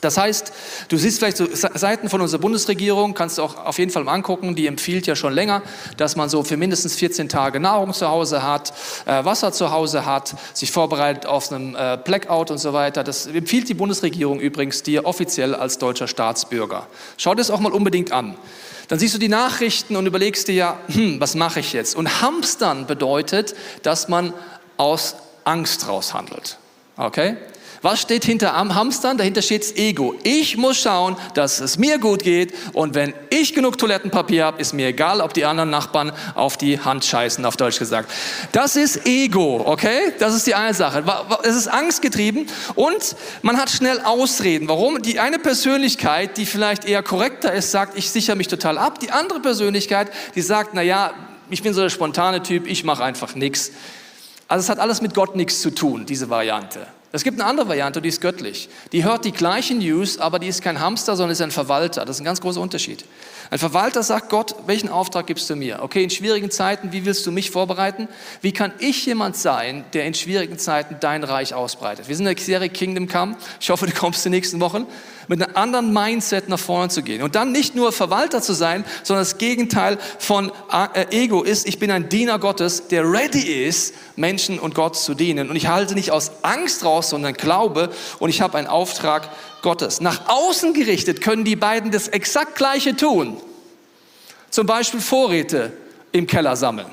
Das 0.00 0.16
heißt, 0.16 0.52
du 0.88 0.96
siehst 0.96 1.18
vielleicht 1.18 1.36
so 1.38 1.46
Seiten 1.50 2.08
von 2.08 2.20
unserer 2.20 2.40
Bundesregierung, 2.40 3.14
kannst 3.14 3.38
du 3.38 3.42
auch 3.42 3.64
auf 3.64 3.78
jeden 3.78 3.90
Fall 3.90 4.04
mal 4.04 4.12
angucken, 4.12 4.54
die 4.54 4.68
empfiehlt 4.68 5.08
ja 5.08 5.16
schon 5.16 5.32
länger, 5.32 5.62
dass 5.96 6.14
man 6.14 6.28
so 6.28 6.44
für 6.44 6.56
mindestens 6.56 6.94
14 6.94 7.28
Tage 7.28 7.58
Nahrung 7.58 7.92
zu 7.92 8.08
Hause 8.08 8.44
hat, 8.44 8.72
äh, 9.06 9.24
Wasser 9.24 9.52
zu 9.52 9.72
Hause 9.72 10.06
hat, 10.06 10.36
sich 10.54 10.70
vorbereitet 10.70 11.26
auf 11.26 11.50
einen 11.50 11.74
äh, 11.74 11.98
Blackout 12.02 12.52
und 12.52 12.58
so 12.58 12.72
weiter. 12.72 13.02
Das 13.02 13.26
empfiehlt 13.26 13.68
die 13.68 13.74
Bundesregierung 13.74 14.38
übrigens 14.38 14.84
dir 14.84 15.04
offiziell 15.04 15.54
als 15.54 15.78
deutscher 15.78 16.06
Staatsbürger. 16.06 16.86
Schau 17.16 17.30
dir 17.30 17.38
das 17.38 17.50
auch 17.50 17.60
mal 17.60 17.72
unbedingt 17.72 18.12
an. 18.12 18.36
Dann 18.88 18.98
siehst 18.98 19.14
du 19.14 19.18
die 19.18 19.28
Nachrichten 19.28 19.96
und 19.96 20.06
überlegst 20.06 20.48
dir 20.48 20.54
ja, 20.54 20.80
hm, 20.88 21.20
was 21.20 21.34
mache 21.34 21.60
ich 21.60 21.72
jetzt? 21.72 21.94
Und 21.94 22.22
Hamstern 22.22 22.86
bedeutet, 22.86 23.54
dass 23.82 24.08
man 24.08 24.32
aus 24.78 25.16
Angst 25.44 25.86
raushandelt. 25.86 26.58
Okay? 26.96 27.36
Was 27.80 28.00
steht 28.00 28.24
hinter 28.24 28.54
am 28.54 28.74
Hamstern? 28.74 29.18
Dahinter 29.18 29.40
steht 29.40 29.62
das 29.62 29.76
Ego. 29.76 30.14
Ich 30.24 30.56
muss 30.56 30.80
schauen, 30.80 31.16
dass 31.34 31.60
es 31.60 31.78
mir 31.78 31.98
gut 31.98 32.24
geht 32.24 32.52
und 32.72 32.94
wenn 32.94 33.14
ich 33.30 33.54
genug 33.54 33.78
Toilettenpapier 33.78 34.44
habe, 34.46 34.60
ist 34.60 34.72
mir 34.72 34.88
egal, 34.88 35.20
ob 35.20 35.32
die 35.32 35.44
anderen 35.44 35.70
Nachbarn 35.70 36.12
auf 36.34 36.56
die 36.56 36.80
Hand 36.80 37.04
scheißen, 37.04 37.44
auf 37.44 37.56
Deutsch 37.56 37.78
gesagt. 37.78 38.10
Das 38.50 38.74
ist 38.74 39.06
Ego, 39.06 39.62
okay? 39.64 40.12
Das 40.18 40.34
ist 40.34 40.46
die 40.46 40.56
eine 40.56 40.74
Sache. 40.74 41.04
Es 41.44 41.54
ist 41.54 41.68
angstgetrieben 41.68 42.46
und 42.74 43.14
man 43.42 43.56
hat 43.56 43.70
schnell 43.70 44.00
Ausreden. 44.00 44.68
Warum? 44.68 45.00
Die 45.00 45.20
eine 45.20 45.38
Persönlichkeit, 45.38 46.36
die 46.36 46.46
vielleicht 46.46 46.84
eher 46.84 47.04
korrekter 47.04 47.52
ist, 47.52 47.70
sagt, 47.70 47.96
ich 47.96 48.10
sichere 48.10 48.34
mich 48.34 48.48
total 48.48 48.76
ab. 48.76 48.98
Die 48.98 49.12
andere 49.12 49.40
Persönlichkeit, 49.40 50.10
die 50.34 50.42
sagt, 50.42 50.70
na 50.74 50.82
ja, 50.82 51.12
ich 51.48 51.62
bin 51.62 51.74
so 51.74 51.80
der 51.80 51.90
spontane 51.90 52.42
Typ, 52.42 52.66
ich 52.66 52.82
mache 52.82 53.04
einfach 53.04 53.36
nichts. 53.36 53.70
Also 54.48 54.64
es 54.64 54.68
hat 54.68 54.78
alles 54.78 55.00
mit 55.00 55.14
Gott 55.14 55.36
nichts 55.36 55.60
zu 55.60 55.70
tun, 55.70 56.06
diese 56.06 56.28
Variante. 56.28 56.86
Es 57.10 57.24
gibt 57.24 57.40
eine 57.40 57.48
andere 57.48 57.68
Variante, 57.68 58.02
die 58.02 58.10
ist 58.10 58.20
göttlich. 58.20 58.68
Die 58.92 59.02
hört 59.02 59.24
die 59.24 59.32
gleichen 59.32 59.78
News, 59.78 60.18
aber 60.18 60.38
die 60.38 60.46
ist 60.46 60.60
kein 60.60 60.78
Hamster, 60.78 61.16
sondern 61.16 61.32
ist 61.32 61.40
ein 61.40 61.50
Verwalter. 61.50 62.04
Das 62.04 62.16
ist 62.16 62.20
ein 62.20 62.24
ganz 62.24 62.42
großer 62.42 62.60
Unterschied. 62.60 63.04
Ein 63.50 63.58
Verwalter 63.58 64.02
sagt 64.02 64.28
Gott, 64.28 64.54
welchen 64.66 64.90
Auftrag 64.90 65.26
gibst 65.26 65.48
du 65.48 65.56
mir? 65.56 65.82
Okay, 65.82 66.02
in 66.02 66.10
schwierigen 66.10 66.50
Zeiten, 66.50 66.92
wie 66.92 67.06
willst 67.06 67.24
du 67.24 67.32
mich 67.32 67.50
vorbereiten? 67.50 68.08
Wie 68.42 68.52
kann 68.52 68.72
ich 68.78 69.06
jemand 69.06 69.36
sein, 69.36 69.86
der 69.94 70.04
in 70.04 70.12
schwierigen 70.12 70.58
Zeiten 70.58 70.96
dein 71.00 71.24
Reich 71.24 71.54
ausbreitet? 71.54 72.08
Wir 72.08 72.16
sind 72.16 72.26
in 72.26 72.36
der 72.36 72.44
Serie 72.44 72.68
Kingdom 72.68 73.08
Come. 73.08 73.36
Ich 73.58 73.70
hoffe, 73.70 73.86
du 73.86 73.92
kommst 73.92 74.26
in 74.26 74.32
den 74.32 74.38
nächsten 74.38 74.60
Wochen 74.60 74.86
mit 75.28 75.42
einem 75.42 75.56
anderen 75.56 75.92
Mindset 75.92 76.48
nach 76.48 76.58
vorne 76.58 76.88
zu 76.88 77.02
gehen. 77.02 77.22
Und 77.22 77.34
dann 77.34 77.52
nicht 77.52 77.74
nur 77.74 77.92
Verwalter 77.92 78.42
zu 78.42 78.54
sein, 78.54 78.84
sondern 79.02 79.22
das 79.22 79.38
Gegenteil 79.38 79.98
von 80.18 80.50
äh, 80.72 81.06
Ego 81.10 81.42
ist, 81.42 81.68
ich 81.68 81.78
bin 81.78 81.90
ein 81.90 82.08
Diener 82.08 82.38
Gottes, 82.38 82.88
der 82.88 83.10
ready 83.10 83.40
ist, 83.40 83.94
Menschen 84.16 84.58
und 84.58 84.74
Gott 84.74 84.96
zu 84.96 85.14
dienen. 85.14 85.50
Und 85.50 85.56
ich 85.56 85.68
halte 85.68 85.94
nicht 85.94 86.10
aus 86.10 86.32
Angst 86.42 86.84
raus, 86.84 86.97
sondern 87.02 87.34
Glaube 87.34 87.90
und 88.18 88.30
ich 88.30 88.40
habe 88.40 88.58
einen 88.58 88.66
Auftrag 88.66 89.28
Gottes. 89.62 90.00
Nach 90.00 90.28
außen 90.28 90.74
gerichtet 90.74 91.20
können 91.20 91.44
die 91.44 91.56
beiden 91.56 91.90
das 91.90 92.08
exakt 92.08 92.54
gleiche 92.56 92.96
tun. 92.96 93.40
Zum 94.50 94.66
Beispiel 94.66 95.00
Vorräte 95.00 95.72
im 96.12 96.26
Keller 96.26 96.56
sammeln. 96.56 96.90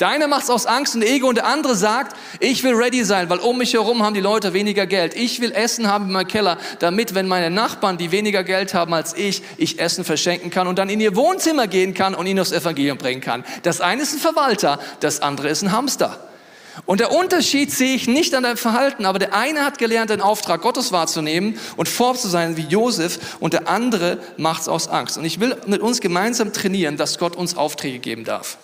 Der 0.00 0.08
eine 0.08 0.26
macht 0.26 0.42
es 0.42 0.50
aus 0.50 0.66
Angst 0.66 0.96
und 0.96 1.02
Ego 1.02 1.28
und 1.28 1.36
der 1.36 1.46
andere 1.46 1.76
sagt, 1.76 2.16
ich 2.40 2.64
will 2.64 2.74
ready 2.74 3.04
sein, 3.04 3.30
weil 3.30 3.38
um 3.38 3.58
mich 3.58 3.74
herum 3.74 4.02
haben 4.02 4.14
die 4.14 4.20
Leute 4.20 4.52
weniger 4.52 4.84
Geld. 4.84 5.14
Ich 5.14 5.40
will 5.40 5.52
Essen 5.52 5.86
haben 5.86 6.06
in 6.06 6.12
meinem 6.12 6.26
Keller, 6.26 6.58
damit, 6.80 7.14
wenn 7.14 7.28
meine 7.28 7.50
Nachbarn, 7.50 7.98
die 7.98 8.10
weniger 8.10 8.42
Geld 8.42 8.74
haben 8.74 8.94
als 8.94 9.14
ich, 9.14 9.42
ich 9.58 9.78
Essen 9.78 10.04
verschenken 10.04 10.50
kann 10.50 10.66
und 10.66 10.78
dann 10.80 10.88
in 10.88 10.98
ihr 10.98 11.14
Wohnzimmer 11.14 11.68
gehen 11.68 11.94
kann 11.94 12.16
und 12.16 12.26
ihnen 12.26 12.38
das 12.38 12.50
Evangelium 12.50 12.98
bringen 12.98 13.20
kann. 13.20 13.44
Das 13.62 13.80
eine 13.80 14.02
ist 14.02 14.14
ein 14.14 14.18
Verwalter, 14.18 14.80
das 14.98 15.20
andere 15.20 15.50
ist 15.50 15.62
ein 15.62 15.70
Hamster. 15.70 16.18
Und 16.86 17.00
der 17.00 17.12
Unterschied 17.12 17.70
sehe 17.70 17.94
ich 17.94 18.08
nicht 18.08 18.34
an 18.34 18.44
deinem 18.44 18.56
Verhalten, 18.56 19.04
aber 19.04 19.18
der 19.18 19.34
eine 19.34 19.64
hat 19.64 19.78
gelernt, 19.78 20.10
den 20.10 20.20
Auftrag 20.20 20.62
Gottes 20.62 20.90
wahrzunehmen 20.90 21.58
und 21.76 21.88
form 21.88 22.16
zu 22.16 22.28
sein 22.28 22.56
wie 22.56 22.62
Josef 22.62 23.36
und 23.40 23.52
der 23.52 23.68
andere 23.68 24.18
macht 24.38 24.62
es 24.62 24.68
aus 24.68 24.88
Angst. 24.88 25.18
Und 25.18 25.24
ich 25.24 25.38
will 25.38 25.56
mit 25.66 25.82
uns 25.82 26.00
gemeinsam 26.00 26.52
trainieren, 26.52 26.96
dass 26.96 27.18
Gott 27.18 27.36
uns 27.36 27.56
Aufträge 27.56 27.98
geben 27.98 28.24
darf. 28.24 28.56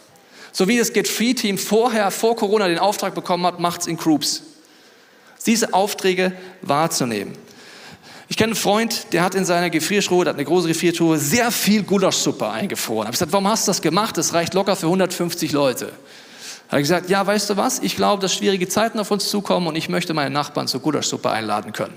So 0.52 0.68
wie 0.68 0.78
das 0.78 0.92
Get 0.92 1.06
Free 1.06 1.34
Team 1.34 1.58
vorher, 1.58 2.10
vor 2.10 2.34
Corona 2.34 2.66
den 2.66 2.78
Auftrag 2.78 3.14
bekommen 3.14 3.46
hat, 3.46 3.60
macht 3.60 3.82
es 3.82 3.86
in 3.86 3.96
Groups. 3.96 4.42
Diese 5.46 5.74
Aufträge 5.74 6.32
wahrzunehmen. 6.62 7.34
Ich 8.30 8.36
kenne 8.36 8.48
einen 8.48 8.56
Freund, 8.56 9.12
der 9.12 9.22
hat 9.22 9.34
in 9.34 9.44
seiner 9.44 9.70
Gefriertruhe, 9.70 10.24
der 10.24 10.32
hat 10.32 10.38
eine 10.38 10.44
große 10.44 10.68
Gefriertruhe, 10.68 11.18
sehr 11.18 11.50
viel 11.50 11.82
Gulaschsuppe 11.82 12.48
eingefroren. 12.48 13.02
Ich 13.02 13.06
habe 13.06 13.12
gesagt, 13.12 13.32
warum 13.32 13.48
hast 13.48 13.66
du 13.66 13.70
das 13.70 13.80
gemacht? 13.80 14.18
Das 14.18 14.34
reicht 14.34 14.52
locker 14.52 14.76
für 14.76 14.86
150 14.86 15.52
Leute. 15.52 15.92
Hat 16.68 16.74
er 16.74 16.80
gesagt, 16.80 17.08
ja, 17.08 17.26
weißt 17.26 17.48
du 17.48 17.56
was? 17.56 17.78
Ich 17.78 17.96
glaube, 17.96 18.20
dass 18.20 18.34
schwierige 18.34 18.68
Zeiten 18.68 19.00
auf 19.00 19.10
uns 19.10 19.30
zukommen 19.30 19.66
und 19.66 19.76
ich 19.76 19.88
möchte 19.88 20.12
meine 20.12 20.30
Nachbarn 20.30 20.68
zur 20.68 20.80
Gulaschsuppe 20.80 21.30
einladen 21.30 21.72
können. 21.72 21.96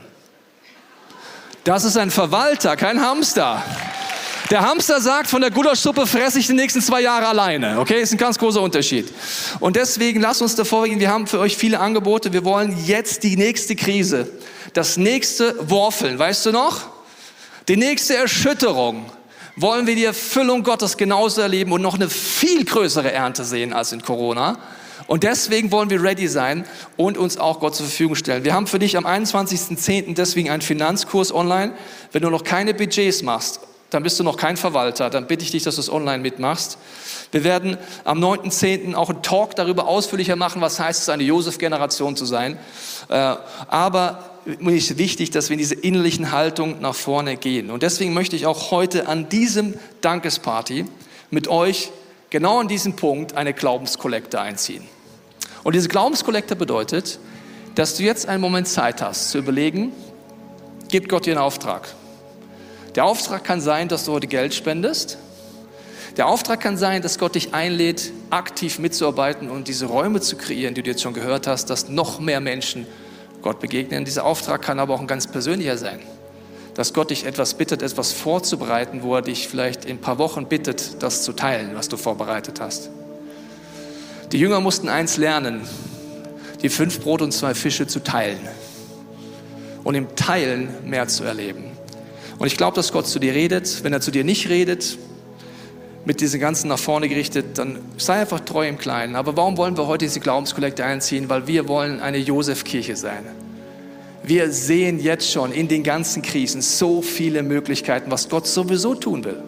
Das 1.65 1.83
ist 1.83 1.97
ein 1.97 2.09
Verwalter, 2.09 2.77
kein 2.77 3.01
Hamster. 3.01 3.61
Der 4.49 4.61
Hamster 4.61 4.99
sagt, 4.99 5.27
von 5.27 5.41
der 5.41 5.51
Gulaschsuppe 5.51 6.07
fresse 6.07 6.39
ich 6.39 6.47
die 6.47 6.53
nächsten 6.53 6.81
zwei 6.81 7.01
Jahre 7.01 7.27
alleine. 7.27 7.79
Okay, 7.79 8.01
ist 8.01 8.13
ein 8.13 8.17
ganz 8.17 8.39
großer 8.39 8.61
Unterschied. 8.61 9.11
Und 9.59 9.75
deswegen 9.75 10.21
lasst 10.21 10.41
uns 10.41 10.55
davor 10.55 10.85
gehen. 10.85 10.99
Wir 10.99 11.09
haben 11.09 11.27
für 11.27 11.39
euch 11.39 11.55
viele 11.55 11.79
Angebote. 11.79 12.33
Wir 12.33 12.43
wollen 12.43 12.75
jetzt 12.85 13.23
die 13.23 13.37
nächste 13.37 13.75
Krise, 13.75 14.29
das 14.73 14.97
nächste 14.97 15.55
Worfeln, 15.69 16.17
weißt 16.17 16.45
du 16.45 16.51
noch? 16.51 16.81
Die 17.67 17.77
nächste 17.77 18.15
Erschütterung 18.15 19.05
wollen 19.55 19.87
wir 19.87 19.95
die 19.95 20.05
Erfüllung 20.05 20.63
Gottes 20.63 20.97
genauso 20.97 21.41
erleben 21.41 21.71
und 21.71 21.81
noch 21.81 21.95
eine 21.95 22.09
viel 22.09 22.65
größere 22.65 23.11
Ernte 23.11 23.43
sehen 23.43 23.73
als 23.73 23.91
in 23.91 24.01
Corona. 24.01 24.57
Und 25.07 25.23
deswegen 25.23 25.71
wollen 25.71 25.89
wir 25.89 26.01
ready 26.01 26.27
sein 26.27 26.65
und 26.95 27.17
uns 27.17 27.37
auch 27.37 27.59
Gott 27.59 27.75
zur 27.75 27.85
Verfügung 27.85 28.15
stellen. 28.15 28.43
Wir 28.43 28.53
haben 28.53 28.67
für 28.67 28.79
dich 28.79 28.95
am 28.95 29.05
21.10. 29.05 30.13
deswegen 30.15 30.49
einen 30.49 30.61
Finanzkurs 30.61 31.33
online. 31.33 31.73
Wenn 32.11 32.21
du 32.21 32.29
noch 32.29 32.43
keine 32.43 32.73
Budgets 32.73 33.21
machst, 33.21 33.59
dann 33.89 34.03
bist 34.03 34.17
du 34.19 34.23
noch 34.23 34.37
kein 34.37 34.55
Verwalter, 34.55 35.09
dann 35.09 35.27
bitte 35.27 35.43
ich 35.43 35.51
dich, 35.51 35.63
dass 35.63 35.75
du 35.75 35.81
es 35.81 35.91
online 35.91 36.19
mitmachst. 36.19 36.77
Wir 37.31 37.43
werden 37.43 37.77
am 38.05 38.23
9.10. 38.23 38.95
auch 38.95 39.09
einen 39.09 39.21
Talk 39.21 39.55
darüber 39.57 39.85
ausführlicher 39.85 40.37
machen, 40.37 40.61
was 40.61 40.79
heißt 40.79 41.01
es, 41.01 41.09
eine 41.09 41.23
Josef-Generation 41.23 42.15
zu 42.15 42.25
sein. 42.25 42.57
Äh, 43.09 43.35
aber 43.67 44.30
ist 44.45 44.97
wichtig, 44.97 45.31
dass 45.31 45.49
wir 45.49 45.53
in 45.53 45.59
diese 45.59 45.75
innerlichen 45.75 46.31
Haltung 46.31 46.81
nach 46.81 46.95
vorne 46.95 47.37
gehen. 47.37 47.69
Und 47.69 47.83
deswegen 47.83 48.13
möchte 48.13 48.35
ich 48.35 48.45
auch 48.45 48.71
heute 48.71 49.07
an 49.07 49.29
diesem 49.29 49.75
Dankesparty 50.01 50.85
mit 51.29 51.47
euch 51.47 51.91
genau 52.29 52.59
an 52.59 52.67
diesem 52.67 52.95
Punkt 52.95 53.35
eine 53.35 53.53
Glaubenskollekte 53.53 54.39
einziehen. 54.41 54.83
Und 55.63 55.75
diese 55.75 55.89
Glaubenskollekte 55.89 56.55
bedeutet, 56.55 57.19
dass 57.75 57.95
du 57.95 58.03
jetzt 58.03 58.27
einen 58.27 58.41
Moment 58.41 58.67
Zeit 58.67 59.01
hast 59.01 59.29
zu 59.29 59.37
überlegen, 59.37 59.91
gibt 60.89 61.07
Gott 61.09 61.25
dir 61.25 61.33
einen 61.33 61.41
Auftrag. 61.41 61.87
Der 62.95 63.05
Auftrag 63.05 63.43
kann 63.43 63.61
sein, 63.61 63.87
dass 63.87 64.05
du 64.05 64.11
heute 64.11 64.27
Geld 64.27 64.53
spendest. 64.53 65.17
Der 66.17 66.27
Auftrag 66.27 66.59
kann 66.59 66.77
sein, 66.77 67.01
dass 67.01 67.17
Gott 67.17 67.35
dich 67.35 67.53
einlädt, 67.53 68.11
aktiv 68.29 68.79
mitzuarbeiten 68.79 69.49
und 69.49 69.69
diese 69.69 69.85
Räume 69.85 70.19
zu 70.19 70.35
kreieren, 70.35 70.73
die 70.73 70.83
du 70.83 70.89
jetzt 70.89 71.01
schon 71.01 71.13
gehört 71.13 71.47
hast, 71.47 71.69
dass 71.69 71.87
noch 71.87 72.19
mehr 72.19 72.41
Menschen 72.41 72.85
Gott 73.41 73.59
begegnen. 73.59 74.05
Dieser 74.05 74.25
Auftrag 74.25 74.61
kann 74.61 74.79
aber 74.79 74.93
auch 74.93 75.01
ein 75.01 75.07
ganz 75.07 75.27
persönlicher 75.27 75.77
sein. 75.77 75.99
Dass 76.75 76.93
Gott 76.93 77.09
dich 77.09 77.25
etwas 77.25 77.55
bittet, 77.55 77.81
etwas 77.81 78.13
vorzubereiten, 78.13 79.03
wo 79.03 79.15
er 79.15 79.21
dich 79.21 79.47
vielleicht 79.47 79.85
in 79.85 79.97
ein 79.97 80.01
paar 80.01 80.17
Wochen 80.17 80.45
bittet, 80.45 81.01
das 81.03 81.23
zu 81.23 81.33
teilen, 81.33 81.71
was 81.73 81.89
du 81.89 81.97
vorbereitet 81.97 82.61
hast. 82.61 82.89
Die 84.31 84.37
Jünger 84.37 84.61
mussten 84.61 84.87
eins 84.87 85.17
lernen, 85.17 85.61
die 86.61 86.69
fünf 86.69 87.01
Brot 87.01 87.21
und 87.21 87.33
zwei 87.33 87.53
Fische 87.53 87.87
zu 87.87 88.01
teilen 88.01 88.39
und 89.83 89.95
im 89.95 90.15
Teilen 90.15 90.69
mehr 90.85 91.07
zu 91.07 91.23
erleben. 91.23 91.65
Und 92.37 92.47
ich 92.47 92.57
glaube, 92.57 92.75
dass 92.75 92.91
Gott 92.91 93.07
zu 93.07 93.19
dir 93.19 93.33
redet. 93.33 93.83
Wenn 93.83 93.93
er 93.93 94.01
zu 94.01 94.09
dir 94.09 94.23
nicht 94.23 94.49
redet, 94.49 94.97
mit 96.05 96.21
diesen 96.21 96.39
ganzen 96.39 96.67
nach 96.67 96.79
vorne 96.79 97.07
gerichtet, 97.09 97.57
dann 97.57 97.79
sei 97.97 98.21
einfach 98.21 98.39
treu 98.39 98.67
im 98.67 98.77
Kleinen. 98.77 99.15
Aber 99.15 99.37
warum 99.37 99.57
wollen 99.57 99.77
wir 99.77 99.87
heute 99.87 100.05
diese 100.05 100.19
Glaubenskollekte 100.19 100.83
einziehen? 100.83 101.29
Weil 101.29 101.47
wir 101.47 101.67
wollen 101.67 101.99
eine 101.99 102.17
Josefkirche 102.17 102.95
sein. 102.95 103.25
Wir 104.23 104.51
sehen 104.51 104.99
jetzt 104.99 105.31
schon 105.31 105.51
in 105.51 105.67
den 105.67 105.83
ganzen 105.83 106.21
Krisen 106.21 106.61
so 106.61 107.01
viele 107.01 107.43
Möglichkeiten, 107.43 108.11
was 108.11 108.29
Gott 108.29 108.47
sowieso 108.47 108.95
tun 108.95 109.23
will. 109.23 109.41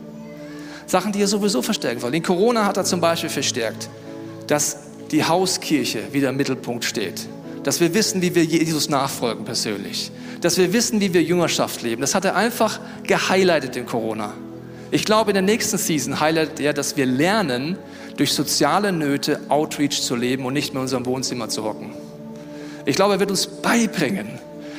Sachen, 0.85 1.11
die 1.11 1.21
er 1.21 1.27
sowieso 1.27 1.61
verstärken 1.61 2.01
will. 2.01 2.13
In 2.13 2.23
Corona 2.23 2.65
hat 2.65 2.77
er 2.77 2.83
zum 2.83 2.99
Beispiel 2.99 3.29
verstärkt, 3.29 3.89
dass 4.47 4.77
die 5.11 5.23
Hauskirche 5.23 6.11
wieder 6.11 6.29
im 6.29 6.37
Mittelpunkt 6.37 6.85
steht. 6.85 7.27
Dass 7.63 7.79
wir 7.79 7.93
wissen, 7.93 8.21
wie 8.21 8.35
wir 8.35 8.43
Jesus 8.43 8.89
nachfolgen 8.89 9.45
persönlich. 9.45 10.11
Dass 10.41 10.57
wir 10.57 10.73
wissen, 10.73 10.99
wie 10.99 11.13
wir 11.13 11.23
Jüngerschaft 11.23 11.81
leben. 11.81 12.01
Das 12.01 12.13
hat 12.15 12.25
er 12.25 12.35
einfach 12.35 12.79
gehighlightet 13.03 13.75
in 13.75 13.85
Corona. 13.85 14.33
Ich 14.93 15.05
glaube, 15.05 15.31
in 15.31 15.33
der 15.33 15.41
nächsten 15.41 15.79
Season 15.79 16.19
highlightet 16.19 16.59
er, 16.59 16.71
dass 16.71 16.95
wir 16.95 17.07
lernen, 17.07 17.79
durch 18.15 18.31
soziale 18.31 18.91
Nöte 18.91 19.39
Outreach 19.49 20.03
zu 20.03 20.15
leben 20.15 20.45
und 20.45 20.53
nicht 20.53 20.73
mehr 20.73 20.81
in 20.81 20.83
unserem 20.83 21.07
Wohnzimmer 21.07 21.49
zu 21.49 21.63
hocken. 21.63 21.95
Ich 22.85 22.95
glaube, 22.95 23.13
er 23.15 23.19
wird 23.19 23.31
uns 23.31 23.47
beibringen, 23.47 24.27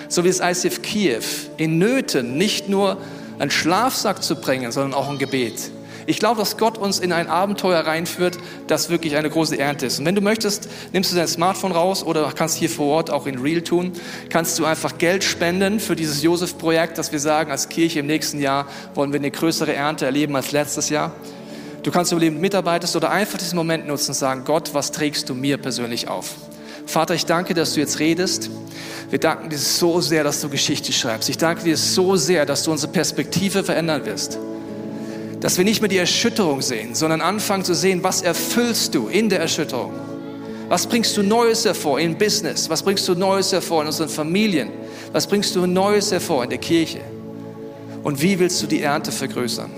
so 0.09 0.23
wie 0.23 0.29
das 0.29 0.39
ICF 0.39 0.83
Kiew, 0.83 1.25
in 1.57 1.79
Nöten 1.79 2.39
nicht 2.39 2.69
nur 2.69 2.99
einen 3.41 3.51
Schlafsack 3.51 4.23
zu 4.23 4.37
bringen, 4.37 4.71
sondern 4.71 4.95
auch 4.95 5.09
ein 5.09 5.19
Gebet. 5.19 5.73
Ich 6.07 6.19
glaube, 6.19 6.39
dass 6.39 6.57
Gott 6.57 6.77
uns 6.77 6.99
in 6.99 7.13
ein 7.13 7.29
Abenteuer 7.29 7.81
reinführt, 7.81 8.39
das 8.67 8.91
wirklich 8.91 9.17
eine 9.17 9.31
große 9.31 9.59
Ernte 9.59 9.87
ist. 9.87 9.99
Und 9.99 10.05
wenn 10.05 10.15
du 10.15 10.21
möchtest, 10.21 10.69
nimmst 10.93 11.13
du 11.13 11.17
dein 11.17 11.29
Smartphone 11.29 11.73
raus 11.73 12.03
oder 12.05 12.31
kannst 12.35 12.57
hier 12.57 12.69
vor 12.69 12.87
Ort 12.87 13.11
auch 13.11 13.27
in 13.27 13.39
Real 13.39 13.63
tun, 13.63 13.93
kannst 14.29 14.59
du 14.59 14.67
einfach 14.67 14.99
Geld 14.99 15.25
spenden 15.25 15.81
für 15.81 15.97
dieses 15.97 16.23
Josef-Projekt, 16.23 16.99
dass 16.99 17.13
wir 17.13 17.21
sagen, 17.21 17.51
als 17.51 17.69
Kirche 17.69 18.01
im 18.01 18.07
nächsten 18.07 18.41
Jahr 18.41 18.67
wollen 18.95 19.13
wir 19.13 19.21
eine 19.21 19.31
größere 19.31 19.75
Ernte 19.75 20.05
erleben 20.05 20.37
als 20.37 20.53
letztes 20.53 20.91
Jahr. 20.91 21.13
Du 21.83 21.91
kannst 21.91 22.13
überleben, 22.13 22.41
mitarbeitest 22.41 22.97
oder 22.97 23.11
einfach 23.11 23.39
diesen 23.39 23.57
Moment 23.57 23.87
nutzen 23.87 24.11
und 24.11 24.15
sagen, 24.15 24.45
Gott, 24.45 24.73
was 24.73 24.91
trägst 24.91 25.29
du 25.29 25.35
mir 25.35 25.59
persönlich 25.59 26.09
auf? 26.09 26.35
Vater, 26.87 27.15
ich 27.15 27.27
danke, 27.27 27.55
dass 27.55 27.75
du 27.75 27.81
jetzt 27.81 27.99
redest. 27.99 28.51
Wir 29.11 29.19
danken 29.19 29.49
dir 29.49 29.59
so 29.59 30.01
sehr, 30.01 30.25
dass 30.25 30.41
du 30.41 30.49
Geschichte 30.49 30.93
schreibst. 30.93 31.29
Ich 31.29 31.39
danke 31.39 31.65
dir 31.65 31.77
so 31.77 32.17
sehr, 32.17 32.47
dass 32.47 32.63
du 32.63 32.73
unsere 32.73 32.93
Perspektive 32.93 33.65
verändern 33.65 34.05
wirst 34.05 34.39
dass 35.45 35.59
wir 35.59 35.65
nicht 35.67 35.83
mehr 35.83 35.91
die 35.91 35.99
Erschütterung 35.99 36.63
sehen, 36.63 36.95
sondern 36.95 37.21
anfangen 37.21 37.65
zu 37.65 37.75
sehen, 37.75 38.03
was 38.03 38.23
erfüllst 38.23 38.95
du 38.95 39.09
in 39.09 39.29
der 39.29 39.41
Erschütterung? 39.41 39.93
Was 40.71 40.87
bringst 40.87 41.15
du 41.19 41.23
Neues 41.23 41.67
hervor 41.67 42.01
im 42.01 42.17
Business? 42.17 42.71
Was 42.71 42.83
bringst 42.83 43.07
du 43.07 43.15
Neues 43.15 43.53
hervor 43.53 43.83
in 43.83 43.89
unseren 43.89 44.09
Familien? 44.09 44.71
Was 45.13 45.27
bringst 45.27 45.55
du 45.55 45.67
Neues 45.67 46.11
hervor 46.11 46.45
in 46.45 46.49
der 46.49 46.59
Kirche? 46.59 47.03
Und 48.03 48.23
wie 48.23 48.39
willst 48.39 48.63
du 48.63 48.67
die 48.67 48.81
Ernte 48.81 49.13
vergrößern? 49.13 49.71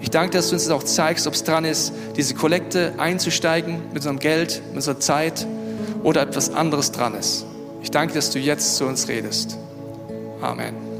Ich 0.00 0.10
danke, 0.10 0.36
dass 0.36 0.48
du 0.48 0.56
uns 0.56 0.68
auch 0.70 0.82
zeigst, 0.82 1.28
ob 1.28 1.34
es 1.34 1.44
dran 1.44 1.64
ist, 1.64 1.92
diese 2.16 2.34
Kollekte 2.34 2.94
einzusteigen 2.98 3.74
mit 3.90 3.98
unserem 3.98 4.18
Geld, 4.18 4.60
mit 4.70 4.78
unserer 4.78 4.98
Zeit 4.98 5.46
oder 6.02 6.22
etwas 6.22 6.52
anderes 6.52 6.90
dran 6.90 7.14
ist. 7.14 7.46
Ich 7.80 7.92
danke, 7.92 8.14
dass 8.14 8.32
du 8.32 8.40
jetzt 8.40 8.74
zu 8.74 8.86
uns 8.86 9.06
redest. 9.06 9.56
Amen. 10.40 10.99